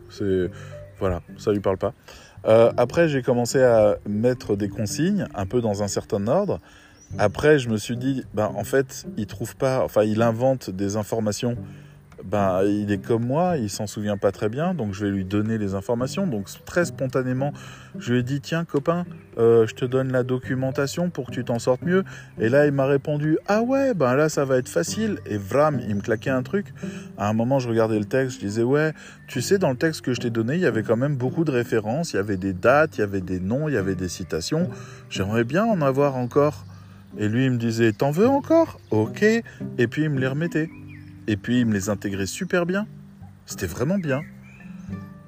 C'est 0.10 0.50
voilà, 1.00 1.22
ça 1.38 1.52
lui 1.52 1.62
parle 1.62 1.78
pas. 1.78 1.94
Euh, 2.46 2.72
après, 2.78 3.10
j'ai 3.10 3.24
commencé 3.24 3.62
à 3.62 3.98
mettre 4.08 4.56
des 4.56 4.70
consignes, 4.70 5.28
un 5.34 5.46
peu 5.46 5.62
dans 5.62 5.84
un 5.84 5.88
certain 5.88 6.28
ordre, 6.28 6.60
Après, 7.18 7.60
je 7.60 7.70
me 7.70 7.78
suis 7.78 7.98
dit, 7.98 8.24
ben, 8.34 8.52
en 8.56 8.64
fait, 8.64 9.06
il 9.18 9.28
trouve 9.28 9.56
pas, 9.56 9.84
enfin, 9.84 10.04
il 10.04 10.22
invente 10.22 10.70
des 10.70 10.96
informations. 10.96 11.58
Ben, 12.32 12.64
il 12.64 12.90
est 12.94 13.06
comme 13.06 13.26
moi, 13.26 13.58
il 13.58 13.70
s'en 13.70 13.88
souvient 13.88 14.16
pas 14.16 14.32
très 14.32 14.48
bien, 14.48 14.74
donc 14.74 14.94
je 14.94 15.06
vais 15.06 15.12
lui 15.12 15.26
donner 15.26 15.58
les 15.58 15.76
informations. 15.76 16.26
Donc 16.26 16.48
très 16.64 16.86
spontanément, 16.86 17.52
je 18.00 18.14
lui 18.14 18.20
ai 18.20 18.24
dit 18.24 18.40
tiens 18.40 18.64
copain, 18.64 19.06
euh, 19.38 19.68
je 19.68 19.76
te 19.76 19.84
donne 19.84 20.14
la 20.14 20.24
documentation 20.24 21.10
pour 21.10 21.26
que 21.26 21.32
tu 21.32 21.44
t'en 21.44 21.60
sortes 21.60 21.82
mieux. 21.82 22.06
Et 22.40 22.48
là, 22.48 22.68
il 22.68 22.72
m'a 22.72 22.86
répondu 22.86 23.38
ah 23.50 23.62
ouais, 23.62 23.94
ben 23.94 24.16
là 24.16 24.30
ça 24.30 24.46
va 24.46 24.60
être 24.60 24.70
facile. 24.70 25.20
Et 25.26 25.36
vram, 25.36 25.82
il 25.86 25.94
me 25.94 26.00
claquait 26.00 26.30
un 26.30 26.42
truc. 26.42 26.68
À 27.18 27.28
un 27.28 27.34
moment, 27.34 27.60
je 27.60 27.68
regardais 27.68 28.00
le 28.00 28.06
texte, 28.06 28.40
je 28.40 28.46
disais 28.46 28.64
ouais, 28.64 28.94
tu 29.28 29.42
sais 29.42 29.58
dans 29.58 29.72
le 29.72 29.76
texte 29.78 30.00
que 30.00 30.14
je 30.14 30.22
t'ai 30.22 30.30
donné, 30.30 30.56
il 30.56 30.62
y 30.62 30.66
avait 30.66 30.84
quand 30.84 30.96
même 30.96 31.18
beaucoup 31.18 31.44
de 31.44 31.52
références, 31.52 32.14
il 32.14 32.16
y 32.16 32.20
avait 32.20 32.38
des 32.38 32.54
dates, 32.54 32.98
il 32.98 33.02
y 33.02 33.04
avait 33.04 33.20
des 33.20 33.42
noms, 33.42 33.68
il 33.68 33.74
y 33.74 33.78
avait 33.78 33.96
des 33.96 34.08
citations. 34.08 34.70
J'aimerais 35.10 35.44
bien 35.44 35.66
en 35.66 35.82
avoir 35.82 36.16
encore. 36.16 36.64
Et 37.18 37.28
lui, 37.28 37.44
il 37.48 37.52
me 37.52 37.58
disait 37.58 37.92
T'en 37.92 38.12
veux 38.12 38.30
encore? 38.30 38.80
Ok. 38.90 39.22
Et 39.22 39.88
puis, 39.88 40.04
il 40.04 40.10
me 40.10 40.20
les 40.22 40.28
remettait. 40.28 40.70
Et 41.28 41.38
puis, 41.38 41.60
il 41.62 41.66
me 41.66 41.74
les 41.74 41.90
intégrait 41.90 42.26
super 42.26 42.66
bien. 42.66 42.88
C'était 43.46 43.68
vraiment 43.68 43.98
bien. 43.98 44.22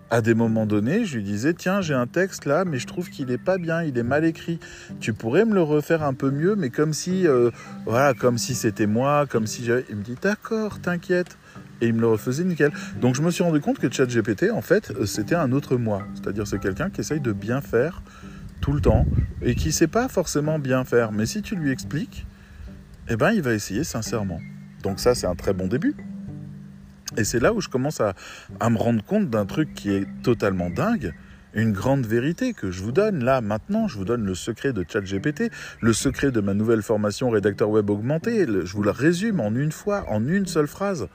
À 0.10 0.22
des 0.22 0.36
moments 0.36 0.68
donnés, 0.68 1.06
je 1.06 1.18
lui 1.18 1.24
disais 1.24 1.54
Tiens, 1.54 1.82
j'ai 1.82 1.96
un 1.96 2.06
texte 2.06 2.46
là, 2.46 2.66
mais 2.66 2.78
je 2.78 2.86
trouve 2.86 3.10
qu'il 3.10 3.26
n'est 3.28 3.40
pas 3.40 3.58
bien, 3.58 3.82
il 3.82 3.98
est 3.98 4.04
mal 4.04 4.26
écrit. 4.26 4.60
Tu 5.00 5.12
pourrais 5.12 5.44
me 5.44 5.56
le 5.56 5.64
refaire 5.64 6.04
un 6.04 6.14
peu 6.14 6.30
mieux, 6.30 6.56
mais 6.56 6.70
comme 6.70 6.94
si, 6.94 7.28
euh, 7.28 7.50
voilà, 7.86 8.14
comme 8.14 8.38
si 8.38 8.54
c'était 8.54 8.86
moi, 8.86 9.26
comme 9.28 9.48
si 9.48 9.66
j'avais. 9.66 9.86
Il 9.90 9.96
me 9.96 10.04
dit 10.04 10.16
D'accord, 10.22 10.80
t'inquiète. 10.80 11.38
Et 11.82 11.88
il 11.88 11.96
me 11.96 12.02
le 12.02 12.08
refaisait 12.08 12.44
nickel. 12.44 12.72
Donc, 13.02 13.16
je 13.16 13.22
me 13.22 13.32
suis 13.32 13.44
rendu 13.44 13.60
compte 13.60 13.80
que 13.80 13.92
ChatGPT, 13.92 14.52
en 14.52 14.62
fait, 14.62 14.94
c'était 15.06 15.36
un 15.36 15.52
autre 15.52 15.78
moi. 15.78 16.04
C'est-à-dire, 16.14 16.48
c'est 16.48 16.60
quelqu'un 16.60 16.90
qui 16.90 17.02
essaye 17.02 17.20
de 17.20 17.34
bien 17.34 17.60
faire 17.60 18.04
tout 18.62 18.72
le 18.72 18.80
temps 18.80 19.06
et 19.42 19.56
qui 19.56 19.72
sait 19.72 19.88
pas 19.88 20.08
forcément 20.08 20.60
bien 20.60 20.86
faire. 20.86 21.12
Mais 21.12 21.26
si 21.26 21.42
tu 21.42 21.56
lui 21.56 21.72
expliques, 21.72 22.26
eh 23.10 23.18
ben, 23.18 23.32
il 23.32 23.42
va 23.42 23.54
essayer 23.54 23.84
sincèrement. 23.84 24.40
Donc 24.84 25.00
ça, 25.00 25.16
c'est 25.16 25.28
un 25.28 25.36
très 25.36 25.54
bon 25.54 25.68
début. 25.68 25.96
Et 27.18 27.24
c'est 27.24 27.40
là 27.40 27.54
où 27.54 27.62
je 27.62 27.70
commence 27.70 28.02
à, 28.02 28.14
me 28.70 28.78
rendre 28.78 29.04
compte 29.04 29.30
d'un 29.30 29.46
truc 29.46 29.74
qui 29.74 29.92
est 29.92 30.06
totalement 30.24 30.70
dingue, 30.70 31.14
une 31.54 31.72
grande 31.72 32.06
vérité 32.06 32.54
que 32.54 32.70
je 32.70 32.84
vous 32.84 32.92
donne 32.92 33.24
là 33.24 33.40
maintenant. 33.42 33.88
Je 33.88 33.98
vous 33.98 34.06
donne 34.06 34.26
le 34.26 34.36
secret 34.36 34.74
de 34.74 34.86
ChatGPT, 34.88 35.52
le 35.82 35.94
secret 35.94 36.32
de 36.32 36.42
ma 36.42 36.54
nouvelle 36.54 36.82
formation 36.82 37.30
rédacteur 37.30 37.70
web 37.70 37.90
augmenté. 37.90 38.46
Je 38.46 38.74
vous 38.74 38.84
le 38.84 38.92
résume 38.92 39.40
en 39.40 39.54
une 39.54 39.72
fois, 39.72 40.06
en 40.10 40.28
une 40.28 40.48
seule 40.48 40.68
phrase. 40.68 41.08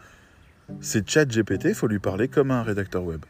C'est 0.80 1.08
ChatGPT, 1.08 1.66
il 1.66 1.74
faut 1.74 1.88
lui 1.88 1.98
parler 1.98 2.28
comme 2.28 2.50
un 2.50 2.62
rédacteur 2.62 3.04
web. 3.04 3.24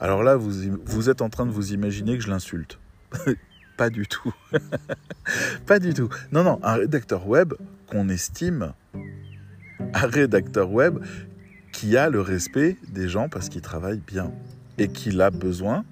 Alors 0.00 0.22
là, 0.22 0.36
vous 0.36 1.10
êtes 1.10 1.22
en 1.22 1.30
train 1.30 1.46
de 1.46 1.52
vous 1.52 1.72
imaginer 1.72 2.16
que 2.16 2.22
je 2.22 2.30
l'insulte. 2.30 2.78
pas 3.76 3.90
du 3.90 4.06
tout. 4.06 4.32
pas 5.66 5.78
du 5.78 5.94
tout. 5.94 6.08
Non, 6.30 6.42
non, 6.44 6.58
un 6.62 6.74
rédacteur 6.74 7.26
web 7.26 7.54
qu'on 7.86 8.08
estime, 8.08 8.72
un 9.94 10.06
rédacteur 10.06 10.70
web 10.70 10.98
qui 11.72 11.96
a 11.96 12.10
le 12.10 12.20
respect 12.20 12.76
des 12.88 13.08
gens 13.08 13.28
parce 13.28 13.48
qu'il 13.48 13.62
travaille 13.62 14.00
bien 14.06 14.32
et 14.78 14.88
qu'il 14.88 15.20
a 15.20 15.30
besoin, 15.30 15.84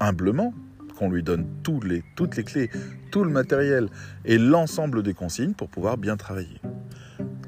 humblement, 0.00 0.54
qu'on 0.96 1.10
lui 1.10 1.22
donne 1.22 1.46
toutes 1.62 1.84
les 1.84 2.44
clés, 2.44 2.70
tout 3.10 3.24
le 3.24 3.30
matériel 3.30 3.88
et 4.24 4.38
l'ensemble 4.38 5.02
des 5.02 5.14
consignes 5.14 5.54
pour 5.54 5.68
pouvoir 5.68 5.98
bien 5.98 6.16
travailler. 6.16 6.60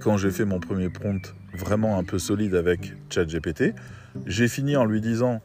Quand 0.00 0.16
j'ai 0.16 0.30
fait 0.30 0.44
mon 0.44 0.60
premier 0.60 0.88
prompt 0.88 1.34
vraiment 1.54 1.98
un 1.98 2.04
peu 2.04 2.18
solide 2.18 2.54
avec 2.54 2.94
ChatGPT, 3.10 3.74
j'ai 4.26 4.48
fini 4.48 4.76
en 4.76 4.84
lui 4.84 5.00
disant 5.00 5.40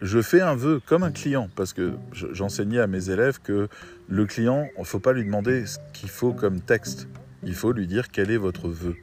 je 0.00 0.20
fais 0.22 0.40
un 0.40 0.54
vœu 0.54 0.80
comme 0.84 1.02
un 1.02 1.10
client, 1.10 1.48
parce 1.56 1.72
que 1.72 1.94
j'enseignais 2.12 2.78
à 2.78 2.86
mes 2.86 3.10
élèves 3.10 3.40
que 3.40 3.68
le 4.08 4.26
client, 4.26 4.68
il 4.76 4.80
ne 4.80 4.84
faut 4.84 5.00
pas 5.00 5.12
lui 5.12 5.24
demander 5.24 5.66
ce 5.66 5.78
qu'il 5.92 6.08
faut 6.08 6.32
comme 6.32 6.60
texte, 6.60 7.08
il 7.42 7.54
faut 7.54 7.72
lui 7.72 7.86
dire 7.86 8.08
quel 8.08 8.30
est 8.30 8.36
votre 8.36 8.68
vœu. 8.68 8.96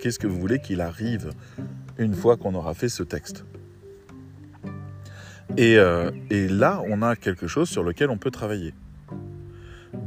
Qu'est-ce 0.00 0.18
que 0.18 0.26
vous 0.26 0.38
voulez 0.38 0.60
qu'il 0.60 0.80
arrive 0.80 1.30
une 1.98 2.14
fois 2.14 2.36
qu'on 2.36 2.54
aura 2.54 2.74
fait 2.74 2.88
ce 2.88 3.02
texte? 3.02 3.44
Et, 5.56 5.78
euh, 5.78 6.10
et 6.30 6.48
là, 6.48 6.82
on 6.86 7.02
a 7.02 7.16
quelque 7.16 7.46
chose 7.46 7.68
sur 7.68 7.82
lequel 7.82 8.10
on 8.10 8.18
peut 8.18 8.30
travailler. 8.30 8.74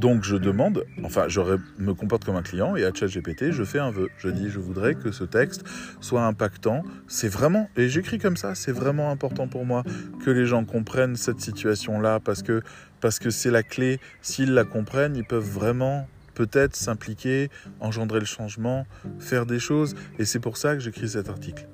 Donc 0.00 0.24
je 0.24 0.36
demande, 0.36 0.86
enfin 1.04 1.28
je 1.28 1.42
me 1.78 1.92
comporte 1.92 2.24
comme 2.24 2.36
un 2.36 2.42
client 2.42 2.74
et 2.74 2.84
à 2.86 2.94
ChatGPT 2.94 3.50
je 3.50 3.64
fais 3.64 3.78
un 3.78 3.90
vœu. 3.90 4.08
Je 4.16 4.30
dis 4.30 4.48
je 4.48 4.58
voudrais 4.58 4.94
que 4.94 5.12
ce 5.12 5.24
texte 5.24 5.62
soit 6.00 6.24
impactant. 6.24 6.82
C'est 7.06 7.28
vraiment, 7.28 7.68
et 7.76 7.90
j'écris 7.90 8.18
comme 8.18 8.38
ça, 8.38 8.54
c'est 8.54 8.72
vraiment 8.72 9.10
important 9.10 9.46
pour 9.46 9.66
moi 9.66 9.84
que 10.24 10.30
les 10.30 10.46
gens 10.46 10.64
comprennent 10.64 11.16
cette 11.16 11.40
situation-là 11.40 12.18
parce 12.18 12.42
que 12.42 12.62
parce 13.02 13.18
que 13.18 13.28
c'est 13.28 13.50
la 13.50 13.62
clé. 13.62 14.00
S'ils 14.22 14.54
la 14.54 14.64
comprennent, 14.64 15.16
ils 15.16 15.26
peuvent 15.26 15.44
vraiment 15.44 16.08
peut-être 16.32 16.76
s'impliquer, 16.76 17.50
engendrer 17.80 18.20
le 18.20 18.26
changement, 18.26 18.86
faire 19.18 19.44
des 19.44 19.58
choses. 19.58 19.94
Et 20.18 20.24
c'est 20.24 20.40
pour 20.40 20.56
ça 20.56 20.76
que 20.76 20.80
j'écris 20.80 21.10
cet 21.10 21.28
article. 21.28 21.68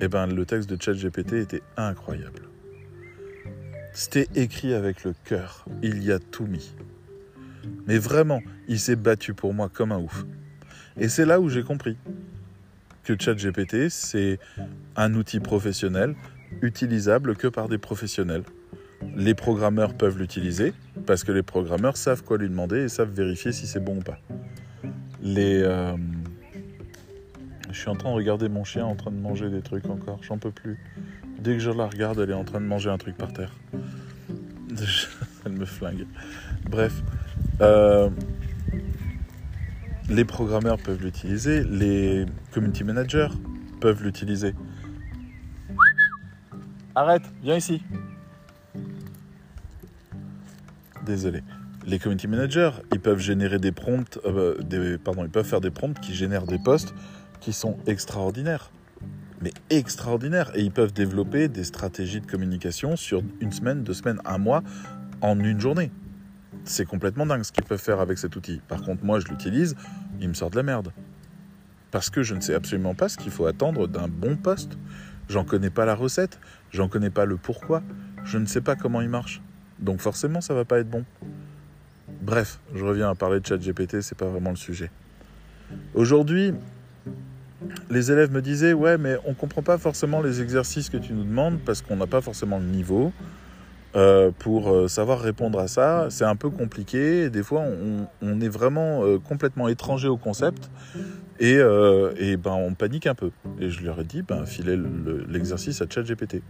Eh 0.00 0.08
ben 0.08 0.26
le 0.26 0.46
texte 0.46 0.70
de 0.70 0.80
ChatGPT 0.80 1.34
était 1.34 1.62
incroyable. 1.76 2.48
C'était 3.92 4.28
écrit 4.34 4.72
avec 4.72 5.04
le 5.04 5.12
cœur. 5.24 5.66
Il 5.82 6.02
y 6.02 6.10
a 6.10 6.18
tout 6.18 6.46
mis. 6.46 6.74
Mais 7.86 7.98
vraiment, 7.98 8.42
il 8.68 8.80
s'est 8.80 8.96
battu 8.96 9.34
pour 9.34 9.54
moi 9.54 9.68
comme 9.72 9.92
un 9.92 9.98
ouf. 9.98 10.24
Et 10.98 11.08
c'est 11.08 11.26
là 11.26 11.40
où 11.40 11.48
j'ai 11.48 11.62
compris 11.62 11.96
que 13.04 13.14
ChatGPT, 13.18 13.88
c'est 13.88 14.38
un 14.96 15.14
outil 15.14 15.40
professionnel 15.40 16.14
utilisable 16.62 17.36
que 17.36 17.48
par 17.48 17.68
des 17.68 17.78
professionnels. 17.78 18.42
Les 19.14 19.34
programmeurs 19.34 19.94
peuvent 19.94 20.18
l'utiliser 20.18 20.72
parce 21.06 21.22
que 21.22 21.32
les 21.32 21.42
programmeurs 21.42 21.96
savent 21.96 22.24
quoi 22.24 22.38
lui 22.38 22.48
demander 22.48 22.82
et 22.82 22.88
savent 22.88 23.12
vérifier 23.12 23.52
si 23.52 23.66
c'est 23.66 23.80
bon 23.80 23.98
ou 23.98 24.02
pas. 24.02 24.18
Les, 25.22 25.62
euh, 25.62 25.96
Je 27.70 27.78
suis 27.78 27.88
en 27.88 27.94
train 27.94 28.10
de 28.10 28.14
regarder 28.14 28.48
mon 28.48 28.64
chien 28.64 28.84
en 28.86 28.96
train 28.96 29.10
de 29.10 29.18
manger 29.18 29.50
des 29.50 29.60
trucs 29.60 29.86
encore, 29.86 30.22
j'en 30.22 30.38
peux 30.38 30.50
plus. 30.50 30.78
Dès 31.38 31.52
que 31.52 31.58
je 31.60 31.70
la 31.70 31.86
regarde, 31.86 32.18
elle 32.20 32.30
est 32.30 32.34
en 32.34 32.44
train 32.44 32.60
de 32.60 32.66
manger 32.66 32.90
un 32.90 32.98
truc 32.98 33.16
par 33.16 33.32
terre. 33.32 33.52
elle 35.44 35.52
me 35.52 35.64
flingue. 35.64 36.06
Bref, 36.68 37.02
euh, 37.60 38.10
les 40.08 40.24
programmeurs 40.24 40.78
peuvent 40.78 41.02
l'utiliser, 41.02 41.64
les 41.64 42.26
community 42.52 42.84
managers 42.84 43.28
peuvent 43.80 44.02
l'utiliser. 44.02 44.54
Arrête, 46.94 47.22
viens 47.42 47.56
ici. 47.56 47.82
Désolé. 51.04 51.42
Les 51.86 51.98
community 51.98 52.26
managers, 52.26 52.70
ils 52.92 53.00
peuvent 53.00 53.20
générer 53.20 53.58
des 53.58 53.72
prompts, 53.72 54.18
euh, 54.24 54.98
pardon, 55.04 55.24
ils 55.24 55.30
peuvent 55.30 55.46
faire 55.46 55.60
des 55.60 55.70
prompts 55.70 55.98
qui 56.00 56.14
génèrent 56.14 56.46
des 56.46 56.58
posts 56.58 56.94
qui 57.40 57.52
sont 57.52 57.76
extraordinaires. 57.86 58.70
Mais 59.40 59.52
extraordinaires. 59.70 60.50
Et 60.54 60.62
ils 60.62 60.72
peuvent 60.72 60.92
développer 60.92 61.48
des 61.48 61.64
stratégies 61.64 62.20
de 62.20 62.26
communication 62.26 62.96
sur 62.96 63.22
une 63.40 63.52
semaine, 63.52 63.84
deux 63.84 63.94
semaines, 63.94 64.20
un 64.24 64.38
mois, 64.38 64.62
en 65.20 65.38
une 65.38 65.60
journée. 65.60 65.90
C'est 66.66 66.84
complètement 66.84 67.26
dingue 67.26 67.44
ce 67.44 67.52
qu'ils 67.52 67.64
peuvent 67.64 67.80
faire 67.80 68.00
avec 68.00 68.18
cet 68.18 68.34
outil. 68.34 68.60
Par 68.66 68.82
contre, 68.82 69.04
moi, 69.04 69.20
je 69.20 69.28
l'utilise, 69.28 69.76
il 70.20 70.28
me 70.28 70.34
sort 70.34 70.50
de 70.50 70.56
la 70.56 70.64
merde. 70.64 70.92
Parce 71.92 72.10
que 72.10 72.24
je 72.24 72.34
ne 72.34 72.40
sais 72.40 72.54
absolument 72.54 72.94
pas 72.94 73.08
ce 73.08 73.16
qu'il 73.16 73.30
faut 73.30 73.46
attendre 73.46 73.86
d'un 73.86 74.08
bon 74.08 74.36
poste. 74.36 74.76
J'en 75.28 75.44
connais 75.44 75.70
pas 75.70 75.84
la 75.84 75.94
recette, 75.94 76.40
j'en 76.72 76.88
connais 76.88 77.10
pas 77.10 77.24
le 77.24 77.36
pourquoi, 77.36 77.82
je 78.24 78.38
ne 78.38 78.46
sais 78.46 78.60
pas 78.60 78.74
comment 78.74 79.00
il 79.00 79.08
marche. 79.08 79.40
Donc 79.78 80.00
forcément, 80.00 80.40
ça 80.40 80.54
va 80.54 80.64
pas 80.64 80.80
être 80.80 80.90
bon. 80.90 81.04
Bref, 82.20 82.58
je 82.74 82.84
reviens 82.84 83.10
à 83.10 83.14
parler 83.14 83.40
de 83.40 83.46
ChatGPT, 83.46 84.00
c'est 84.00 84.18
pas 84.18 84.26
vraiment 84.26 84.50
le 84.50 84.56
sujet. 84.56 84.90
Aujourd'hui, 85.94 86.52
les 87.90 88.10
élèves 88.10 88.32
me 88.32 88.42
disaient 88.42 88.72
ouais, 88.72 88.98
mais 88.98 89.16
on 89.24 89.34
comprend 89.34 89.62
pas 89.62 89.78
forcément 89.78 90.20
les 90.20 90.40
exercices 90.40 90.90
que 90.90 90.96
tu 90.96 91.12
nous 91.12 91.24
demandes 91.24 91.58
parce 91.64 91.82
qu'on 91.82 91.96
n'a 91.96 92.06
pas 92.06 92.20
forcément 92.20 92.58
le 92.58 92.66
niveau. 92.66 93.12
Euh, 93.96 94.30
pour 94.38 94.70
euh, 94.70 94.88
savoir 94.88 95.20
répondre 95.20 95.58
à 95.58 95.68
ça, 95.68 96.08
c'est 96.10 96.24
un 96.24 96.36
peu 96.36 96.50
compliqué. 96.50 97.30
Des 97.30 97.42
fois, 97.42 97.64
on, 98.20 98.40
est 98.40 98.48
vraiment 98.48 99.02
euh, 99.04 99.18
complètement 99.18 99.68
étranger 99.68 100.06
au 100.06 100.18
concept 100.18 100.70
et, 101.40 101.56
ben, 101.56 102.52
on 102.52 102.74
panique 102.74 103.06
un 103.06 103.14
peu. 103.14 103.30
Et 103.58 103.70
je 103.70 103.82
leur 103.84 104.00
ai 104.00 104.04
dit, 104.04 104.22
ben, 104.22 104.44
filez 104.44 104.78
l'exercice 105.28 105.80
à 105.80 105.86
ChatGPT. 105.88 106.42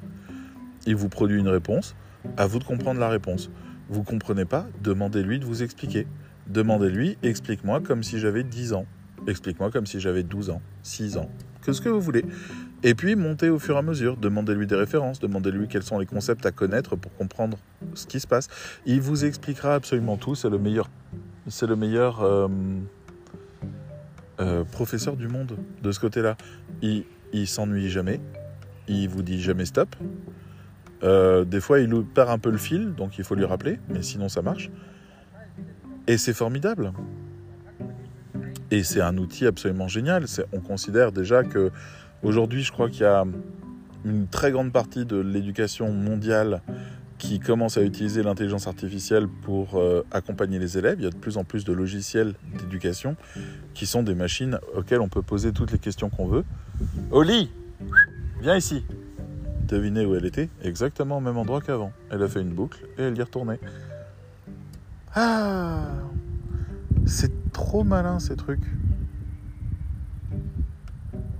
Il 0.86 0.97
vous 0.97 1.09
produit 1.09 1.38
une 1.38 1.49
réponse, 1.49 1.94
à 2.36 2.47
vous 2.47 2.59
de 2.59 2.64
comprendre 2.64 2.99
la 2.99 3.09
réponse. 3.09 3.51
Vous 3.88 4.03
comprenez 4.03 4.44
pas, 4.44 4.66
demandez-lui 4.82 5.38
de 5.38 5.44
vous 5.44 5.62
expliquer. 5.62 6.09
Demandez-lui, 6.49 7.16
explique-moi 7.22 7.80
comme 7.80 8.03
si 8.03 8.18
j'avais 8.18 8.42
10 8.42 8.72
ans. 8.72 8.86
Explique-moi 9.28 9.70
comme 9.70 9.86
si 9.86 10.01
j'avais 10.01 10.22
12 10.22 10.51
ans, 10.51 10.61
6 10.82 11.16
ans, 11.16 11.30
que 11.62 11.72
ce 11.72 11.80
que 11.80 11.88
vous 11.88 12.01
voulez. 12.01 12.24
Et 12.83 12.95
puis 12.95 13.16
montez 13.16 13.49
au 13.49 13.59
fur 13.59 13.77
et 13.77 13.79
à 13.79 13.83
mesure, 13.83 14.16
demandez-lui 14.16 14.66
des 14.66 14.77
références, 14.77 15.18
demandez-lui 15.18 15.66
quels 15.66 15.83
sont 15.83 15.99
les 15.99 16.07
concepts 16.07 16.45
à 16.47 16.53
connaître 16.53 16.95
pour 16.97 17.12
comprendre 17.16 17.59
ce 17.95 18.07
qui 18.07 18.20
se 18.20 18.27
passe. 18.27 18.49
Il 18.85 19.01
vous 19.01 19.24
expliquera 19.24 19.74
absolument 19.74 20.16
tout, 20.16 20.35
c'est 20.35 20.51
le 20.51 20.59
meilleur, 20.59 20.91
c'est 21.49 21.66
le 21.66 21.77
meilleur 21.77 22.22
euh, 22.22 22.49
euh, 24.41 24.64
professeur 24.64 25.16
du 25.16 25.29
monde 25.29 25.57
de 25.83 25.93
ce 25.93 26.01
côté-là. 26.01 26.37
Il, 26.83 27.05
il 27.33 27.47
s'ennuie 27.47 27.89
jamais, 27.89 28.20
il 28.89 29.09
vous 29.09 29.22
dit 29.22 29.41
jamais 29.41 29.64
stop. 29.64 29.97
Euh, 31.03 31.45
des 31.45 31.61
fois, 31.61 31.81
il 31.81 32.05
perd 32.05 32.31
un 32.31 32.39
peu 32.39 32.51
le 32.51 32.59
fil, 32.59 32.95
donc 32.95 33.18
il 33.18 33.24
faut 33.24 33.35
lui 33.35 33.45
rappeler, 33.45 33.79
mais 33.89 34.03
sinon 34.03 34.29
ça 34.29 34.43
marche. 34.43 34.70
Et 36.07 36.18
c'est 36.18 36.33
formidable. 36.33 36.93
Et 38.70 38.83
c'est 38.83 39.01
un 39.01 39.16
outil 39.16 39.47
absolument 39.47 39.89
génial. 39.89 40.24
On 40.53 40.61
considère 40.61 41.12
déjà 41.12 41.45
que 41.45 41.70
aujourd'hui, 42.27 42.62
je 42.62 42.72
crois 42.72 42.89
qu'il 42.91 43.03
y 43.03 43.05
a 43.05 43.24
une 44.05 44.27
très 44.27 44.51
grande 44.53 44.72
partie 44.72 45.05
de 45.05 45.16
l'éducation 45.16 45.93
mondiale 45.93 46.62
qui 47.18 47.41
commence 47.41 47.79
à 47.79 47.83
utiliser 47.83 48.22
l'intelligence 48.22 48.66
artificielle 48.66 49.27
pour 49.27 49.77
euh, 49.77 50.05
accompagner 50.11 50.59
les 50.59 50.77
élèves. 50.77 50.97
Il 50.99 51.05
y 51.05 51.07
a 51.07 51.11
de 51.11 51.16
plus 51.16 51.39
en 51.39 51.45
plus 51.45 51.64
de 51.64 51.72
logiciels 51.72 52.35
d'éducation 52.59 53.16
qui 53.74 53.87
sont 53.87 54.03
des 54.03 54.14
machines 54.14 54.59
auxquelles 54.74 55.01
on 55.01 55.09
peut 55.09 55.22
poser 55.22 55.53
toutes 55.53 55.72
les 55.72 55.79
questions 55.79 56.11
qu'on 56.11 56.27
veut. 56.27 56.45
Oli, 57.11 57.51
viens 58.43 58.57
ici. 58.57 58.85
Devinez 59.66 60.05
où 60.05 60.14
elle 60.14 60.27
était 60.27 60.49
Exactement 60.62 61.18
au 61.18 61.20
même 61.20 61.39
endroit 61.39 61.61
qu'avant. 61.61 61.93
Elle 62.11 62.22
a 62.22 62.29
fait 62.29 62.41
une 62.41 62.53
boucle 62.53 62.87
et 62.99 63.03
elle 63.03 63.16
y 63.16 63.20
est 63.20 63.24
retournée. 63.24 63.59
Ah 65.14 65.87
C'est 67.07 67.51
trop 67.53 67.83
malin 67.83 68.18
ces 68.18 68.37
trucs. 68.37 68.62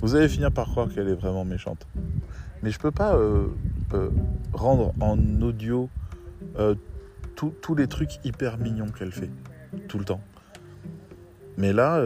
Vous 0.01 0.14
allez 0.14 0.28
finir 0.28 0.53
par 0.53 0.66
croire 0.68 0.88
qu'elle 0.88 1.09
est 1.09 1.14
vraiment 1.14 1.44
méchante. 1.44 1.86
Mais 2.62 2.70
je 2.70 2.78
peux 2.78 2.90
pas 2.90 3.14
euh, 3.14 3.47
euh, 3.94 4.11
rendre 4.53 4.92
en 5.01 5.18
audio 5.40 5.88
euh, 6.59 6.74
tous 7.34 7.74
les 7.74 7.86
trucs 7.86 8.24
hyper 8.24 8.57
mignons 8.59 8.88
qu'elle 8.88 9.12
fait, 9.12 9.30
tout 9.88 9.99
le 9.99 10.05
temps. 10.05 10.20
Mais 11.59 11.72
là, 11.72 12.03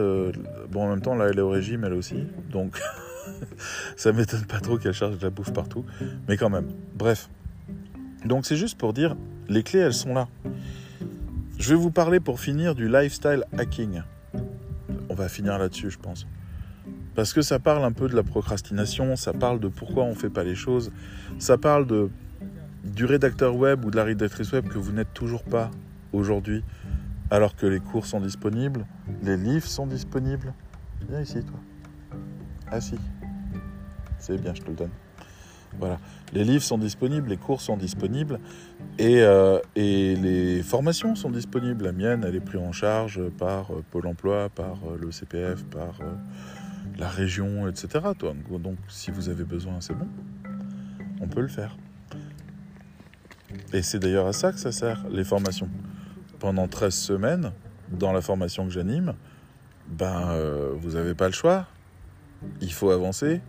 bon, 0.69 0.83
en 0.83 0.89
même 0.89 1.01
temps, 1.01 1.15
là, 1.15 1.27
elle 1.29 1.39
est 1.39 1.41
au 1.41 1.49
régime, 1.49 1.85
elle 1.85 1.93
aussi. 1.93 2.25
Donc, 2.51 2.81
ça 3.95 4.11
m'étonne 4.11 4.45
pas 4.45 4.59
trop 4.59 4.77
qu'elle 4.77 4.93
charge 4.93 5.17
de 5.17 5.23
la 5.23 5.29
bouffe 5.29 5.53
partout. 5.53 5.85
Mais 6.27 6.35
quand 6.35 6.49
même. 6.49 6.67
Bref. 6.95 7.29
Donc, 8.25 8.45
c'est 8.45 8.57
juste 8.57 8.77
pour 8.77 8.91
dire, 8.91 9.15
les 9.47 9.63
clés, 9.63 9.79
elles 9.79 9.93
sont 9.93 10.13
là. 10.13 10.27
Je 11.57 11.69
vais 11.69 11.75
vous 11.75 11.91
parler 11.91 12.19
pour 12.19 12.39
finir 12.39 12.75
du 12.75 12.89
lifestyle 12.89 13.45
hacking. 13.57 14.01
On 15.09 15.13
va 15.13 15.29
finir 15.29 15.57
là-dessus, 15.57 15.91
je 15.91 15.99
pense. 15.99 16.27
Parce 17.15 17.33
que 17.33 17.41
ça 17.41 17.59
parle 17.59 17.83
un 17.83 17.91
peu 17.91 18.07
de 18.07 18.15
la 18.15 18.23
procrastination, 18.23 19.15
ça 19.15 19.33
parle 19.33 19.59
de 19.59 19.67
pourquoi 19.67 20.03
on 20.03 20.11
ne 20.11 20.15
fait 20.15 20.29
pas 20.29 20.43
les 20.43 20.55
choses, 20.55 20.91
ça 21.39 21.57
parle 21.57 21.85
de, 21.85 22.09
du 22.83 23.05
rédacteur 23.05 23.55
web 23.55 23.83
ou 23.85 23.91
de 23.91 23.97
la 23.97 24.03
rédactrice 24.03 24.51
web 24.53 24.67
que 24.67 24.77
vous 24.77 24.91
n'êtes 24.91 25.13
toujours 25.13 25.43
pas 25.43 25.71
aujourd'hui, 26.13 26.63
alors 27.29 27.55
que 27.55 27.65
les 27.65 27.79
cours 27.79 28.05
sont 28.05 28.21
disponibles, 28.21 28.85
les 29.23 29.37
livres 29.37 29.67
sont 29.67 29.87
disponibles. 29.87 30.53
Viens 31.09 31.21
ici, 31.21 31.43
toi. 31.43 31.59
Ah 32.71 32.79
si. 32.79 32.95
C'est 34.19 34.37
bien, 34.39 34.53
je 34.53 34.61
te 34.61 34.69
le 34.69 34.75
donne. 34.75 34.91
Voilà. 35.79 35.99
Les 36.33 36.43
livres 36.43 36.63
sont 36.63 36.77
disponibles, 36.77 37.29
les 37.29 37.37
cours 37.37 37.61
sont 37.61 37.77
disponibles 37.77 38.39
et, 38.99 39.21
euh, 39.21 39.59
et, 39.75 40.15
les 40.15 40.63
formations 40.63 41.15
sont 41.15 41.29
disponibles. 41.29 41.85
La 41.85 41.91
mienne, 41.91 42.23
elle 42.27 42.35
est 42.35 42.41
prise 42.41 42.61
en 42.61 42.71
charge 42.71 43.21
par 43.37 43.71
euh, 43.71 43.83
Pôle 43.89 44.07
emploi, 44.07 44.49
par 44.49 44.77
euh, 44.85 44.97
le 44.99 45.11
CPF, 45.11 45.63
par 45.65 45.99
la 46.97 47.09
région, 47.09 47.67
etc. 47.67 48.05
Donc 48.19 48.77
si 48.87 49.11
vous 49.11 49.29
avez 49.29 49.43
besoin, 49.43 49.81
c'est 49.81 49.93
bon. 49.93 50.07
On 51.21 51.27
peut 51.27 51.41
le 51.41 51.47
faire. 51.47 51.77
Et 53.73 53.81
c'est 53.81 53.99
d'ailleurs 53.99 54.27
à 54.27 54.33
ça 54.33 54.51
que 54.51 54.59
ça 54.59 54.71
sert, 54.71 55.05
les 55.09 55.23
formations. 55.23 55.69
Pendant 56.39 56.67
13 56.67 56.93
semaines, 56.93 57.51
dans 57.91 58.13
la 58.13 58.21
formation 58.21 58.65
que 58.65 58.71
j'anime, 58.71 59.13
ben, 59.87 60.29
euh, 60.31 60.73
vous 60.75 60.91
n'avez 60.91 61.13
pas 61.13 61.27
le 61.27 61.33
choix. 61.33 61.67
Il 62.61 62.71
faut 62.71 62.91
avancer. 62.91 63.41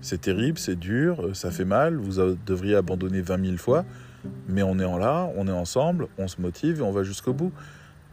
C'est 0.00 0.20
terrible, 0.20 0.58
c'est 0.58 0.78
dur, 0.78 1.30
ça 1.34 1.50
fait 1.50 1.64
mal. 1.64 1.96
Vous 1.96 2.20
devriez 2.46 2.76
abandonner 2.76 3.20
20 3.20 3.44
000 3.44 3.56
fois. 3.56 3.84
Mais 4.48 4.62
on 4.62 4.78
est 4.78 4.84
en 4.84 4.98
là, 4.98 5.28
on 5.36 5.48
est 5.48 5.52
ensemble, 5.52 6.06
on 6.18 6.28
se 6.28 6.40
motive 6.40 6.78
et 6.78 6.82
on 6.82 6.92
va 6.92 7.02
jusqu'au 7.02 7.32
bout. 7.32 7.52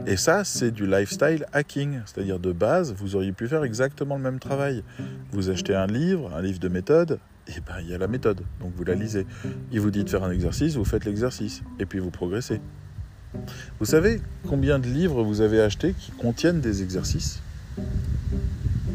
Et 0.08 0.18
ça, 0.18 0.44
c'est 0.44 0.72
du 0.72 0.88
lifestyle 0.88 1.46
hacking. 1.54 2.00
C'est-à-dire 2.06 2.40
de 2.40 2.52
base, 2.52 2.94
vous 2.98 3.16
auriez 3.16 3.32
pu 3.32 3.48
faire 3.48 3.64
exactement 3.64 4.16
le 4.16 4.24
même 4.24 4.40
travail. 4.40 4.84
Vous 5.32 5.50
achetez 5.50 5.76
un 5.76 5.88
livre, 5.88 6.34
un 6.34 6.42
livre 6.42 6.60
de 6.60 6.70
méthode, 6.70 7.20
et 7.48 7.60
ben 7.62 7.76
il 7.82 7.90
y 7.90 7.94
a 7.94 7.98
la 7.98 8.08
méthode. 8.08 8.42
Donc 8.62 8.72
vous 8.76 8.84
la 8.84 8.96
lisez. 8.96 9.26
Il 9.72 9.82
vous 9.82 9.92
dit 9.92 10.04
de 10.04 10.10
faire 10.10 10.24
un 10.24 10.32
exercice, 10.32 10.76
vous 10.76 10.86
faites 10.86 11.06
l'exercice. 11.06 11.64
Et 11.80 11.86
puis 11.86 12.00
vous 12.00 12.12
progressez. 12.12 12.62
Vous 13.80 13.86
savez 13.86 14.22
combien 14.48 14.80
de 14.80 14.88
livres 14.88 15.24
vous 15.24 15.42
avez 15.42 15.62
achetés 15.62 15.94
qui 15.94 16.12
contiennent 16.12 16.62
des 16.62 16.82
exercices 16.82 17.42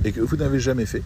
et 0.04 0.12
que 0.12 0.20
vous 0.20 0.36
n'avez 0.36 0.58
jamais 0.58 0.86
fait? 0.86 1.02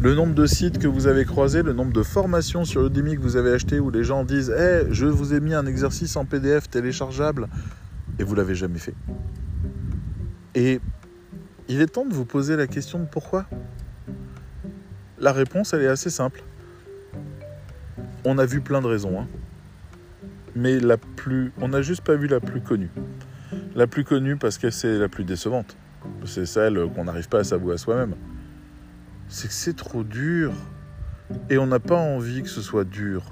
Le 0.00 0.14
nombre 0.14 0.34
de 0.34 0.46
sites 0.46 0.78
que 0.78 0.86
vous 0.86 1.08
avez 1.08 1.24
croisés, 1.24 1.62
le 1.62 1.72
nombre 1.72 1.92
de 1.92 2.02
formations 2.02 2.64
sur 2.64 2.86
Udemy 2.86 3.16
que 3.16 3.22
vous 3.22 3.36
avez 3.36 3.52
acheté 3.52 3.80
où 3.80 3.90
les 3.90 4.04
gens 4.04 4.24
disent 4.24 4.50
hey, 4.50 4.86
je 4.90 5.06
vous 5.06 5.34
ai 5.34 5.40
mis 5.40 5.54
un 5.54 5.66
exercice 5.66 6.16
en 6.16 6.24
PDF 6.24 6.68
téléchargeable 6.68 7.48
et 8.18 8.24
vous 8.24 8.34
l'avez 8.34 8.54
jamais 8.54 8.78
fait. 8.78 8.94
Et 10.54 10.80
il 11.68 11.80
est 11.80 11.86
temps 11.86 12.06
de 12.06 12.14
vous 12.14 12.24
poser 12.24 12.56
la 12.56 12.66
question 12.66 12.98
de 12.98 13.04
pourquoi. 13.04 13.46
La 15.18 15.32
réponse, 15.32 15.72
elle 15.74 15.82
est 15.82 15.88
assez 15.88 16.10
simple. 16.10 16.42
On 18.24 18.38
a 18.38 18.46
vu 18.46 18.60
plein 18.60 18.80
de 18.80 18.86
raisons, 18.86 19.20
hein. 19.20 19.26
mais 20.54 20.80
la 20.80 20.96
plus, 20.96 21.52
on 21.60 21.68
n'a 21.68 21.82
juste 21.82 22.02
pas 22.02 22.16
vu 22.16 22.26
la 22.26 22.40
plus 22.40 22.60
connue. 22.60 22.90
La 23.74 23.86
plus 23.86 24.04
connue 24.04 24.36
parce 24.36 24.58
que 24.58 24.70
c'est 24.70 24.98
la 24.98 25.08
plus 25.08 25.24
décevante. 25.24 25.76
C'est 26.24 26.46
celle 26.46 26.88
qu'on 26.94 27.04
n'arrive 27.04 27.28
pas 27.28 27.40
à 27.40 27.44
s'avouer 27.44 27.74
à 27.74 27.78
soi-même. 27.78 28.14
C'est 29.28 29.48
que 29.48 29.54
c'est 29.54 29.76
trop 29.76 30.04
dur. 30.04 30.52
Et 31.50 31.58
on 31.58 31.66
n'a 31.66 31.80
pas 31.80 31.96
envie 31.96 32.42
que 32.42 32.48
ce 32.48 32.62
soit 32.62 32.84
dur. 32.84 33.24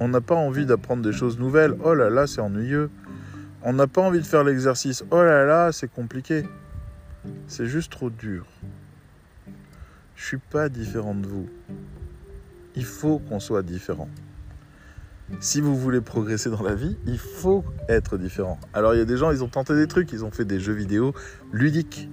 On 0.00 0.08
n'a 0.08 0.20
pas 0.20 0.34
envie 0.34 0.66
d'apprendre 0.66 1.02
des 1.02 1.12
choses 1.12 1.38
nouvelles. 1.38 1.74
Oh 1.82 1.94
là 1.94 2.10
là, 2.10 2.26
c'est 2.26 2.40
ennuyeux. 2.40 2.90
On 3.62 3.72
n'a 3.72 3.86
pas 3.86 4.00
envie 4.00 4.20
de 4.20 4.26
faire 4.26 4.44
l'exercice. 4.44 5.04
Oh 5.10 5.22
là 5.22 5.44
là, 5.44 5.72
c'est 5.72 5.90
compliqué. 5.90 6.44
C'est 7.46 7.66
juste 7.66 7.90
trop 7.90 8.10
dur. 8.10 8.46
Je 10.14 10.24
suis 10.24 10.38
pas 10.38 10.68
différent 10.68 11.14
de 11.14 11.26
vous. 11.26 11.48
Il 12.76 12.84
faut 12.84 13.18
qu'on 13.18 13.40
soit 13.40 13.62
différent. 13.62 14.08
Si 15.40 15.60
vous 15.60 15.76
voulez 15.76 16.00
progresser 16.00 16.48
dans 16.48 16.62
la 16.62 16.74
vie, 16.74 16.96
il 17.06 17.18
faut 17.18 17.64
être 17.88 18.16
différent. 18.16 18.58
Alors 18.72 18.94
il 18.94 18.98
y 18.98 19.02
a 19.02 19.04
des 19.04 19.16
gens, 19.16 19.30
ils 19.30 19.44
ont 19.44 19.48
tenté 19.48 19.74
des 19.74 19.86
trucs, 19.86 20.12
ils 20.12 20.24
ont 20.24 20.30
fait 20.30 20.44
des 20.44 20.58
jeux 20.58 20.72
vidéo 20.72 21.12
ludiques. 21.52 22.08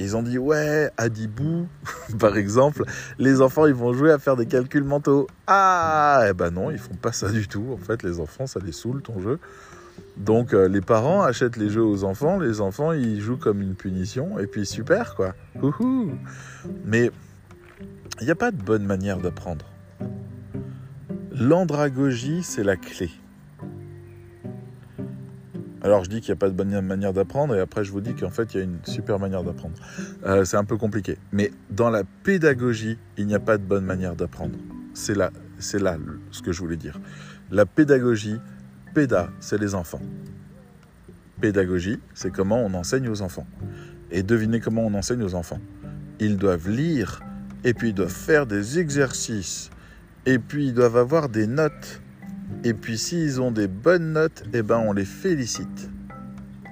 Ils 0.00 0.16
ont 0.16 0.22
dit 0.22 0.38
ouais, 0.38 0.90
à 0.96 1.08
Dibou, 1.08 1.66
par 2.20 2.36
exemple, 2.36 2.84
les 3.18 3.42
enfants 3.42 3.66
ils 3.66 3.74
vont 3.74 3.92
jouer 3.92 4.12
à 4.12 4.18
faire 4.20 4.36
des 4.36 4.46
calculs 4.46 4.84
mentaux. 4.84 5.26
Ah, 5.48 6.24
eh 6.28 6.32
ben 6.32 6.50
non, 6.50 6.70
ils 6.70 6.78
font 6.78 6.94
pas 6.94 7.10
ça 7.10 7.30
du 7.30 7.48
tout. 7.48 7.66
En 7.72 7.84
fait, 7.84 8.04
les 8.04 8.20
enfants, 8.20 8.46
ça 8.46 8.60
les 8.64 8.70
saoule 8.70 9.02
ton 9.02 9.20
jeu. 9.20 9.40
Donc 10.16 10.54
euh, 10.54 10.68
les 10.68 10.80
parents 10.80 11.22
achètent 11.22 11.56
les 11.56 11.68
jeux 11.68 11.82
aux 11.82 12.04
enfants, 12.04 12.38
les 12.38 12.60
enfants 12.60 12.92
ils 12.92 13.20
jouent 13.20 13.36
comme 13.36 13.60
une 13.60 13.74
punition 13.74 14.38
et 14.38 14.46
puis 14.46 14.64
super 14.64 15.16
quoi. 15.16 15.34
Mais 16.84 17.10
il 18.20 18.24
n'y 18.24 18.30
a 18.30 18.36
pas 18.36 18.52
de 18.52 18.62
bonne 18.62 18.84
manière 18.84 19.18
d'apprendre. 19.18 19.66
L'andragogie, 21.32 22.44
c'est 22.44 22.64
la 22.64 22.76
clé. 22.76 23.10
Alors 25.88 26.04
je 26.04 26.10
dis 26.10 26.20
qu'il 26.20 26.32
n'y 26.32 26.36
a 26.36 26.40
pas 26.40 26.50
de 26.50 26.54
bonne 26.54 26.78
manière 26.82 27.14
d'apprendre 27.14 27.54
et 27.56 27.60
après 27.60 27.82
je 27.82 27.92
vous 27.92 28.02
dis 28.02 28.14
qu'en 28.14 28.28
fait 28.28 28.52
il 28.52 28.56
y 28.58 28.60
a 28.60 28.64
une 28.64 28.78
super 28.84 29.18
manière 29.18 29.42
d'apprendre. 29.42 29.74
Euh, 30.26 30.44
c'est 30.44 30.58
un 30.58 30.64
peu 30.64 30.76
compliqué. 30.76 31.16
Mais 31.32 31.50
dans 31.70 31.88
la 31.88 32.04
pédagogie, 32.04 32.98
il 33.16 33.26
n'y 33.26 33.34
a 33.34 33.40
pas 33.40 33.56
de 33.56 33.62
bonne 33.62 33.86
manière 33.86 34.14
d'apprendre. 34.14 34.58
C'est 34.92 35.16
là, 35.16 35.30
c'est 35.58 35.80
là 35.80 35.96
ce 36.30 36.42
que 36.42 36.52
je 36.52 36.60
voulais 36.60 36.76
dire. 36.76 37.00
La 37.50 37.64
pédagogie, 37.64 38.36
péda, 38.92 39.30
c'est 39.40 39.56
les 39.56 39.74
enfants. 39.74 40.02
Pédagogie, 41.40 41.98
c'est 42.12 42.30
comment 42.30 42.62
on 42.62 42.74
enseigne 42.74 43.08
aux 43.08 43.22
enfants. 43.22 43.46
Et 44.10 44.22
devinez 44.22 44.60
comment 44.60 44.84
on 44.84 44.92
enseigne 44.92 45.22
aux 45.22 45.34
enfants. 45.34 45.60
Ils 46.20 46.36
doivent 46.36 46.68
lire 46.68 47.22
et 47.64 47.72
puis 47.72 47.88
ils 47.88 47.94
doivent 47.94 48.10
faire 48.10 48.44
des 48.44 48.78
exercices 48.78 49.70
et 50.26 50.38
puis 50.38 50.66
ils 50.66 50.74
doivent 50.74 50.98
avoir 50.98 51.30
des 51.30 51.46
notes 51.46 52.02
et 52.64 52.74
puis 52.74 52.98
s'ils 52.98 53.40
ont 53.40 53.50
des 53.50 53.68
bonnes 53.68 54.12
notes, 54.12 54.44
eh 54.52 54.62
ben 54.62 54.78
on 54.78 54.92
les 54.92 55.04
félicite. 55.04 55.90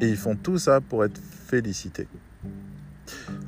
Et 0.01 0.09
ils 0.09 0.17
font 0.17 0.37
tout 0.37 0.59
ça 0.59 0.81
pour 0.81 1.05
être 1.05 1.19
félicités. 1.19 2.09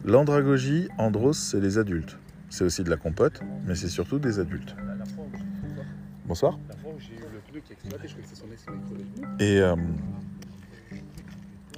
L'andragogie, 0.04 0.88
andros, 0.96 1.36
c'est 1.36 1.60
les 1.60 1.78
adultes. 1.78 2.16
C'est 2.48 2.64
aussi 2.64 2.82
de 2.82 2.90
la 2.90 2.96
compote, 2.96 3.40
mais 3.66 3.74
c'est 3.74 3.88
surtout 3.88 4.18
des 4.18 4.38
adultes. 4.38 4.74
Bonsoir. 6.24 6.58
Et 9.40 9.60
euh, 9.60 9.76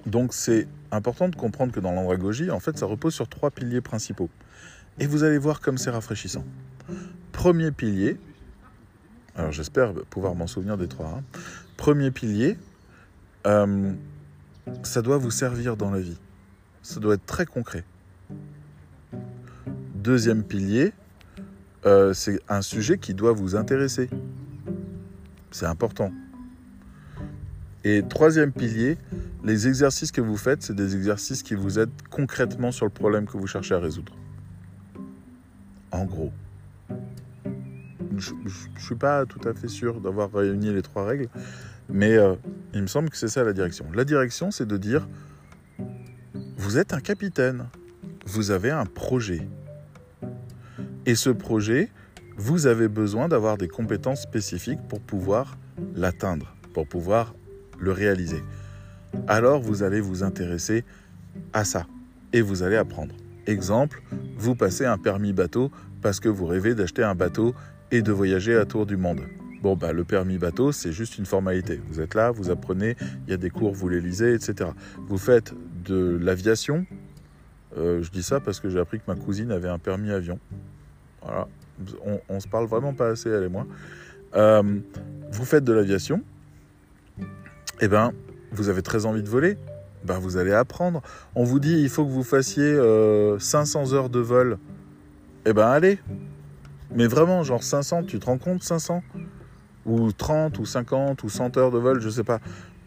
donc 0.07 0.33
c'est 0.35 0.67
important 0.91 1.29
de 1.29 1.37
comprendre 1.37 1.73
que 1.73 1.81
dans 1.81 1.93
l'andragogie, 1.93 2.51
en 2.51 2.61
fait, 2.61 2.77
ça 2.79 2.87
repose 2.87 3.15
sur 3.15 3.29
trois 3.29 3.51
piliers 3.51 3.81
principaux. 3.81 4.29
Et 4.99 5.07
vous 5.07 5.25
allez 5.25 5.39
voir 5.39 5.61
comme 5.61 5.79
c'est 5.79 5.91
rafraîchissant. 5.91 6.45
Premier 7.33 7.71
pilier, 7.71 8.19
alors 9.37 9.53
j'espère 9.53 9.93
pouvoir 10.11 10.35
m'en 10.35 10.47
souvenir 10.47 10.77
des 10.77 10.89
trois. 10.89 11.09
Hein. 11.09 11.23
Premier 11.77 12.11
pilier, 12.11 12.59
euh, 13.47 13.93
ça 14.83 15.03
doit 15.03 15.19
vous 15.19 15.31
servir 15.31 15.77
dans 15.77 15.91
la 15.91 16.01
vie. 16.01 16.19
Ça 16.83 17.01
doit 17.01 17.15
être 17.15 17.27
très 17.27 17.47
concret. 17.47 17.85
Deuxième 19.95 20.43
pilier, 20.43 20.93
euh, 21.87 22.13
c'est 22.13 22.41
un 22.49 22.63
sujet 22.63 22.99
qui 22.99 23.15
doit 23.15 23.33
vous 23.33 23.57
intéresser. 23.57 24.09
C'est 25.51 25.67
important. 25.67 26.13
Et 27.85 28.03
troisième 28.03 28.53
pilier, 28.53 28.99
les 29.43 29.69
exercices 29.69 30.13
que 30.13 30.21
vous 30.21 30.37
faites, 30.37 30.63
c'est 30.63 30.75
des 30.75 30.97
exercices 30.97 31.43
qui 31.43 31.55
vous 31.55 31.79
aident 31.79 31.91
concrètement 32.11 32.73
sur 32.73 32.85
le 32.85 32.91
problème 32.91 33.27
que 33.27 33.39
vous 33.39 33.47
cherchez 33.47 33.75
à 33.75 33.79
résoudre. 33.79 34.15
En 35.91 36.05
gros. 36.05 36.31
Je 38.21 38.35
ne 38.35 38.81
suis 38.81 38.95
pas 38.95 39.27
tout 39.27 39.41
à 39.49 39.55
fait 39.55 39.69
sûr 39.69 40.01
d'avoir 40.01 40.33
réuni 40.33 40.73
les 40.73 40.83
trois 40.83 41.05
règles, 41.05 41.29
mais 41.89 42.17
euh, 42.17 42.35
il 42.75 42.83
me 42.83 42.87
semble 42.87 43.11
que 43.11 43.17
c'est 43.17 43.29
ça 43.29 43.43
la 43.45 43.53
direction. 43.53 43.87
La 43.95 44.05
direction, 44.05 44.51
c'est 44.51 44.67
de 44.67 44.77
dire, 44.77 45.09
vous 46.57 46.79
êtes 46.79 46.93
un 46.93 47.01
capitaine, 47.01 47.67
vous 48.27 48.51
avez 48.51 48.71
un 48.71 48.85
projet. 48.87 49.49
Et 51.07 51.15
ce 51.15 51.31
projet, 51.31 51.91
vous 52.37 52.67
avez 52.67 52.89
besoin 52.89 53.29
d'avoir 53.29 53.57
des 53.57 53.69
compétences 53.69 54.23
spécifiques 54.23 54.81
pour 54.89 55.01
pouvoir 55.01 55.59
l'atteindre, 55.95 56.55
pour 56.75 56.87
pouvoir 56.87 57.35
le 57.79 57.93
réaliser. 57.93 58.43
Alors 59.27 59.61
vous 59.61 59.83
allez 59.83 60.01
vous 60.01 60.23
intéresser 60.23 60.85
à 61.53 61.65
ça 61.65 61.87
et 62.33 62.43
vous 62.43 62.63
allez 62.63 62.77
apprendre. 62.77 63.15
Exemple, 63.47 64.03
vous 64.37 64.55
passez 64.55 64.85
un 64.87 64.99
permis 64.99 65.33
bateau 65.33 65.71
parce 66.03 66.21
que 66.21 66.29
vous 66.29 66.47
rêvez 66.47 66.75
d'acheter 66.75 67.03
un 67.03 67.15
bateau 67.15 67.55
et 67.91 68.03
de 68.03 68.13
voyager 68.13 68.57
à 68.57 68.65
tour 68.65 68.87
du 68.87 68.97
monde. 68.97 69.23
Bon, 69.63 69.77
bah, 69.77 69.93
le 69.93 70.05
permis 70.05 70.39
bateau, 70.39 70.73
c'est 70.73 70.93
juste 70.93 71.19
une 71.19 71.27
formalité. 71.27 71.81
Vous 71.89 72.01
êtes 72.01 72.15
là, 72.15 72.31
vous 72.31 72.51
apprenez, 72.51 72.97
il 73.27 73.31
y 73.31 73.35
a 73.35 73.37
des 73.37 73.51
cours, 73.51 73.73
vous 73.73 73.89
les 73.89 74.01
lisez, 74.01 74.33
etc. 74.33 74.71
Vous 75.07 75.19
faites 75.19 75.53
de 75.85 76.19
l'aviation. 76.21 76.87
Euh, 77.77 78.03
je 78.03 78.11
dis 78.11 78.23
ça 78.23 78.41
parce 78.41 78.59
que 78.59 78.71
j'ai 78.71 78.79
appris 78.79 78.99
que 78.99 79.05
ma 79.07 79.17
cousine 79.17 79.51
avait 79.53 79.69
un 79.69 79.79
permis 79.79 80.11
avion. 80.11 80.39
Voilà. 81.23 81.47
On, 82.07 82.21
on 82.29 82.41
se 82.41 82.49
parle 82.49 82.67
vraiment 82.67 82.95
pas 82.95 83.09
assez, 83.09 83.29
elle 83.29 83.45
et 83.45 83.49
moi. 83.49 83.67
Euh, 84.35 84.63
vous 85.31 85.45
faites 85.45 85.65
de 85.65 85.73
l'aviation. 85.73 86.23
Eh 87.81 87.89
ben, 87.89 88.13
vous 88.53 88.69
avez 88.69 88.83
très 88.83 89.07
envie 89.07 89.23
de 89.23 89.29
voler. 89.29 89.57
Ben, 90.05 90.19
vous 90.19 90.37
allez 90.37 90.53
apprendre. 90.53 91.03
On 91.35 91.45
vous 91.45 91.61
dit, 91.61 91.81
il 91.83 91.89
faut 91.89 92.05
que 92.05 92.11
vous 92.11 92.23
fassiez 92.23 92.77
500 93.39 93.93
euh, 93.93 93.95
heures 93.95 94.09
de 94.09 94.21
vol. 94.21 94.59
Eh 95.45 95.53
ben, 95.53 95.67
allez. 95.67 95.99
Mais 96.95 97.07
vraiment, 97.07 97.43
genre 97.43 97.63
500, 97.63 98.05
tu 98.05 98.19
te 98.19 98.27
rends 98.27 98.39
compte 98.39 98.63
500 98.63 99.03
Ou 99.87 100.13
30, 100.13 100.59
ou 100.59 100.67
50, 100.67 101.23
ou 101.23 101.29
100 101.29 101.57
heures 101.57 101.71
de 101.71 101.79
vol, 101.79 102.01
je 102.01 102.09
sais 102.09 102.25
pas. 102.25 102.41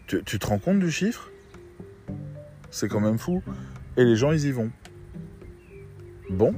Tu, 0.08 0.22
te 0.24 0.46
rends 0.46 0.60
compte 0.60 0.80
du 0.80 0.92
chiffre? 0.92 1.30
C'est 2.70 2.88
quand 2.88 3.00
même 3.00 3.18
fou. 3.18 3.42
Et 3.98 4.04
les 4.04 4.16
gens, 4.16 4.32
ils 4.32 4.46
y 4.46 4.52
vont. 4.52 4.70
Bon. 6.30 6.54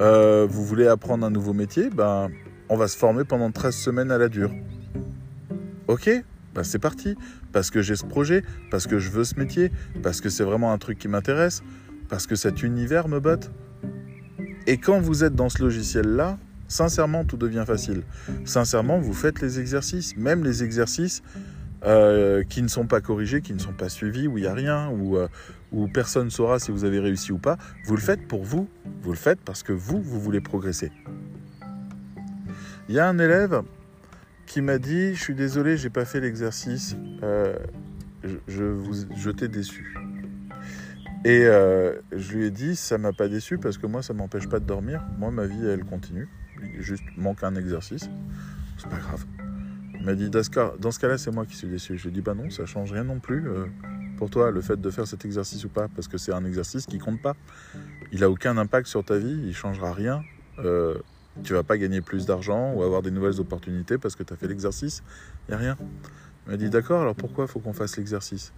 Euh, 0.00 0.46
vous 0.48 0.64
voulez 0.64 0.86
apprendre 0.86 1.26
un 1.26 1.30
nouveau 1.30 1.52
métier? 1.52 1.90
Ben, 1.90 2.30
on 2.68 2.76
va 2.76 2.88
se 2.88 2.96
former 2.96 3.24
pendant 3.24 3.50
13 3.50 3.74
semaines 3.74 4.10
à 4.10 4.18
la 4.18 4.28
dure. 4.28 4.52
Ok, 5.88 6.08
ben 6.54 6.62
c'est 6.62 6.78
parti. 6.78 7.16
Parce 7.52 7.70
que 7.70 7.82
j'ai 7.82 7.96
ce 7.96 8.06
projet, 8.06 8.44
parce 8.70 8.86
que 8.86 8.98
je 8.98 9.10
veux 9.10 9.24
ce 9.24 9.38
métier, 9.38 9.70
parce 10.02 10.20
que 10.20 10.30
c'est 10.30 10.44
vraiment 10.44 10.72
un 10.72 10.78
truc 10.78 10.98
qui 10.98 11.08
m'intéresse, 11.08 11.62
parce 12.08 12.26
que 12.26 12.34
cet 12.34 12.62
univers 12.62 13.08
me 13.08 13.20
botte. 13.20 13.50
Et 14.66 14.78
quand 14.78 15.00
vous 15.00 15.24
êtes 15.24 15.34
dans 15.34 15.48
ce 15.48 15.62
logiciel-là, 15.62 16.38
sincèrement, 16.72 17.24
tout 17.24 17.36
devient 17.36 17.64
facile. 17.66 18.02
Sincèrement, 18.44 18.98
vous 18.98 19.12
faites 19.12 19.40
les 19.40 19.60
exercices, 19.60 20.16
même 20.16 20.42
les 20.42 20.64
exercices 20.64 21.22
euh, 21.84 22.42
qui 22.44 22.62
ne 22.62 22.68
sont 22.68 22.86
pas 22.86 23.00
corrigés, 23.00 23.42
qui 23.42 23.52
ne 23.52 23.58
sont 23.58 23.74
pas 23.74 23.88
suivis, 23.88 24.26
où 24.26 24.38
il 24.38 24.42
n'y 24.42 24.46
a 24.46 24.54
rien, 24.54 24.88
où, 24.88 25.16
euh, 25.16 25.28
personne 25.92 26.26
ne 26.26 26.30
saura 26.30 26.58
si 26.58 26.70
vous 26.70 26.84
avez 26.84 26.98
réussi 26.98 27.30
ou 27.30 27.38
pas. 27.38 27.58
Vous 27.84 27.94
le 27.94 28.00
faites 28.00 28.26
pour 28.26 28.42
vous. 28.42 28.68
Vous 29.02 29.10
le 29.10 29.16
faites 29.18 29.40
parce 29.40 29.62
que 29.62 29.72
vous, 29.72 30.00
vous 30.00 30.20
voulez 30.20 30.40
progresser. 30.40 30.90
Il 32.88 32.94
y 32.94 32.98
a 32.98 33.06
un 33.06 33.18
élève 33.18 33.62
qui 34.46 34.62
m'a 34.62 34.78
dit 34.78 35.14
Je 35.14 35.20
suis 35.22 35.34
désolé, 35.34 35.76
j'ai 35.76 35.90
pas 35.90 36.04
fait 36.04 36.20
l'exercice, 36.20 36.96
euh, 37.22 37.54
je, 38.48 38.64
vous, 38.64 39.06
je 39.14 39.30
t'ai 39.30 39.48
déçu. 39.48 39.94
Et 41.24 41.42
je 41.42 42.32
lui 42.34 42.46
ai 42.46 42.50
dit 42.50 42.76
Ça 42.76 42.96
m'a 42.98 43.12
pas 43.12 43.28
déçu 43.28 43.58
parce 43.58 43.76
que 43.76 43.86
moi, 43.86 44.02
ça 44.02 44.14
m'empêche 44.14 44.48
pas 44.48 44.58
de 44.58 44.64
dormir. 44.64 45.02
Moi, 45.18 45.30
ma 45.30 45.46
vie, 45.46 45.66
elle 45.66 45.84
continue. 45.84 46.28
Il 46.62 46.82
juste 46.82 47.04
manque 47.16 47.42
un 47.42 47.54
exercice. 47.54 48.08
C'est 48.78 48.88
pas 48.88 48.98
grave. 48.98 49.24
Il 49.94 50.06
m'a 50.06 50.14
dit 50.14 50.30
Dans 50.30 50.42
ce 50.42 50.98
cas-là, 50.98 51.18
c'est 51.18 51.30
moi 51.30 51.46
qui 51.46 51.56
suis 51.56 51.68
déçu. 51.68 51.96
Je 51.96 52.04
lui 52.04 52.10
ai 52.10 52.12
dit 52.12 52.20
Bah 52.20 52.34
non, 52.34 52.50
ça 52.50 52.66
change 52.66 52.92
rien 52.92 53.04
non 53.04 53.20
plus. 53.20 53.48
Euh, 53.48 53.66
pour 54.16 54.30
toi, 54.30 54.50
le 54.50 54.60
fait 54.60 54.80
de 54.80 54.90
faire 54.90 55.06
cet 55.06 55.24
exercice 55.24 55.64
ou 55.64 55.68
pas, 55.68 55.88
parce 55.88 56.08
que 56.08 56.18
c'est 56.18 56.32
un 56.32 56.44
exercice 56.44 56.86
qui 56.86 56.98
compte 56.98 57.20
pas. 57.20 57.34
Il 58.12 58.22
a 58.22 58.30
aucun 58.30 58.56
impact 58.56 58.86
sur 58.86 59.04
ta 59.04 59.18
vie, 59.18 59.40
il 59.46 59.54
changera 59.54 59.92
rien. 59.92 60.22
Tu 61.42 61.54
vas 61.54 61.62
pas 61.62 61.78
gagner 61.78 62.02
plus 62.02 62.26
d'argent 62.26 62.74
ou 62.74 62.82
avoir 62.82 63.02
des 63.02 63.10
nouvelles 63.10 63.40
opportunités 63.40 63.96
parce 63.96 64.16
que 64.16 64.22
tu 64.22 64.32
as 64.32 64.36
fait 64.36 64.48
l'exercice. 64.48 65.02
Il 65.48 65.52
n'y 65.52 65.54
a 65.54 65.58
rien. 65.58 65.76
Il 66.46 66.50
m'a 66.50 66.56
dit 66.56 66.68
d'accord, 66.68 67.00
alors 67.00 67.14
pourquoi 67.14 67.46
faut 67.46 67.58
qu'on 67.58 67.72
fasse 67.72 67.96
l'exercice? 67.96 68.52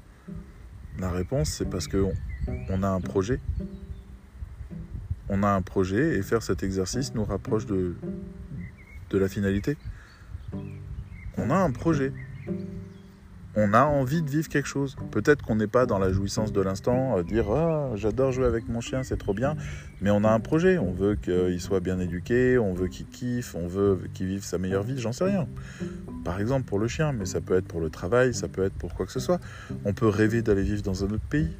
La 0.99 1.11
réponse, 1.11 1.51
c'est 1.51 1.69
parce 1.69 1.87
qu'on 1.87 2.13
on 2.69 2.83
a 2.83 2.89
un 2.89 3.01
projet. 3.01 3.41
On 5.37 5.43
a 5.43 5.49
un 5.49 5.63
projet 5.63 6.17
et 6.17 6.23
faire 6.23 6.45
cet 6.45 6.63
exercice 6.63 7.13
nous 7.13 7.25
rapproche 7.25 7.67
de, 7.67 7.97
la 9.11 9.29
finalité. 9.29 9.77
On 11.37 11.51
a 11.51 11.57
un 11.57 11.73
projet 11.73 12.13
on 13.57 13.73
a 13.73 13.85
envie 13.85 14.21
de 14.21 14.29
vivre 14.29 14.49
quelque 14.49 14.67
chose. 14.67 14.97
Peut-être 15.13 15.43
qu'on 15.45 15.55
n'est 15.55 15.69
pas 15.69 15.87
dans 15.87 16.01
la 16.01 16.13
jouissance 16.13 16.53
de 16.53 16.61
l'instant, 16.61 17.23
dire 17.23 17.49
ah, 17.51 17.91
j'adore 17.95 18.33
jouer 18.33 18.47
avec 18.47 18.69
mon 18.69 18.81
chien, 18.81 19.05
c'est 19.05 19.17
trop 19.17 19.33
bien, 19.33 19.55
mais 20.01 20.11
on 20.11 20.25
a 20.25 20.31
un 20.31 20.41
projet, 20.41 20.77
on 20.77 20.91
veut 20.91 21.15
qu'il 21.15 21.61
soit 21.61 21.79
bien 21.79 22.01
éduqué, 22.01 22.59
on 22.59 22.75
veut 22.75 22.89
qu'il 22.89 23.07
kiffe, 23.07 23.55
on 23.55 23.69
veut 23.69 24.01
qu'il 24.13 24.27
vive 24.27 24.45
sa 24.45 24.59
meilleure 24.59 24.83
vie, 24.83 24.99
j'en 24.99 25.13
sais 25.13 25.25
rien. 25.25 25.47
Par 26.25 26.41
exemple 26.41 26.65
pour 26.65 26.81
le 26.81 26.89
chien, 26.89 27.13
mais 27.13 27.27
ça 27.27 27.41
peut 27.41 27.57
être 27.57 27.69
pour 27.69 27.81
le 27.81 27.91
travail, 27.91 28.35
ça 28.35 28.49
peut 28.49 28.65
être 28.65 28.75
pour 28.75 28.93
quoi 28.95 29.07
que 29.07 29.13
ce 29.13 29.21
soit. 29.21 29.41
On 29.85 29.93
peut 29.93 30.09
rêver 30.09 30.43
d'aller 30.43 30.63
vivre 30.63 30.83
dans 30.83 31.05
un 31.05 31.11
autre 31.11 31.29
pays. 31.31 31.51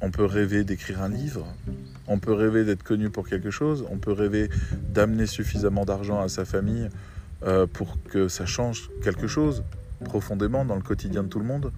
On 0.00 0.10
peut 0.10 0.24
rêver 0.24 0.64
d'écrire 0.64 1.02
un 1.02 1.08
livre. 1.08 1.46
On 2.06 2.18
peut 2.18 2.32
rêver 2.32 2.64
d'être 2.64 2.82
connu 2.82 3.10
pour 3.10 3.28
quelque 3.28 3.50
chose. 3.50 3.84
On 3.90 3.98
peut 3.98 4.12
rêver 4.12 4.50
d'amener 4.90 5.26
suffisamment 5.26 5.84
d'argent 5.84 6.20
à 6.20 6.28
sa 6.28 6.44
famille 6.44 6.88
euh, 7.42 7.66
pour 7.66 7.98
que 8.04 8.28
ça 8.28 8.46
change 8.46 8.90
quelque 9.02 9.26
chose 9.26 9.62
profondément 10.04 10.64
dans 10.64 10.76
le 10.76 10.82
quotidien 10.82 11.22
de 11.22 11.28
tout 11.28 11.38
le 11.38 11.44
monde, 11.44 11.72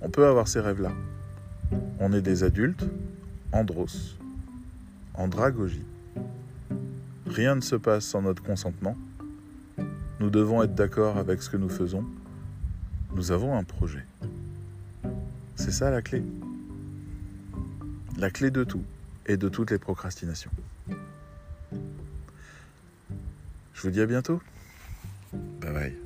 on 0.00 0.08
peut 0.08 0.26
avoir 0.26 0.48
ces 0.48 0.60
rêves-là. 0.60 0.92
On 2.00 2.12
est 2.12 2.20
des 2.20 2.44
adultes, 2.44 2.84
andros, 3.52 4.16
andragogie. 5.14 5.84
Rien 7.26 7.54
ne 7.54 7.60
se 7.60 7.76
passe 7.76 8.04
sans 8.04 8.22
notre 8.22 8.42
consentement. 8.42 8.96
Nous 10.20 10.30
devons 10.30 10.62
être 10.62 10.74
d'accord 10.74 11.16
avec 11.16 11.42
ce 11.42 11.50
que 11.50 11.56
nous 11.56 11.68
faisons. 11.68 12.04
Nous 13.14 13.32
avons 13.32 13.56
un 13.56 13.64
projet. 13.64 14.04
C'est 15.56 15.72
ça 15.72 15.90
la 15.90 16.02
clé. 16.02 16.22
La 18.18 18.30
clé 18.30 18.50
de 18.50 18.64
tout 18.64 18.84
et 19.26 19.36
de 19.36 19.48
toutes 19.48 19.70
les 19.70 19.78
procrastinations. 19.78 20.50
Je 23.74 23.82
vous 23.82 23.90
dis 23.90 24.00
à 24.00 24.06
bientôt. 24.06 24.40
Bye 25.32 25.72
bye. 25.72 25.96